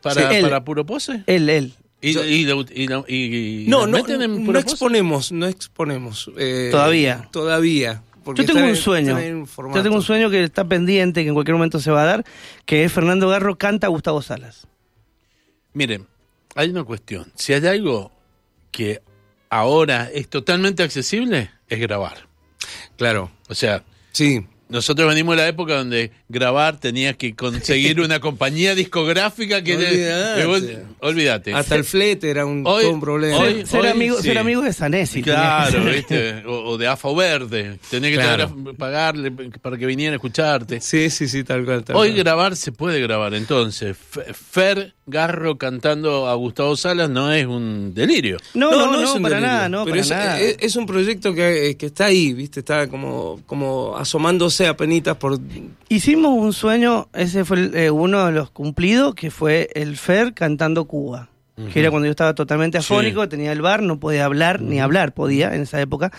para, 0.02 0.34
él. 0.36 0.42
para 0.42 0.64
Puro 0.64 0.84
Pose? 0.84 1.22
Él, 1.26 1.48
él. 1.48 1.74
¿Y, 2.02 2.12
Yo- 2.14 2.24
y, 2.24 2.44
lo- 2.44 2.60
y 2.72 2.86
lo- 2.88 3.04
y- 3.06 3.64
y 3.64 3.66
No, 3.68 3.86
no, 3.86 3.92
meten 3.98 4.22
en 4.22 4.44
no 4.46 4.58
exponemos, 4.58 5.32
no 5.32 5.46
exponemos. 5.46 6.30
eh, 6.38 6.68
Todavía. 6.70 7.28
Todavía. 7.30 8.02
porque 8.24 8.42
Yo 8.42 8.46
tengo 8.48 8.60
un 8.64 8.70
en- 8.70 8.76
sueño. 8.76 9.18
Yo 9.20 9.82
tengo 9.82 9.96
un 9.96 10.02
sueño 10.02 10.30
que 10.30 10.44
está 10.44 10.64
pendiente, 10.64 11.22
que 11.22 11.28
en 11.28 11.34
cualquier 11.34 11.56
momento 11.56 11.78
se 11.80 11.90
va 11.90 12.02
a 12.02 12.06
dar, 12.06 12.24
que 12.64 12.84
es 12.84 12.92
Fernando 12.92 13.28
Garro 13.28 13.56
canta 13.58 13.86
a 13.86 13.90
Gustavo 13.90 14.22
Salas. 14.22 14.66
Miren, 15.72 16.06
hay 16.54 16.70
una 16.70 16.84
cuestión. 16.84 17.30
Si 17.34 17.52
hay 17.52 17.66
algo 17.66 18.12
que 18.70 19.02
ahora 19.48 20.10
es 20.12 20.28
totalmente 20.28 20.82
accesible, 20.82 21.50
es 21.68 21.80
grabar. 21.80 22.28
Claro. 22.96 23.30
O 23.48 23.54
sea, 23.54 23.84
Sí. 24.12 24.46
Nosotros 24.70 25.08
venimos 25.08 25.36
de 25.36 25.42
la 25.42 25.48
época 25.48 25.74
donde 25.76 26.10
grabar 26.28 26.78
tenías 26.78 27.16
que 27.16 27.34
conseguir 27.34 28.00
una 28.00 28.20
compañía 28.20 28.74
discográfica 28.74 29.62
que... 29.62 29.76
Olvídate. 31.00 31.54
Hasta 31.54 31.74
el 31.76 31.84
flete 31.84 32.30
era 32.30 32.46
un, 32.46 32.64
Hoy- 32.66 32.82
todo 32.84 32.92
un 32.94 33.00
problema. 33.00 33.38
hoy- 33.38 33.66
ser, 33.66 33.86
amigo, 33.86 34.16
sí. 34.18 34.22
ser 34.24 34.38
amigo 34.38 34.62
de 34.62 34.72
Sanesi. 34.72 35.22
Claro, 35.22 35.84
¿viste? 35.84 36.44
O, 36.46 36.70
o 36.70 36.78
de 36.78 36.86
AFO 36.88 37.14
Verde. 37.14 37.78
Tenés 37.90 38.10
que 38.10 38.16
Claro. 38.22 38.48
tener- 38.48 38.74
pagarle 38.76 39.30
para 39.30 39.76
que 39.76 39.86
viniera 39.86 40.12
a 40.12 40.16
escucharte. 40.16 40.80
Sí, 40.80 41.10
sí, 41.10 41.28
sí, 41.28 41.44
tal 41.44 41.64
cual. 41.64 41.84
Tal 41.84 41.96
Hoy 41.96 42.10
cual. 42.10 42.18
grabar 42.18 42.56
se 42.56 42.72
puede 42.72 43.00
grabar, 43.00 43.34
entonces. 43.34 43.96
Fer 43.96 44.94
Garro 45.06 45.58
cantando 45.58 46.28
a 46.28 46.34
Gustavo 46.34 46.76
Salas 46.76 47.10
no 47.10 47.32
es 47.32 47.44
un 47.46 47.92
delirio. 47.94 48.38
No, 48.54 48.70
no, 48.70 48.92
no, 48.92 49.02
es 49.02 49.10
un 49.10 49.22
para 49.22 49.36
delirio. 49.36 49.54
nada, 49.54 49.68
no, 49.68 49.84
Pero 49.84 49.90
para 49.92 50.00
es, 50.02 50.10
nada. 50.10 50.40
es- 50.40 50.56
es 50.60 50.76
un 50.76 50.86
proyecto 50.86 51.34
que, 51.34 51.76
que 51.78 51.86
está 51.86 52.04
ahí, 52.06 52.32
¿viste? 52.32 52.60
Está 52.60 52.86
como, 52.88 53.40
como 53.46 53.96
asomándose 53.96 54.59
a 54.66 54.76
penitas 54.76 55.16
por... 55.16 55.38
Hicimos 55.88 56.32
un 56.38 56.52
sueño, 56.52 57.08
ese 57.14 57.44
fue 57.44 57.58
el, 57.58 57.74
eh, 57.76 57.90
uno 57.90 58.26
de 58.26 58.32
los 58.32 58.50
cumplidos, 58.50 59.14
que 59.14 59.30
fue 59.30 59.68
el 59.74 59.96
Fer 59.96 60.34
cantando 60.34 60.84
Cuba. 60.86 61.28
Que 61.72 61.80
era 61.80 61.90
cuando 61.90 62.06
yo 62.06 62.12
estaba 62.12 62.34
totalmente 62.34 62.80
Sí. 62.80 62.92
afónico, 62.94 63.28
tenía 63.28 63.52
el 63.52 63.60
bar, 63.60 63.82
no 63.82 64.00
podía 64.00 64.24
hablar, 64.24 64.62
ni 64.62 64.80
hablar 64.80 65.12
podía 65.12 65.54
en 65.54 65.60
esa 65.62 65.78
época. 65.78 66.10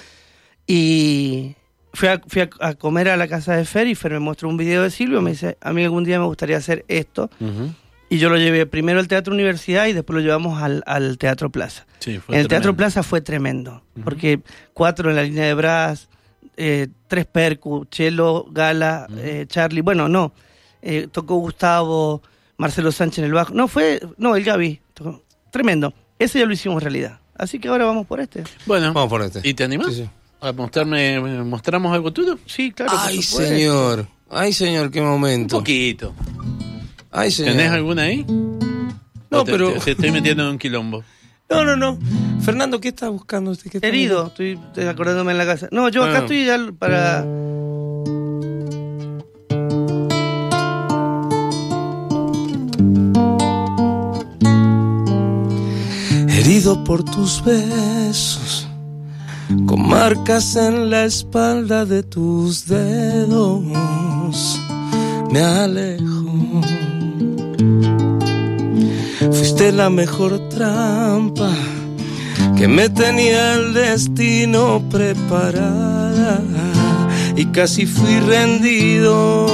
Y 0.67 1.55
fui, 1.93 2.09
a, 2.09 2.21
fui 2.27 2.41
a, 2.43 2.49
a 2.59 2.75
comer 2.75 3.09
a 3.09 3.17
la 3.17 3.27
casa 3.27 3.55
de 3.55 3.65
Fer 3.65 3.87
y 3.87 3.95
Fer 3.95 4.11
me 4.13 4.19
mostró 4.19 4.49
un 4.49 4.57
video 4.57 4.83
de 4.83 4.91
Silvio, 4.91 5.21
me 5.21 5.31
dice, 5.31 5.57
a 5.61 5.73
mí 5.73 5.83
algún 5.83 6.03
día 6.03 6.19
me 6.19 6.25
gustaría 6.25 6.57
hacer 6.57 6.85
esto. 6.87 7.29
Y 8.09 8.17
yo 8.19 8.29
lo 8.29 8.37
llevé 8.37 8.65
primero 8.65 8.99
al 8.99 9.07
Teatro 9.07 9.33
Universidad 9.33 9.87
y 9.87 9.93
después 9.93 10.15
lo 10.15 10.21
llevamos 10.21 10.61
al, 10.61 10.83
al 10.85 11.17
Teatro 11.17 11.49
Plaza. 11.49 11.87
Sí, 11.99 12.19
fue 12.19 12.35
en 12.35 12.41
el 12.41 12.47
Teatro. 12.47 12.75
Plaza 12.75 13.01
fue 13.03 13.21
tremendo, 13.21 13.83
porque 14.03 14.41
cuatro 14.73 15.09
en 15.09 15.15
la 15.15 15.23
línea 15.23 15.45
de 15.45 15.53
brass, 15.53 16.07
eh, 16.57 16.87
tres 17.07 17.25
percu, 17.25 17.85
Chelo, 17.85 18.45
Gala, 18.51 19.07
eh, 19.17 19.45
Charlie, 19.47 19.81
bueno, 19.81 20.07
no, 20.07 20.33
eh, 20.81 21.07
tocó 21.11 21.35
Gustavo, 21.37 22.21
Marcelo 22.57 22.91
Sánchez 22.91 23.19
en 23.19 23.25
el 23.25 23.33
bajo, 23.33 23.53
no 23.53 23.67
fue, 23.67 23.99
no, 24.17 24.35
el 24.35 24.43
Gaby, 24.43 24.79
tocó- 24.93 25.21
tremendo, 25.51 25.93
ese 26.19 26.39
ya 26.39 26.45
lo 26.45 26.53
hicimos 26.53 26.81
realidad, 26.83 27.19
así 27.35 27.59
que 27.59 27.67
ahora 27.67 27.85
vamos 27.85 28.05
por 28.07 28.19
este. 28.19 28.43
Bueno, 28.65 28.93
Vamos 28.93 29.09
por 29.09 29.21
este. 29.21 29.41
¿y 29.47 29.53
te 29.53 29.63
animás? 29.63 29.87
Sí, 29.93 30.03
sí. 30.03 30.09
¿A 30.43 30.51
mostrarme, 30.53 31.19
mostramos 31.43 31.93
algo 31.93 32.11
tuyo? 32.11 32.39
Sí, 32.47 32.71
claro. 32.71 32.93
Ay, 32.97 33.21
señor. 33.21 34.07
Ay, 34.29 34.53
señor, 34.53 34.89
qué 34.89 34.99
Un 35.01 35.07
momento. 35.09 35.57
poquito. 35.57 36.13
Ay, 37.11 37.29
señor. 37.29 37.53
¿Tenés 37.57 37.71
alguna 37.71 38.03
ahí? 38.03 38.23
No, 39.29 39.41
¿O 39.41 39.43
te- 39.43 39.51
pero- 39.51 39.73
Te, 39.73 39.79
te 39.81 39.91
estoy 39.91 40.11
metiendo 40.11 40.43
en 40.43 40.49
un 40.49 40.57
quilombo. 40.57 41.03
No, 41.51 41.65
no, 41.65 41.75
no. 41.75 41.99
Fernando, 42.41 42.79
¿qué 42.79 42.87
está 42.87 43.09
buscando 43.09 43.51
usted? 43.51 43.69
¿Qué 43.69 43.77
está 43.77 43.87
Herido, 43.87 44.27
estoy 44.27 44.53
estoy 44.53 44.85
acordándome 44.85 45.33
en 45.33 45.37
la 45.37 45.45
casa. 45.45 45.67
No, 45.71 45.89
yo 45.89 46.03
acá 46.03 46.19
Ah. 46.19 46.21
estoy 46.21 46.45
ya 46.45 46.57
para... 46.79 47.23
Herido 56.29 56.83
por 56.83 57.03
tus 57.03 57.43
besos, 57.43 58.67
con 59.67 59.87
marcas 59.87 60.55
en 60.55 60.89
la 60.89 61.05
espalda 61.05 61.85
de 61.85 62.03
tus 62.03 62.65
dedos, 62.67 63.63
me 65.31 65.41
alejo. 65.41 66.61
Fuiste 69.29 69.71
la 69.71 69.89
mejor 69.89 70.49
trampa 70.49 71.51
que 72.57 72.67
me 72.67 72.89
tenía 72.89 73.53
el 73.53 73.73
destino 73.73 74.81
preparada. 74.89 76.41
Y 77.35 77.45
casi 77.45 77.85
fui 77.85 78.19
rendido 78.19 79.47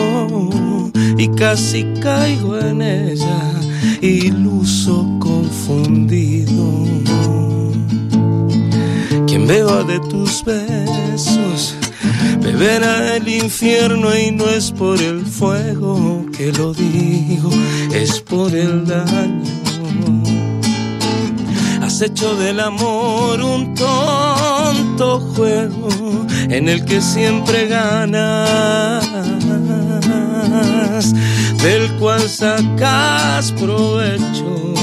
y 1.18 1.28
casi 1.30 1.86
caigo 2.02 2.58
en 2.60 2.82
ella 2.82 3.52
iluso 4.02 5.06
confundido. 5.20 6.86
Quien 9.26 9.48
beba 9.48 9.84
de 9.84 10.00
tus 10.10 10.44
besos 10.44 11.77
beberá 12.40 13.16
el 13.16 13.28
infierno 13.28 14.16
y 14.16 14.32
no 14.32 14.48
es 14.50 14.72
por 14.72 15.02
el 15.02 15.26
fuego 15.26 16.26
que 16.36 16.52
lo 16.52 16.74
digo 16.74 17.50
es 17.94 18.22
por 18.22 18.54
el 18.54 18.86
daño 18.86 19.58
Has 21.88 22.02
hecho 22.02 22.36
del 22.36 22.60
amor 22.60 23.42
un 23.42 23.74
tonto 23.74 25.20
juego 25.20 25.88
en 26.50 26.68
el 26.68 26.84
que 26.84 27.02
siempre 27.02 27.68
ganas, 27.68 29.06
del 31.64 31.90
cual 31.98 32.22
sacas 32.30 33.54
provecho. 33.54 34.74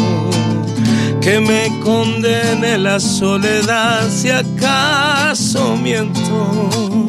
Que 1.20 1.40
me 1.40 1.78
condene 1.84 2.78
la 2.78 2.98
soledad 2.98 4.08
si 4.10 4.30
acaso 4.30 5.76
miento. 5.76 7.03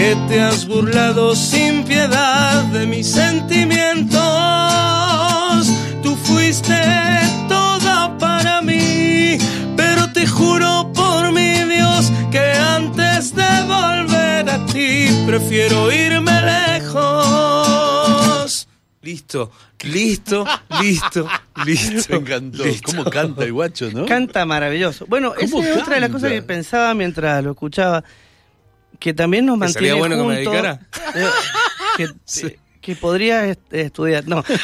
Que 0.00 0.16
te 0.28 0.40
has 0.40 0.66
burlado 0.66 1.36
sin 1.36 1.84
piedad 1.84 2.64
de 2.72 2.86
mis 2.86 3.06
sentimientos. 3.06 4.16
Tú 6.02 6.16
fuiste 6.16 6.80
toda 7.50 8.16
para 8.16 8.62
mí, 8.62 9.36
pero 9.76 10.10
te 10.10 10.26
juro 10.26 10.90
por 10.94 11.32
mi 11.32 11.52
Dios 11.64 12.10
que 12.32 12.40
antes 12.40 13.34
de 13.34 13.62
volver 13.66 14.48
a 14.48 14.64
ti 14.64 15.08
prefiero 15.26 15.92
irme 15.92 16.32
lejos. 16.40 17.60
Listo, 19.02 19.52
listo, 19.84 20.46
listo, 20.80 21.28
listo. 21.66 22.12
Me 22.14 22.18
encantó. 22.20 22.64
listo. 22.64 22.90
¿Cómo 22.90 23.04
canta 23.04 23.44
el 23.44 23.52
guacho, 23.52 23.90
no? 23.92 24.06
Canta 24.06 24.46
maravilloso. 24.46 25.04
Bueno, 25.08 25.34
esa 25.38 25.52
¿Cómo 25.52 25.62
es 25.62 25.76
otra 25.76 25.96
de 25.96 26.00
las 26.00 26.08
cosas 26.08 26.32
que 26.32 26.40
pensaba 26.40 26.94
mientras 26.94 27.44
lo 27.44 27.50
escuchaba, 27.50 28.02
que 29.00 29.12
también 29.14 29.46
nos 29.46 29.54
¿Que 29.56 29.60
mantiene 29.60 29.88
sería 29.88 29.94
bueno 29.96 30.16
que 30.16 30.22
me 30.22 30.36
juntos. 30.44 30.52
dedicara? 30.52 30.80
Eh, 31.16 31.26
que, 31.96 32.04
eh, 32.46 32.58
que 32.80 32.94
podría 32.96 33.46
est- 33.46 33.72
estudiar. 33.72 34.28
No. 34.28 34.44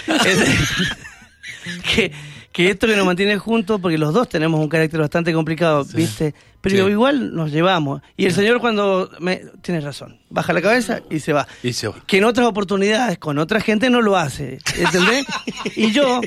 Que, 1.95 2.13
que 2.53 2.71
esto 2.71 2.87
que 2.87 2.95
nos 2.97 3.05
mantiene 3.05 3.39
juntos, 3.39 3.81
porque 3.81 3.99
los 3.99 4.15
dos 4.15 4.29
tenemos 4.29 4.61
un 4.61 4.69
carácter 4.69 5.01
bastante 5.01 5.33
complicado, 5.33 5.85
¿viste? 5.95 6.33
Pero 6.61 6.87
Sí. 6.87 6.93
igual 6.93 7.35
nos 7.35 7.51
llevamos. 7.51 8.03
Y 8.17 8.25
el 8.27 8.33
señor 8.33 8.61
cuando 8.61 9.11
me 9.19 9.43
tienes 9.63 9.83
razón, 9.83 10.21
baja 10.31 10.53
la 10.53 10.63
cabeza 10.63 11.01
y 11.11 11.19
se 11.19 11.33
va. 11.33 11.47
Y 11.65 11.73
se 11.73 11.89
va. 11.89 11.97
Que 12.07 12.19
en 12.19 12.25
otras 12.25 12.47
oportunidades 12.47 13.19
con 13.19 13.39
otra 13.39 13.61
gente 13.61 13.91
no 13.91 14.01
lo 14.01 14.17
hace, 14.17 14.59
¿entendés? 14.77 15.27
y 15.77 15.91
yo 15.91 16.21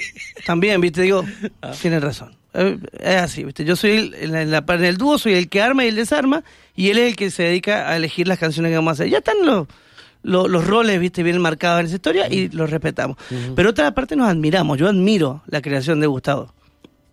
también, 0.45 0.82
¿viste? 0.82 1.01
Digo, 1.03 1.24
tienes 1.82 2.01
razón. 2.01 2.36
Eh, 2.54 2.78
Es 3.00 3.16
así, 3.18 3.43
¿viste? 3.43 3.64
Yo 3.66 3.76
soy 3.76 3.91
el, 3.91 4.14
en, 4.36 4.52
la- 4.52 4.64
en 4.68 4.84
el 4.84 4.97
dúo, 4.97 5.18
soy 5.18 5.34
el 5.34 5.50
que 5.50 5.62
arma 5.62 5.86
y 5.86 5.89
el 5.89 5.95
desarma, 5.95 6.43
y 6.76 6.89
él 6.89 6.97
es 6.97 7.10
el 7.10 7.16
que 7.16 7.30
se 7.32 7.43
dedica 7.43 7.89
a 7.89 7.97
elegir 7.97 8.28
las 8.28 8.39
canciones 8.39 8.72
que 8.72 8.76
vamos 8.76 8.91
a 8.91 8.93
hacer. 8.93 9.10
Ya 9.10 9.20
están 9.20 9.38
los, 9.45 9.68
los, 10.24 10.50
los 10.50 10.66
roles, 10.66 11.00
¿viste? 11.00 11.22
Bien 11.24 11.39
marcados 11.39 11.80
en 11.82 11.86
esa 11.88 11.95
historia 11.95 12.28
y 12.28 12.50
los 12.50 12.70
respetamos. 12.70 13.18
Pero 13.56 13.70
otra 13.70 13.91
parte 13.93 14.16
nos 14.16 14.28
admiramos. 14.30 14.78
Yo 14.78 14.88
admiro 14.88 15.43
la 15.47 15.62
creación 15.62 16.00
de 16.00 16.08
Gustavo. 16.08 16.54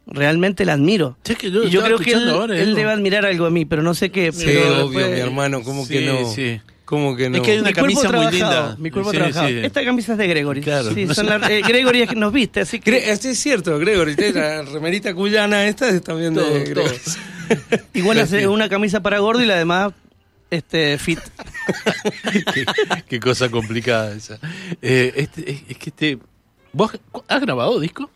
Realmente 0.09 0.65
la 0.65 0.75
admiro. 0.75 1.19
Sí, 1.25 1.33
es 1.33 1.39
que 1.39 1.51
yo 1.51 1.65
y 1.65 1.71
yo 1.71 1.83
creo 1.83 1.99
que 1.99 2.13
él, 2.13 2.29
ahora, 2.31 2.57
él 2.57 2.77
debe 2.77 2.93
admirar 2.93 3.27
algo 3.27 3.45
a 3.47 3.51
mí, 3.51 3.65
pero 3.65 3.83
no 3.83 3.93
sé 3.93 4.11
qué. 4.11 4.31
Sí, 4.31 4.45
pero 4.47 4.87
obvio, 4.87 5.01
después- 5.01 5.11
mi 5.15 5.21
hermano, 5.21 5.63
¿cómo 5.65 5.85
Sí, 5.85 5.95
que 5.95 6.01
no? 6.07 6.33
sí. 6.33 6.61
¿Cómo 6.87 7.15
que 7.17 7.29
no? 7.29 7.37
Es 7.37 7.43
que 7.43 7.51
hay 7.51 7.59
una 7.59 7.69
mi 7.71 7.75
cuerpo 7.75 8.01
camisa 8.01 8.01
muy 8.01 8.27
trabajado, 8.31 8.63
linda. 8.69 8.77
Mi 8.79 8.91
cuerpo 8.91 9.11
Sí, 9.11 9.17
trabajado. 9.19 9.49
sí. 9.49 9.59
Esta 9.59 9.85
camisa 9.85 10.13
es 10.13 10.19
de 10.19 10.27
Gregory. 10.29 10.61
Claro. 10.63 10.95
Sí, 10.95 11.07
son 11.15 11.27
las, 11.27 11.51
eh, 11.51 11.61
Gregory 11.67 12.03
es 12.03 12.09
que 12.09 12.15
nos 12.17 12.33
viste, 12.33 12.61
así 12.61 12.81
que 12.81 12.91
Gre- 12.93 13.09
este 13.11 13.31
es 13.33 13.39
cierto, 13.39 13.79
Gregory, 13.79 14.15
la 14.33 14.63
remerita 14.63 15.13
cuyana 15.13 15.67
esta 15.67 15.89
es 15.91 16.01
también 16.03 16.33
de 16.35 16.41
Todo, 16.43 16.55
Gregory. 16.55 16.95
igual 17.95 18.21
hace 18.21 18.47
una 18.49 18.69
camisa 18.69 19.01
para 19.03 19.19
gordo 19.19 19.43
y 19.43 19.47
la 19.47 19.57
demás 19.57 19.93
este 20.49 20.97
fit. 20.99 21.19
qué, 22.55 22.65
qué 23.09 23.21
cosa 23.21 23.49
complicada 23.51 24.15
esa. 24.15 24.39
Eh, 24.83 25.13
este, 25.17 25.51
es, 25.51 25.63
es 25.69 25.79
que 25.79 25.91
este. 25.91 26.19
¿Vos 26.73 26.93
has 27.29 27.41
grabado 27.41 27.81
disco? 27.81 28.11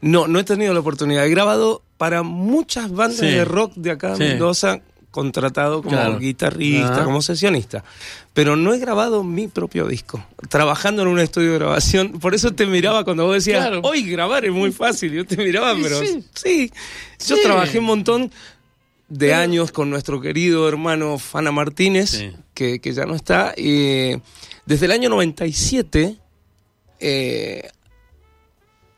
No, 0.00 0.28
no 0.28 0.38
he 0.38 0.44
tenido 0.44 0.72
la 0.74 0.80
oportunidad. 0.80 1.24
He 1.26 1.30
grabado 1.30 1.82
para 1.96 2.22
muchas 2.22 2.90
bandas 2.92 3.18
Sí. 3.18 3.26
de 3.26 3.44
rock 3.44 3.72
de 3.76 3.90
acá 3.90 4.10
de 4.10 4.16
Sí. 4.16 4.22
Mendoza, 4.24 4.80
contratado 5.14 5.80
como 5.80 5.94
Claro. 5.96 6.18
guitarrista, 6.18 7.02
Ah. 7.02 7.04
como 7.04 7.22
sesionista. 7.22 7.84
Pero 8.32 8.56
no 8.56 8.74
he 8.74 8.80
grabado 8.80 9.22
mi 9.22 9.46
propio 9.46 9.86
disco. 9.86 10.26
Trabajando 10.48 11.02
en 11.02 11.08
un 11.08 11.20
estudio 11.20 11.52
de 11.52 11.58
grabación. 11.58 12.18
Por 12.18 12.34
eso 12.34 12.52
te 12.52 12.66
miraba 12.66 13.04
cuando 13.04 13.24
vos 13.24 13.34
decías, 13.34 13.60
Claro. 13.64 13.80
hoy 13.84 14.02
grabar 14.02 14.44
es 14.44 14.50
muy 14.50 14.72
fácil. 14.72 15.12
Yo 15.12 15.24
te 15.24 15.36
miraba, 15.36 15.72
Sí, 15.76 15.80
pero 15.84 16.00
sí. 16.00 16.24
sí. 16.34 16.72
Yo 17.28 17.36
Sí. 17.36 17.42
trabajé 17.44 17.78
un 17.78 17.84
montón 17.84 18.32
de 19.08 19.34
años 19.34 19.70
con 19.70 19.88
nuestro 19.88 20.20
querido 20.20 20.68
hermano 20.68 21.18
Fana 21.20 21.52
Martínez, 21.52 22.24
que, 22.54 22.80
que 22.80 22.92
ya 22.92 23.04
no 23.06 23.14
está. 23.14 23.54
y 23.56 24.16
desde 24.66 24.86
el 24.86 24.92
año 24.92 25.08
97 25.10 26.16
eh, 26.98 27.68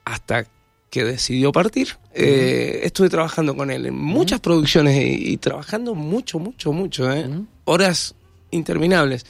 hasta 0.04 0.46
que 0.90 1.04
decidió 1.04 1.52
partir, 1.52 1.88
eh, 2.14 2.80
estuve 2.84 3.08
trabajando 3.10 3.56
con 3.56 3.70
él 3.70 3.86
en 3.86 3.94
muchas 3.96 4.40
producciones 4.40 4.96
y, 4.96 5.32
y 5.32 5.36
trabajando 5.36 5.94
mucho, 5.94 6.38
mucho, 6.38 6.72
mucho, 6.72 7.12
¿eh? 7.12 7.28
Horas 7.64 8.14
interminables. 8.50 9.26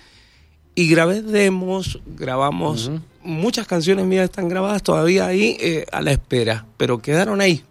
Y 0.75 0.89
grabé 0.91 1.23
demos, 1.23 2.01
grabamos, 2.07 2.91
muchas 3.23 3.67
canciones 3.67 4.05
mías 4.05 4.25
están 4.25 4.49
grabadas 4.49 4.83
todavía 4.83 5.27
ahí 5.27 5.57
eh, 5.59 5.87
a 5.91 6.03
la 6.03 6.13
espera, 6.13 6.67
pero 6.77 6.99
quedaron 7.01 7.41
ahí. 7.41 7.65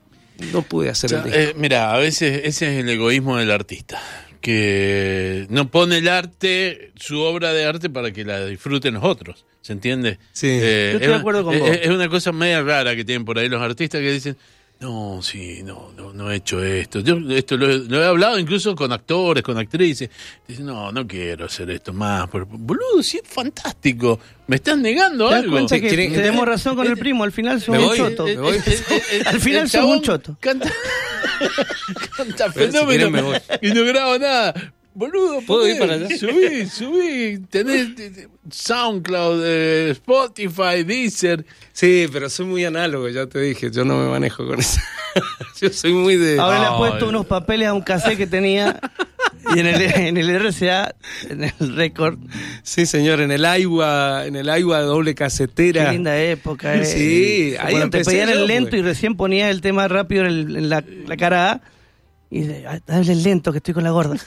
No 0.51 0.63
pude 0.63 0.89
hacer 0.89 1.13
O 1.13 1.17
el 1.17 1.23
disco. 1.23 1.39
eh, 1.39 1.53
mira, 1.55 1.93
a 1.93 1.97
veces 1.99 2.41
ese 2.43 2.73
es 2.73 2.83
el 2.83 2.89
egoísmo 2.89 3.37
del 3.37 3.51
artista, 3.51 4.01
que 4.45 5.47
no 5.49 5.69
pone 5.71 5.97
el 5.97 6.07
arte, 6.07 6.91
su 6.95 7.19
obra 7.19 7.51
de 7.51 7.65
arte, 7.65 7.89
para 7.89 8.11
que 8.11 8.23
la 8.23 8.45
disfruten 8.45 8.93
los 8.93 9.03
otros. 9.03 9.43
¿Se 9.61 9.73
entiende? 9.73 10.19
Sí. 10.33 10.47
Eh, 10.47 10.89
Yo 10.91 10.97
estoy 10.97 11.01
es- 11.05 11.07
de 11.09 11.15
acuerdo 11.15 11.43
con 11.43 11.55
es, 11.55 11.59
vos. 11.61 11.69
Es 11.81 11.87
una 11.89 12.07
cosa 12.09 12.31
media 12.31 12.61
rara 12.61 12.95
que 12.95 13.03
tienen 13.03 13.25
por 13.25 13.39
ahí 13.39 13.49
los 13.49 13.59
artistas 13.61 14.01
que 14.01 14.11
dicen, 14.11 14.37
no, 14.85 15.21
sí, 15.21 15.61
no, 15.63 15.91
no, 15.97 16.13
no 16.13 16.31
he 16.31 16.35
hecho 16.35 16.63
esto. 16.63 16.99
Yo 16.99 17.17
esto 17.29 17.57
lo, 17.57 17.69
he- 17.71 17.79
lo 17.79 18.01
he 18.01 18.05
hablado 18.05 18.37
incluso 18.39 18.75
con 18.75 18.91
actores, 18.91 19.43
con 19.43 19.57
actrices. 19.57 20.09
Dicen, 20.47 20.65
no, 20.65 20.91
no 20.91 21.07
quiero 21.07 21.45
hacer 21.45 21.69
esto 21.71 21.91
más. 21.93 22.29
Pero, 22.31 22.45
boludo, 22.45 23.01
sí 23.01 23.19
es 23.23 23.27
fantástico. 23.27 24.19
Me 24.47 24.57
estás 24.57 24.77
negando 24.77 25.27
¿Te 25.29 25.35
das 25.35 25.43
algo. 25.43 25.67
que 25.67 25.79
tenemos 25.89 26.45
razón 26.47 26.75
con 26.75 26.85
el 26.87 26.97
primo? 26.97 27.23
Al 27.23 27.31
final 27.31 27.63
Me 27.67 27.79
un 27.79 27.95
choto. 27.95 28.25
me 28.25 28.35
voy. 28.37 28.57
Al 29.25 29.41
final 29.41 29.69
chabón 29.69 29.97
un 29.97 30.03
choto. 30.03 30.37
Canta, 30.39 30.71
canta 32.17 32.51
Pero 32.53 32.71
si 32.71 32.77
fenómeno 32.77 32.87
quieren 33.09 33.11
me 33.11 33.21
voy. 33.21 33.37
y 33.61 33.71
no 33.71 33.83
graba 33.85 34.17
nada. 34.19 34.53
Boludo, 34.95 35.41
¿Puedo 35.45 35.61
¿por 35.61 35.69
ir 35.69 35.77
para 35.77 35.93
allá? 35.95 36.07
Subí, 36.17 36.65
subí. 36.67 37.39
Tenés 37.49 37.89
SoundCloud, 38.49 39.41
eh, 39.45 39.89
Spotify, 39.91 40.83
Deezer. 40.85 41.45
Sí, 41.73 42.07
pero 42.11 42.29
soy 42.29 42.45
muy 42.45 42.63
análogo, 42.65 43.09
ya 43.09 43.27
te 43.27 43.39
dije, 43.41 43.69
yo 43.71 43.83
no 43.83 43.97
me 43.97 44.09
manejo 44.09 44.47
con 44.47 44.59
eso. 44.59 44.79
yo 45.61 45.69
soy 45.69 45.93
muy 45.93 46.15
de... 46.15 46.39
Ahora 46.39 46.59
le 46.59 46.65
ha 46.67 46.77
puesto 46.77 47.09
unos 47.09 47.25
papeles 47.25 47.67
a 47.67 47.73
un 47.73 47.81
cassette 47.81 48.17
que 48.17 48.25
tenía 48.27 48.79
y 49.53 49.59
en 49.59 49.67
el, 49.67 49.81
en 49.81 50.17
el 50.17 50.29
RCA, 50.39 50.95
en 51.29 51.43
el 51.43 51.75
récord. 51.75 52.17
Sí, 52.63 52.85
señor, 52.85 53.19
en 53.19 53.31
el 53.31 53.43
agua, 53.43 54.25
en 54.25 54.37
el 54.37 54.49
agua 54.49 54.79
doble 54.81 55.13
casetera. 55.13 55.87
Qué 55.87 55.91
linda 55.91 56.17
época. 56.21 56.73
eh. 56.75 56.85
Sí, 56.85 57.55
ahí 57.59 57.73
Cuando 57.73 57.89
te 57.97 58.05
pedían 58.05 58.29
yo, 58.29 58.35
el 58.35 58.47
lento 58.47 58.69
pues. 58.71 58.79
y 58.81 58.83
recién 58.83 59.15
ponías 59.17 59.51
el 59.51 59.59
tema 59.59 59.87
rápido 59.89 60.21
en, 60.23 60.27
el- 60.29 60.55
en 60.55 60.69
la, 60.69 60.83
la 61.05 61.17
cara 61.17 61.51
A 61.51 61.61
y 62.31 62.41
dice, 62.41 62.63
"Ah, 62.67 62.79
dale 62.87 63.11
el 63.11 63.23
lento 63.23 63.51
que 63.51 63.57
estoy 63.57 63.73
con 63.73 63.83
la 63.83 63.91
gorda. 63.91 64.17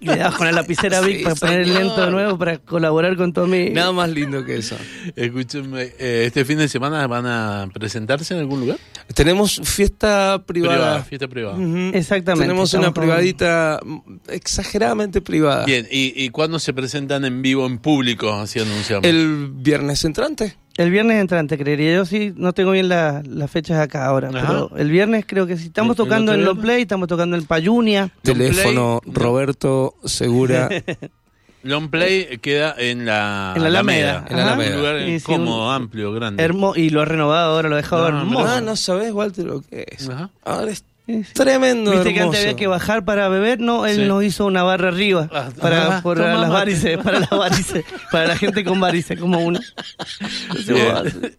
Y 0.00 0.06
le 0.06 0.16
dabas 0.16 0.34
con 0.36 0.46
la 0.46 0.52
lapicera 0.52 1.00
Vic 1.00 1.18
Sí, 1.18 1.22
para 1.24 1.34
poner 1.36 1.60
el 1.60 1.66
señor. 1.66 1.82
lento 1.84 2.04
de 2.04 2.10
nuevo 2.10 2.38
para 2.38 2.58
colaborar 2.58 3.16
con 3.16 3.32
Tommy. 3.32 3.70
Nada 3.70 3.92
más 3.92 4.10
lindo 4.10 4.44
que 4.44 4.56
eso. 4.56 4.76
Escúchenme, 5.16 5.92
eh, 5.98 6.24
¿este 6.26 6.44
fin 6.44 6.58
de 6.58 6.68
semana 6.68 7.06
van 7.06 7.26
a 7.26 7.68
presentarse 7.72 8.34
en 8.34 8.40
algún 8.40 8.60
lugar? 8.60 8.78
Tenemos 9.14 9.60
fiesta 9.64 10.42
privada. 10.46 11.02
fiesta 11.02 11.28
privada. 11.28 11.56
Ujú. 11.56 11.90
Exactamente, 11.94 12.44
Tenemos 12.44 12.72
una 12.74 12.88
estamos 12.88 12.94
con- 12.94 13.02
privadita 13.02 13.80
mm, 13.84 13.98
exageradamente 14.28 15.20
privada. 15.20 15.64
Bien, 15.64 15.86
¿y, 15.90 16.12
y 16.24 16.30
cuándo 16.30 16.58
se 16.58 16.72
presentan 16.72 17.24
en 17.24 17.42
vivo, 17.42 17.66
en 17.66 17.78
público, 17.78 18.32
así 18.32 18.58
anunciamos? 18.60 19.04
El 19.06 19.50
viernes 19.52 20.04
entrante. 20.04 20.56
El 20.76 20.90
viernes 20.90 21.20
entrante, 21.20 21.58
creería 21.58 21.94
yo. 21.94 22.04
Sí, 22.06 22.32
no 22.36 22.52
tengo 22.52 22.70
bien 22.70 22.88
la- 22.88 23.22
las 23.26 23.50
fechas 23.50 23.78
acá 23.78 24.06
ahora. 24.06 24.28
Ajá. 24.28 24.46
Pero 24.46 24.70
el 24.76 24.90
viernes 24.90 25.24
creo 25.26 25.46
que 25.46 25.56
sí. 25.56 25.66
Estamos 25.66 25.96
¿El- 25.98 26.02
el 26.02 26.08
tocando 26.08 26.32
otro 26.32 26.40
en 26.40 26.46
Long 26.46 26.56
viernes? 26.56 26.72
Play, 26.74 26.82
estamos 26.82 27.08
tocando 27.08 27.36
en 27.36 27.44
Payunia. 27.44 28.10
Teléfono 28.22 29.00
Play, 29.02 29.14
Roberto 29.14 29.94
Segura. 30.04 30.68
Long 31.62 31.90
Play 31.90 32.38
queda 32.38 32.74
en 32.78 33.04
la, 33.04 33.52
En 33.54 33.62
la 33.62 33.68
Alameda. 33.68 34.24
En 34.30 34.36
la. 34.36 34.42
Alameda. 34.44 34.70
Un 34.70 34.76
lugar 34.78 35.00
Y 35.08 35.20
sí, 35.20 35.26
cómodo, 35.26 35.68
un- 35.68 35.74
amplio, 35.74 36.12
grande. 36.12 36.42
Hermo 36.42 36.72
y 36.74 36.88
lo 36.88 37.02
ha 37.02 37.04
renovado 37.04 37.52
ahora, 37.54 37.68
lo 37.68 37.74
ha 37.74 37.78
dejado 37.78 38.10
No, 38.10 38.18
hermoso. 38.20 38.46
ah, 38.48 38.60
no 38.62 38.76
sabes, 38.76 39.12
Walter, 39.12 39.44
lo 39.44 39.60
que 39.60 39.84
es. 39.90 40.08
Ajá. 40.08 40.30
Ahora 40.42 40.70
es. 40.70 40.84
Tremendo, 41.32 41.90
Viste 41.92 42.14
que 42.14 42.20
antes 42.20 42.40
había 42.40 42.56
que 42.56 42.66
bajar 42.66 43.04
para 43.04 43.28
beber, 43.28 43.60
no, 43.60 43.86
él 43.86 43.96
Sí. 43.96 44.04
nos 44.06 44.24
hizo 44.24 44.46
una 44.46 44.62
barra 44.62 44.88
arriba 44.88 45.28
Ah, 45.32 45.50
para 45.60 45.98
ah, 45.98 46.02
por 46.02 46.18
las 46.18 46.48
varices, 46.50 46.98
para 46.98 47.20
las 47.20 47.30
varices, 47.30 47.84
para 48.10 48.26
la 48.28 48.36
gente 48.36 48.64
con 48.64 48.80
varices 48.80 49.18
como 49.18 49.38
uno. 49.40 49.60
Bien. 50.66 51.34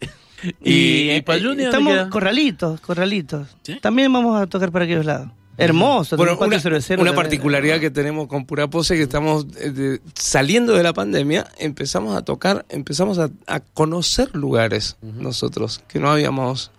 ¿Y, 0.62 1.10
y 1.12 1.22
Payunia 1.22 1.70
dónde 1.70 1.84
estamos 1.92 2.08
corralitos, 2.10 2.80
corralitos. 2.80 3.46
¿Sí? 3.62 3.78
También 3.80 4.12
vamos 4.12 4.40
a 4.40 4.46
tocar 4.46 4.72
para 4.72 4.84
aquellos 4.84 5.04
lados. 5.04 5.28
Hermoso, 5.58 6.16
Bueno, 6.16 6.36
una, 6.40 6.58
una 6.98 7.14
particularidad 7.14 7.78
que 7.78 7.90
tenemos 7.90 8.26
con 8.26 8.46
Pura 8.46 8.68
Pose 8.68 8.96
que 8.96 9.02
estamos 9.02 9.46
eh, 9.60 9.70
de- 9.70 10.00
saliendo 10.14 10.72
de 10.72 10.82
la 10.82 10.94
pandemia, 10.94 11.46
empezamos 11.58 12.16
a 12.16 12.22
tocar, 12.22 12.64
empezamos 12.70 13.18
a, 13.18 13.28
a 13.46 13.60
conocer 13.60 14.34
lugares 14.34 14.96
nosotros 15.02 15.82
que 15.88 16.00
no 16.00 16.10
habíamos 16.10 16.70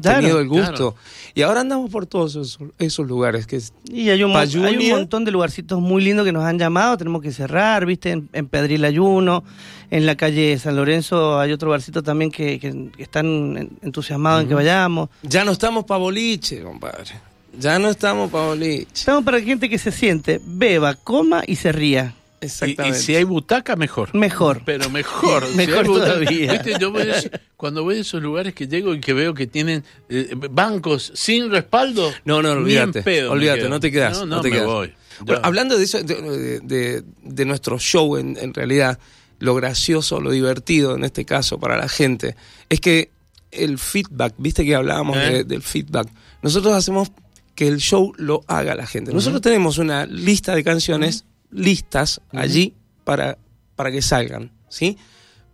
Claro, 0.00 0.20
tenido 0.20 0.40
el 0.40 0.48
gusto. 0.48 0.66
claro. 0.92 0.94
Y 1.34 1.42
ahora 1.42 1.60
andamos 1.60 1.90
por 1.90 2.06
todos 2.06 2.32
esos, 2.36 2.58
esos 2.78 3.06
lugares 3.06 3.46
que 3.46 3.56
es- 3.56 3.72
Y 3.90 4.10
hay 4.10 4.22
un, 4.24 4.32
hay 4.64 4.76
montón 4.90 5.24
de 5.24 5.30
lugarcitos 5.30 5.80
muy 5.80 6.02
lindos 6.02 6.24
que 6.26 6.32
nos 6.32 6.44
han 6.44 6.58
llamado, 6.58 6.96
tenemos 6.96 7.22
que 7.22 7.32
cerrar, 7.32 7.86
viste, 7.86 8.10
en, 8.10 8.28
en 8.32 8.46
Pedril 8.48 8.84
Ayuno, 8.84 9.44
en 9.90 10.06
la 10.06 10.16
calle 10.16 10.58
San 10.58 10.76
Lorenzo 10.76 11.38
hay 11.38 11.52
otro 11.52 11.70
barcito 11.70 12.02
también 12.02 12.30
que, 12.30 12.58
que 12.58 12.90
están 12.98 13.26
en- 13.56 13.70
entusiasmados 13.82 14.42
en 14.42 14.48
que 14.48 14.54
vayamos. 14.54 15.08
ya 15.22 15.44
no 15.44 15.52
estamos 15.52 15.84
pa' 15.84 15.96
boliche, 15.96 16.62
compadre. 16.62 17.12
Ya 17.58 17.78
no 17.80 17.88
estamos 17.88 18.30
pa' 18.30 18.46
boliche. 18.46 18.86
Estamos 18.94 19.24
para 19.24 19.40
gente 19.40 19.68
que 19.68 19.78
se 19.78 19.90
siente, 19.90 20.40
beba, 20.44 20.94
coma 20.94 21.42
y 21.46 21.56
se 21.56 21.72
ría. 21.72 22.14
Y, 22.40 22.44
y 22.44 22.46
Exactamente. 22.46 22.98
si 22.98 23.14
hay 23.16 23.24
butaca, 23.24 23.76
mejor. 23.76 24.14
Mejor. 24.14 24.62
Pero 24.64 24.88
mejor. 24.90 25.44
Mejor 25.56 25.84
todavía. 25.86 26.52
¿Viste? 26.52 26.74
Yo 26.80 26.90
voy 26.90 27.02
a 27.02 27.14
cuando 27.56 27.82
voy 27.82 27.98
a 27.98 28.00
esos 28.00 28.22
lugares 28.22 28.54
que 28.54 28.66
llego 28.66 28.94
y 28.94 29.00
que 29.00 29.12
veo 29.12 29.34
que 29.34 29.46
tienen 29.46 29.84
eh, 30.08 30.30
bancos 30.50 31.12
sin 31.14 31.50
respaldo. 31.50 32.10
No, 32.24 32.40
no, 32.42 32.52
olvídate. 32.52 33.26
olvídate, 33.26 33.68
no 33.68 33.78
te 33.80 33.90
quedas. 33.92 34.18
No, 34.20 34.26
No, 34.26 34.36
no, 34.36 34.42
te 34.42 34.48
me 34.48 34.54
quedas. 34.56 34.66
voy. 34.66 34.92
Bueno, 35.20 35.40
hablando 35.44 35.76
de 35.76 35.84
eso, 35.84 36.02
de, 36.02 36.60
de- 36.60 37.04
de 37.22 37.44
nuestro 37.44 37.78
show 37.78 38.16
en, 38.16 38.38
en 38.40 38.54
realidad, 38.54 38.98
lo 39.38 39.54
gracioso, 39.54 40.18
lo 40.20 40.30
divertido 40.30 40.94
en 40.96 41.04
este 41.04 41.26
caso 41.26 41.58
para 41.60 41.76
la 41.76 41.88
gente, 41.90 42.36
es 42.70 42.80
que 42.80 43.10
el 43.50 43.78
feedback, 43.78 44.32
viste 44.38 44.64
que 44.64 44.74
hablábamos 44.74 45.18
¿Eh? 45.18 45.20
de- 45.30 45.44
del 45.44 45.60
feedback, 45.62 46.08
nosotros 46.40 46.72
hacemos 46.74 47.10
que 47.54 47.68
el 47.68 47.78
show 47.80 48.14
lo 48.16 48.40
haga 48.46 48.74
la 48.74 48.86
gente. 48.86 49.12
Nosotros 49.12 49.42
tenemos 49.42 49.76
una 49.76 50.06
lista 50.06 50.54
de 50.54 50.64
canciones 50.64 51.26
listas 51.50 52.20
allí 52.32 52.74
para, 53.04 53.38
para 53.76 53.90
que 53.90 54.02
salgan, 54.02 54.52
¿sí? 54.68 54.96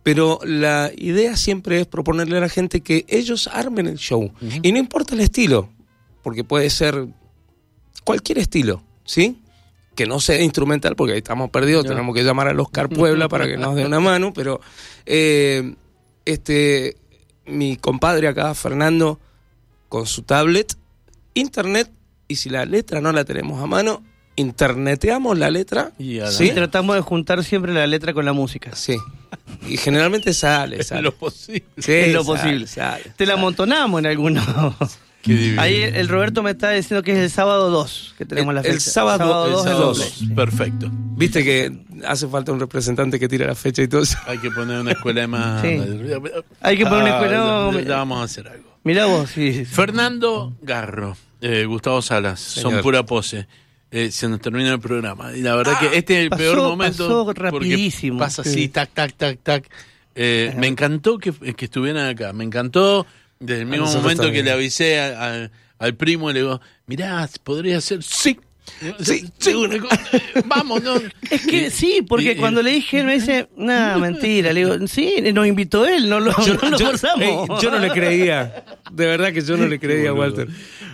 pero 0.07 0.39
la 0.45 0.89
idea 0.95 1.35
siempre 1.35 1.81
es 1.81 1.85
proponerle 1.85 2.37
a 2.37 2.39
la 2.39 2.47
gente 2.47 2.79
que 2.79 3.03
ellos 3.09 3.49
armen 3.51 3.87
el 3.87 3.97
show. 3.97 4.31
Y 4.61 4.71
no 4.71 4.77
importa 4.77 5.15
el 5.15 5.19
estilo, 5.19 5.69
porque 6.23 6.45
puede 6.45 6.69
ser 6.69 7.09
cualquier 8.05 8.37
estilo, 8.37 8.81
¿sí? 9.03 9.41
Que 9.95 10.05
no 10.05 10.21
sea 10.21 10.41
instrumental, 10.41 10.95
porque 10.95 11.11
ahí 11.11 11.17
estamos 11.17 11.49
perdidos, 11.49 11.85
tenemos 11.85 12.15
que 12.15 12.23
llamar 12.23 12.47
al 12.47 12.57
Oscar 12.57 12.87
Puebla 12.87 13.27
para 13.27 13.47
que 13.47 13.57
nos 13.57 13.75
dé 13.75 13.85
una 13.85 13.99
mano, 13.99 14.31
pero 14.31 14.61
eh, 15.05 15.75
este 16.23 16.95
mi 17.45 17.75
compadre 17.75 18.29
acá, 18.29 18.55
Fernando, 18.55 19.19
con 19.89 20.05
su 20.05 20.21
tablet, 20.21 20.77
internet, 21.33 21.91
y 22.29 22.37
si 22.37 22.49
la 22.49 22.63
letra 22.63 23.01
no 23.01 23.11
la 23.11 23.25
tenemos 23.25 23.61
a 23.61 23.65
mano, 23.65 24.03
interneteamos 24.37 25.37
la 25.37 25.49
letra. 25.51 25.91
Y 25.99 26.19
¿sí? 26.29 26.51
Tratamos 26.51 26.95
de 26.95 27.01
juntar 27.01 27.43
siempre 27.43 27.73
la 27.73 27.85
letra 27.85 28.13
con 28.13 28.23
la 28.23 28.31
música. 28.33 28.71
Sí. 28.75 28.95
Y 29.67 29.75
generalmente 29.77 30.33
sale, 30.33 30.77
Es 30.79 30.87
sale. 30.87 31.01
lo 31.01 31.13
posible. 31.13 31.65
Sí, 31.77 31.91
es 31.91 32.13
lo 32.13 32.23
sale, 32.23 32.39
posible. 32.39 32.67
sale. 32.67 33.03
Te 33.17 33.25
la 33.25 33.33
amontonamos 33.33 33.99
en 33.99 34.05
algunos. 34.05 34.45
Ahí 35.57 35.81
el 35.83 36.07
Roberto 36.07 36.41
me 36.41 36.51
está 36.51 36.71
diciendo 36.71 37.03
que 37.03 37.11
es 37.11 37.17
el 37.17 37.29
sábado 37.29 37.69
2 37.69 38.15
que 38.17 38.25
tenemos 38.25 38.51
El- 38.51 38.55
la 38.55 38.61
fecha. 38.63 38.73
el 38.75 38.79
sábado- 38.79 39.45
el 39.47 39.51
2 39.51 39.63
sábado 39.63 39.85
dos. 39.87 39.97
Sí. 40.19 40.27
Perfecto. 40.27 40.89
Viste 40.91 41.43
que 41.43 41.79
hace 42.07 42.27
falta 42.29 42.53
un 42.53 42.61
representante 42.61 43.19
que 43.19 43.27
tira 43.27 43.45
la 43.45 43.55
fecha 43.55 43.81
y 43.81 43.89
todo 43.89 44.03
eso. 44.03 44.17
Hay 44.25 44.37
que 44.37 44.49
poner 44.51 44.79
una 44.79 44.91
escuela 44.93 45.19
de 45.21 45.27
más. 45.27 45.61
Sí. 45.63 45.67
Hay 46.61 46.77
que 46.77 46.85
poner 46.85 47.01
una 47.01 47.09
escuela- 47.09 47.67
Ah, 47.67 47.71
ya, 47.73 47.81
ya 47.81 47.95
vamos 47.97 48.21
a 48.21 48.23
hacer 48.23 48.47
algo. 48.47 48.69
Mirá 48.85 49.05
vos, 49.07 49.29
sí. 49.31 49.53
sí. 49.53 49.65
Fernando 49.65 50.53
Garro, 50.61 51.17
eh, 51.41 51.65
Gustavo 51.65 52.01
Salas, 52.01 52.39
son 52.39 52.79
pura 52.81 53.05
pose. 53.05 53.47
Eh, 53.89 54.11
se 54.11 54.27
nos 54.27 54.41
termina 54.41 54.73
el 54.73 54.79
programa. 54.79 55.31
Y 55.35 55.41
la 55.41 55.55
verdad 55.55 55.79
que 55.79 55.97
este 55.97 56.17
es 56.17 56.23
el 56.23 56.29
pasó- 56.29 56.37
peor 56.39 56.57
momento. 56.57 57.07
pasó 57.07 57.33
rapidísimo. 57.33 58.19
Pasa 58.19 58.41
así, 58.41 58.53
Sí. 58.53 58.67
tac, 58.67 58.89
tac, 58.93 59.13
tac, 59.15 59.39
tac. 59.41 59.69
Eh, 60.15 60.53
me 60.57 60.67
encantó 60.67 61.17
que, 61.17 61.31
que 61.31 61.65
estuvieran 61.65 62.07
acá. 62.07 62.33
Me 62.33 62.43
encantó 62.43 63.05
desde 63.39 63.61
el 63.61 63.67
mismo 63.67 63.85
momento 63.93 64.31
que 64.31 64.43
le 64.43 64.51
avisé 64.51 64.99
a- 64.99 65.43
a- 65.45 65.51
al 65.79 65.95
primo 65.95 66.29
y 66.29 66.33
le 66.33 66.39
digo, 66.41 66.59
mirá, 66.87 67.29
podría 67.43 67.79
ser. 67.81 68.03
Sí. 68.03 68.39
Sí, 68.99 69.25
sí, 69.39 69.53
una 69.53 69.79
cosa. 69.79 69.99
Vamos, 70.45 70.83
no. 70.83 70.95
Es 71.31 71.45
que 71.47 71.69
sí, 71.71 72.05
porque 72.07 72.33
Y- 72.33 72.35
cuando 72.35 72.61
le 72.61 72.71
dije, 72.71 72.99
él 72.99 73.05
me 73.05 73.13
dice, 73.15 73.47
no, 73.57 73.99
mentira. 73.99 74.53
Le 74.53 74.65
digo, 74.65 74.87
sí, 74.87 75.15
nos 75.33 75.47
invitó 75.47 75.85
él, 75.85 76.09
no 76.09 76.19
lo, 76.19 76.31
no 76.61 76.69
lo 76.69 76.79
forzamos. 76.79 77.61
yo 77.61 77.71
no 77.71 77.79
le 77.79 77.89
creía. 77.89 78.63
De 78.91 79.05
verdad 79.05 79.33
que 79.33 79.41
yo 79.41 79.57
no 79.57 79.67
le 79.67 79.79
creía, 79.79 80.13
Walter. 80.13 80.47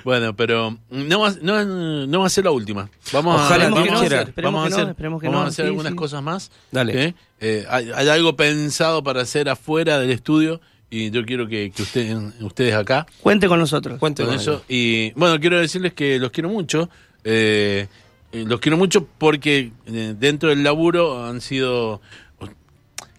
Bueno, 0.03 0.36
pero 0.36 0.78
no 0.89 1.19
va, 1.19 1.34
no, 1.41 1.63
no 2.07 2.19
va 2.19 2.28
a 2.28 2.30
ser 2.30 2.45
la 2.45 2.51
última. 2.51 2.89
Vamos 3.11 3.39
Ojalá, 3.41 3.65
a, 3.65 3.69
vamos 3.69 4.01
hacer, 4.01 4.13
Esperemos 4.30 4.53
vamos 4.53 4.65
a 4.65 4.69
que 4.69 4.69
no, 4.69 4.76
hacer, 4.78 4.89
esperemos 4.89 5.21
que 5.21 5.28
vamos 5.28 5.43
a 5.45 5.47
hacer 5.47 5.65
sí, 5.65 5.69
algunas 5.69 5.91
sí. 5.91 5.95
cosas 5.95 6.24
más. 6.24 6.51
Dale. 6.71 7.05
¿eh? 7.05 7.15
Eh, 7.39 7.65
hay, 7.69 7.89
hay 7.93 8.09
algo 8.09 8.36
pensado 8.36 9.03
para 9.03 9.21
hacer 9.21 9.49
afuera 9.49 9.99
del 9.99 10.11
estudio 10.11 10.61
y 10.89 11.09
yo 11.09 11.26
quiero 11.26 11.47
que, 11.47 11.71
que 11.76 11.82
ustedes, 11.82 12.15
ustedes 12.41 12.76
acá 12.76 13.07
Cuente 13.21 13.47
con 13.47 13.59
nosotros. 13.59 13.97
Cuente 13.99 14.24
con 14.24 14.32
con 14.34 14.39
eso. 14.39 14.63
Y 14.69 15.11
bueno, 15.13 15.39
quiero 15.39 15.59
decirles 15.59 15.93
que 15.93 16.19
los 16.19 16.32
quiero 16.32 16.49
mucho. 16.49 16.89
Eh, 17.24 17.88
eh, 18.32 18.43
los 18.47 18.59
quiero 18.59 18.78
mucho 18.78 19.07
porque 19.17 19.71
eh, 19.86 20.15
dentro 20.17 20.49
del 20.49 20.63
laburo 20.63 21.26
han 21.26 21.41
sido 21.41 22.01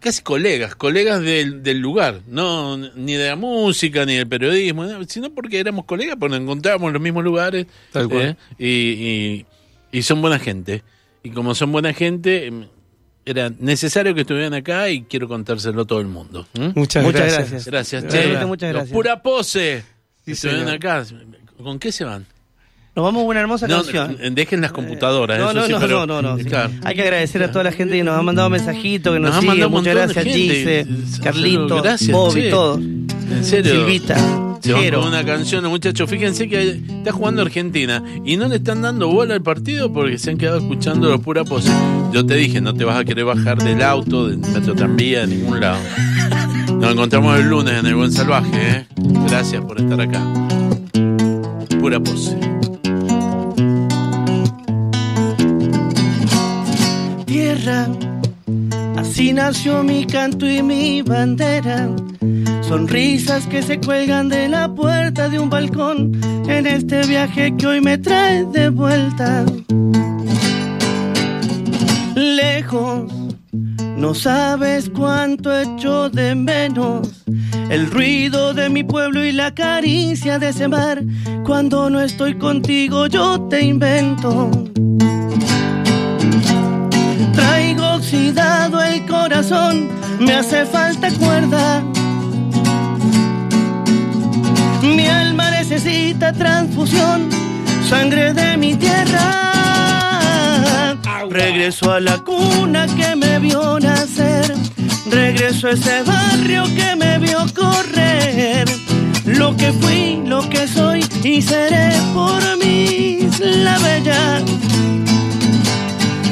casi 0.01 0.23
colegas, 0.23 0.75
colegas 0.75 1.23
del, 1.23 1.63
del 1.63 1.79
lugar, 1.79 2.21
no 2.27 2.77
ni 2.77 3.15
de 3.15 3.29
la 3.29 3.37
música 3.37 4.05
ni 4.05 4.17
del 4.17 4.27
periodismo, 4.29 4.85
no, 4.85 5.03
sino 5.05 5.31
porque 5.33 5.59
éramos 5.59 5.87
colegas, 5.87 6.17
porque 6.21 6.33
nos 6.35 6.43
encontrábamos 6.43 6.89
en 6.89 6.93
los 6.93 7.03
mismos 7.03 7.25
lugares 7.25 7.67
Tal 7.91 8.09
cual. 8.09 8.23
¿eh? 8.23 8.37
y, 8.59 8.67
y- 8.69 9.47
y 9.99 10.03
son 10.03 10.21
buena 10.21 10.39
gente. 10.39 10.83
Y 11.23 11.31
como 11.31 11.55
son 11.55 11.73
buena 11.73 11.95
gente, 11.95 12.47
em, 12.49 12.67
era 13.25 13.49
necesario 13.59 14.15
que 14.15 14.23
estuvieran 14.23 14.53
acá 14.53 14.91
y 14.91 15.05
quiero 15.05 15.27
contárselo 15.29 15.83
a 15.83 15.85
todo 15.87 16.01
el 16.01 16.09
mundo. 16.09 16.47
Muchas, 16.75 17.03
Muchas 17.03 17.33
gracias. 17.33 17.65
gracias. 17.65 18.03
Gracias, 18.05 18.13
che. 18.41 18.45
muchas 18.45 18.69
Los 18.73 18.79
gracias. 18.81 18.93
Pura 18.93 19.23
pose. 19.23 19.85
Sí, 20.27 20.33
estuvieron 20.33 20.65
señor. 20.67 20.77
acá. 20.77 21.07
¿Con 21.63 21.79
qué 21.79 21.93
se 21.93 22.05
van? 22.05 22.27
Nos 22.97 23.05
vamos 23.05 23.23
a 23.23 23.27
una 23.27 23.41
hermosa 23.41 23.67
No, 23.67 23.83
canción. 23.83 24.17
dejen 24.37 24.61
las 24.61 24.71
computadoras. 24.71 25.39
No, 25.41 25.47
eso 25.51 25.55
no, 25.61 25.67
sí, 25.67 25.73
no, 25.73 25.81
pero- 25.81 26.07
no, 26.07 26.23
no, 26.23 26.37
no. 26.37 26.45
Claro. 26.45 26.71
Hay 26.85 26.95
que 26.95 27.03
agradecer 27.03 27.43
a 27.43 27.51
toda 27.51 27.65
la 27.65 27.73
gente 27.73 27.97
que 27.97 28.05
nos 28.05 28.17
ha 28.17 28.23
mandado 28.23 28.49
mensajitos, 28.51 29.13
que 29.13 29.19
nos, 29.19 29.35
Nos 29.35 29.45
sigue. 29.53 29.67
Muchas 29.67 29.95
gracias. 29.95 30.25
Gise, 30.25 30.81
Eh, 30.81 30.87
Carlito, 31.23 31.83
gracias, 31.83 32.11
Bobby, 32.13 32.43
che. 32.43 32.51
todos. 32.51 32.79
En 32.79 33.45
serio. 33.45 33.73
Silvita, 33.75 34.15
Se 34.61 34.73
van 34.73 34.91
con 34.91 35.09
una 35.09 35.25
canción, 35.25 35.65
muchachos. 35.67 36.09
Fíjense 36.09 36.49
que 36.49 36.71
está 36.99 37.11
jugando 37.13 37.43
Argentina 37.43 38.01
y 38.25 38.37
no 38.37 38.47
le 38.47 38.57
están 38.57 38.81
dando 38.83 39.09
bola 39.09 39.35
al 39.35 39.43
partido 39.43 39.93
porque 39.93 40.17
se 40.19 40.31
han 40.31 40.39
quedado 40.39 40.59
escuchando 40.59 41.11
los 41.11 41.21
pura 41.21 41.43
pose. 41.45 41.73
Yo 42.13 42.25
te 42.25 42.35
dije, 42.37 42.61
no 42.61 42.75
te 42.75 42.85
vas 42.85 42.97
a 42.99 43.05
querer 43.05 43.25
bajar 43.25 43.59
del 43.61 43.83
auto, 43.83 44.29
del 44.29 44.39
metro 44.39 44.73
tranvía, 44.75 45.23
de 45.27 45.35
ningún 45.37 45.59
lado. 45.61 45.79
Nos 46.79 46.93
encontramos 46.93 47.39
el 47.41 47.49
lunes 47.49 47.75
en 47.75 47.87
el 47.87 47.95
Buen 47.97 48.13
Salvaje. 48.13 48.51
¿eh? 48.55 48.87
Gracias 49.29 49.63
por 49.65 49.81
estar 49.81 50.01
acá. 50.01 50.23
Pura 51.81 51.99
pose. 51.99 52.39
Así 58.97 59.33
nació 59.33 59.83
mi 59.83 60.05
canto 60.05 60.47
y 60.47 60.62
mi 60.62 61.01
bandera. 61.01 61.89
Sonrisas 62.61 63.47
que 63.47 63.62
se 63.62 63.81
cuelgan 63.81 64.29
de 64.29 64.49
la 64.49 64.75
puerta 64.75 65.31
de 65.31 65.39
un 65.39 65.49
balcón 65.49 66.12
en 66.47 66.67
este 66.67 67.07
viaje 67.07 67.55
que 67.57 67.67
hoy 67.67 67.81
me 67.81 67.97
trae 67.97 68.45
de 68.45 68.69
vuelta. 68.69 69.47
Lejos, 72.15 73.11
no 73.97 74.15
sabes 74.15 74.91
cuánto 74.91 75.59
echo 75.59 76.11
de 76.11 76.35
menos 76.35 77.25
el 77.71 77.91
ruido 77.91 78.53
de 78.53 78.69
mi 78.69 78.85
pueblo 78.85 79.25
y 79.25 79.33
la 79.33 79.55
caricia 79.55 80.39
de 80.39 80.51
ese 80.51 80.69
mar. 80.69 81.03
Cuando 81.45 81.89
no 81.89 82.01
estoy 82.01 82.35
contigo, 82.37 83.07
yo 83.07 83.41
te 83.49 83.62
invento. 83.62 84.64
Oxidado 88.15 88.81
el 88.81 89.05
corazón, 89.07 89.89
me 90.21 90.35
hace 90.35 90.65
falta 90.67 91.11
cuerda. 91.19 91.83
Mi 94.83 95.09
alma 95.09 95.51
necesita 95.51 96.33
transfusión, 96.33 97.29
sangre 97.89 98.33
de 98.33 98.57
mi 98.57 98.77
tierra. 98.77 99.43
Regreso 101.29 101.91
a 101.93 101.99
la 101.99 102.19
cuna 102.19 102.87
que 102.87 103.17
me 103.17 103.41
vio 103.41 103.81
nacer, 103.81 104.55
regreso 105.11 105.67
a 105.67 105.73
ese 105.73 106.03
barrio 106.05 106.65
que 106.77 106.95
me 106.95 107.19
vio 107.19 107.39
correr. 107.53 108.69
Lo 109.25 109.57
que 109.57 109.73
fui, 109.73 110.23
lo 110.25 110.49
que 110.49 110.69
soy 110.69 111.05
y 111.25 111.43
seré 111.43 111.91
por 112.15 112.41
mí 112.59 113.29
la 113.41 113.77
bella. 113.79 114.41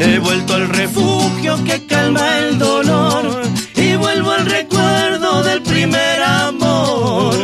He 0.04 0.18
vuelto 0.18 0.54
al 0.54 0.68
refugio 0.68 1.62
que 1.64 1.86
calma 1.86 2.38
el 2.38 2.58
dolor 2.58 3.40
y 3.76 3.94
vuelvo 3.94 4.32
al 4.32 4.46
recuerdo 4.46 5.44
del 5.44 5.62
primer 5.62 6.20
amor. 6.20 7.36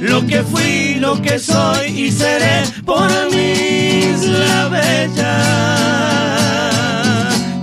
Lo 0.00 0.26
que 0.26 0.42
fui, 0.42 0.96
lo 0.96 1.22
que 1.22 1.38
soy 1.38 1.86
y 1.86 2.12
seré 2.12 2.64
por 2.84 3.08
mí 3.30 4.14
la 4.26 4.68
bella. 4.68 5.42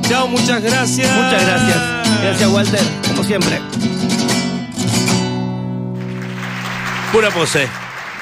Chao, 0.09 0.27
muchas 0.27 0.63
gracias. 0.63 1.15
Muchas 1.15 1.45
gracias. 1.45 1.77
Gracias 2.23 2.49
Walter, 2.49 2.81
como 3.07 3.23
siempre. 3.23 3.61
Pura 7.11 7.29
pose. 7.29 7.67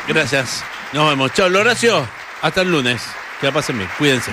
Gracias. 0.10 0.62
Nos 0.92 1.10
vemos. 1.10 1.32
Chao, 1.34 1.48
Horacio. 1.48 2.06
Hasta 2.42 2.62
el 2.62 2.72
lunes. 2.72 3.02
Que 3.40 3.48
la 3.48 3.54
pasen 3.54 3.78
bien. 3.78 3.90
Cuídense. 3.98 4.32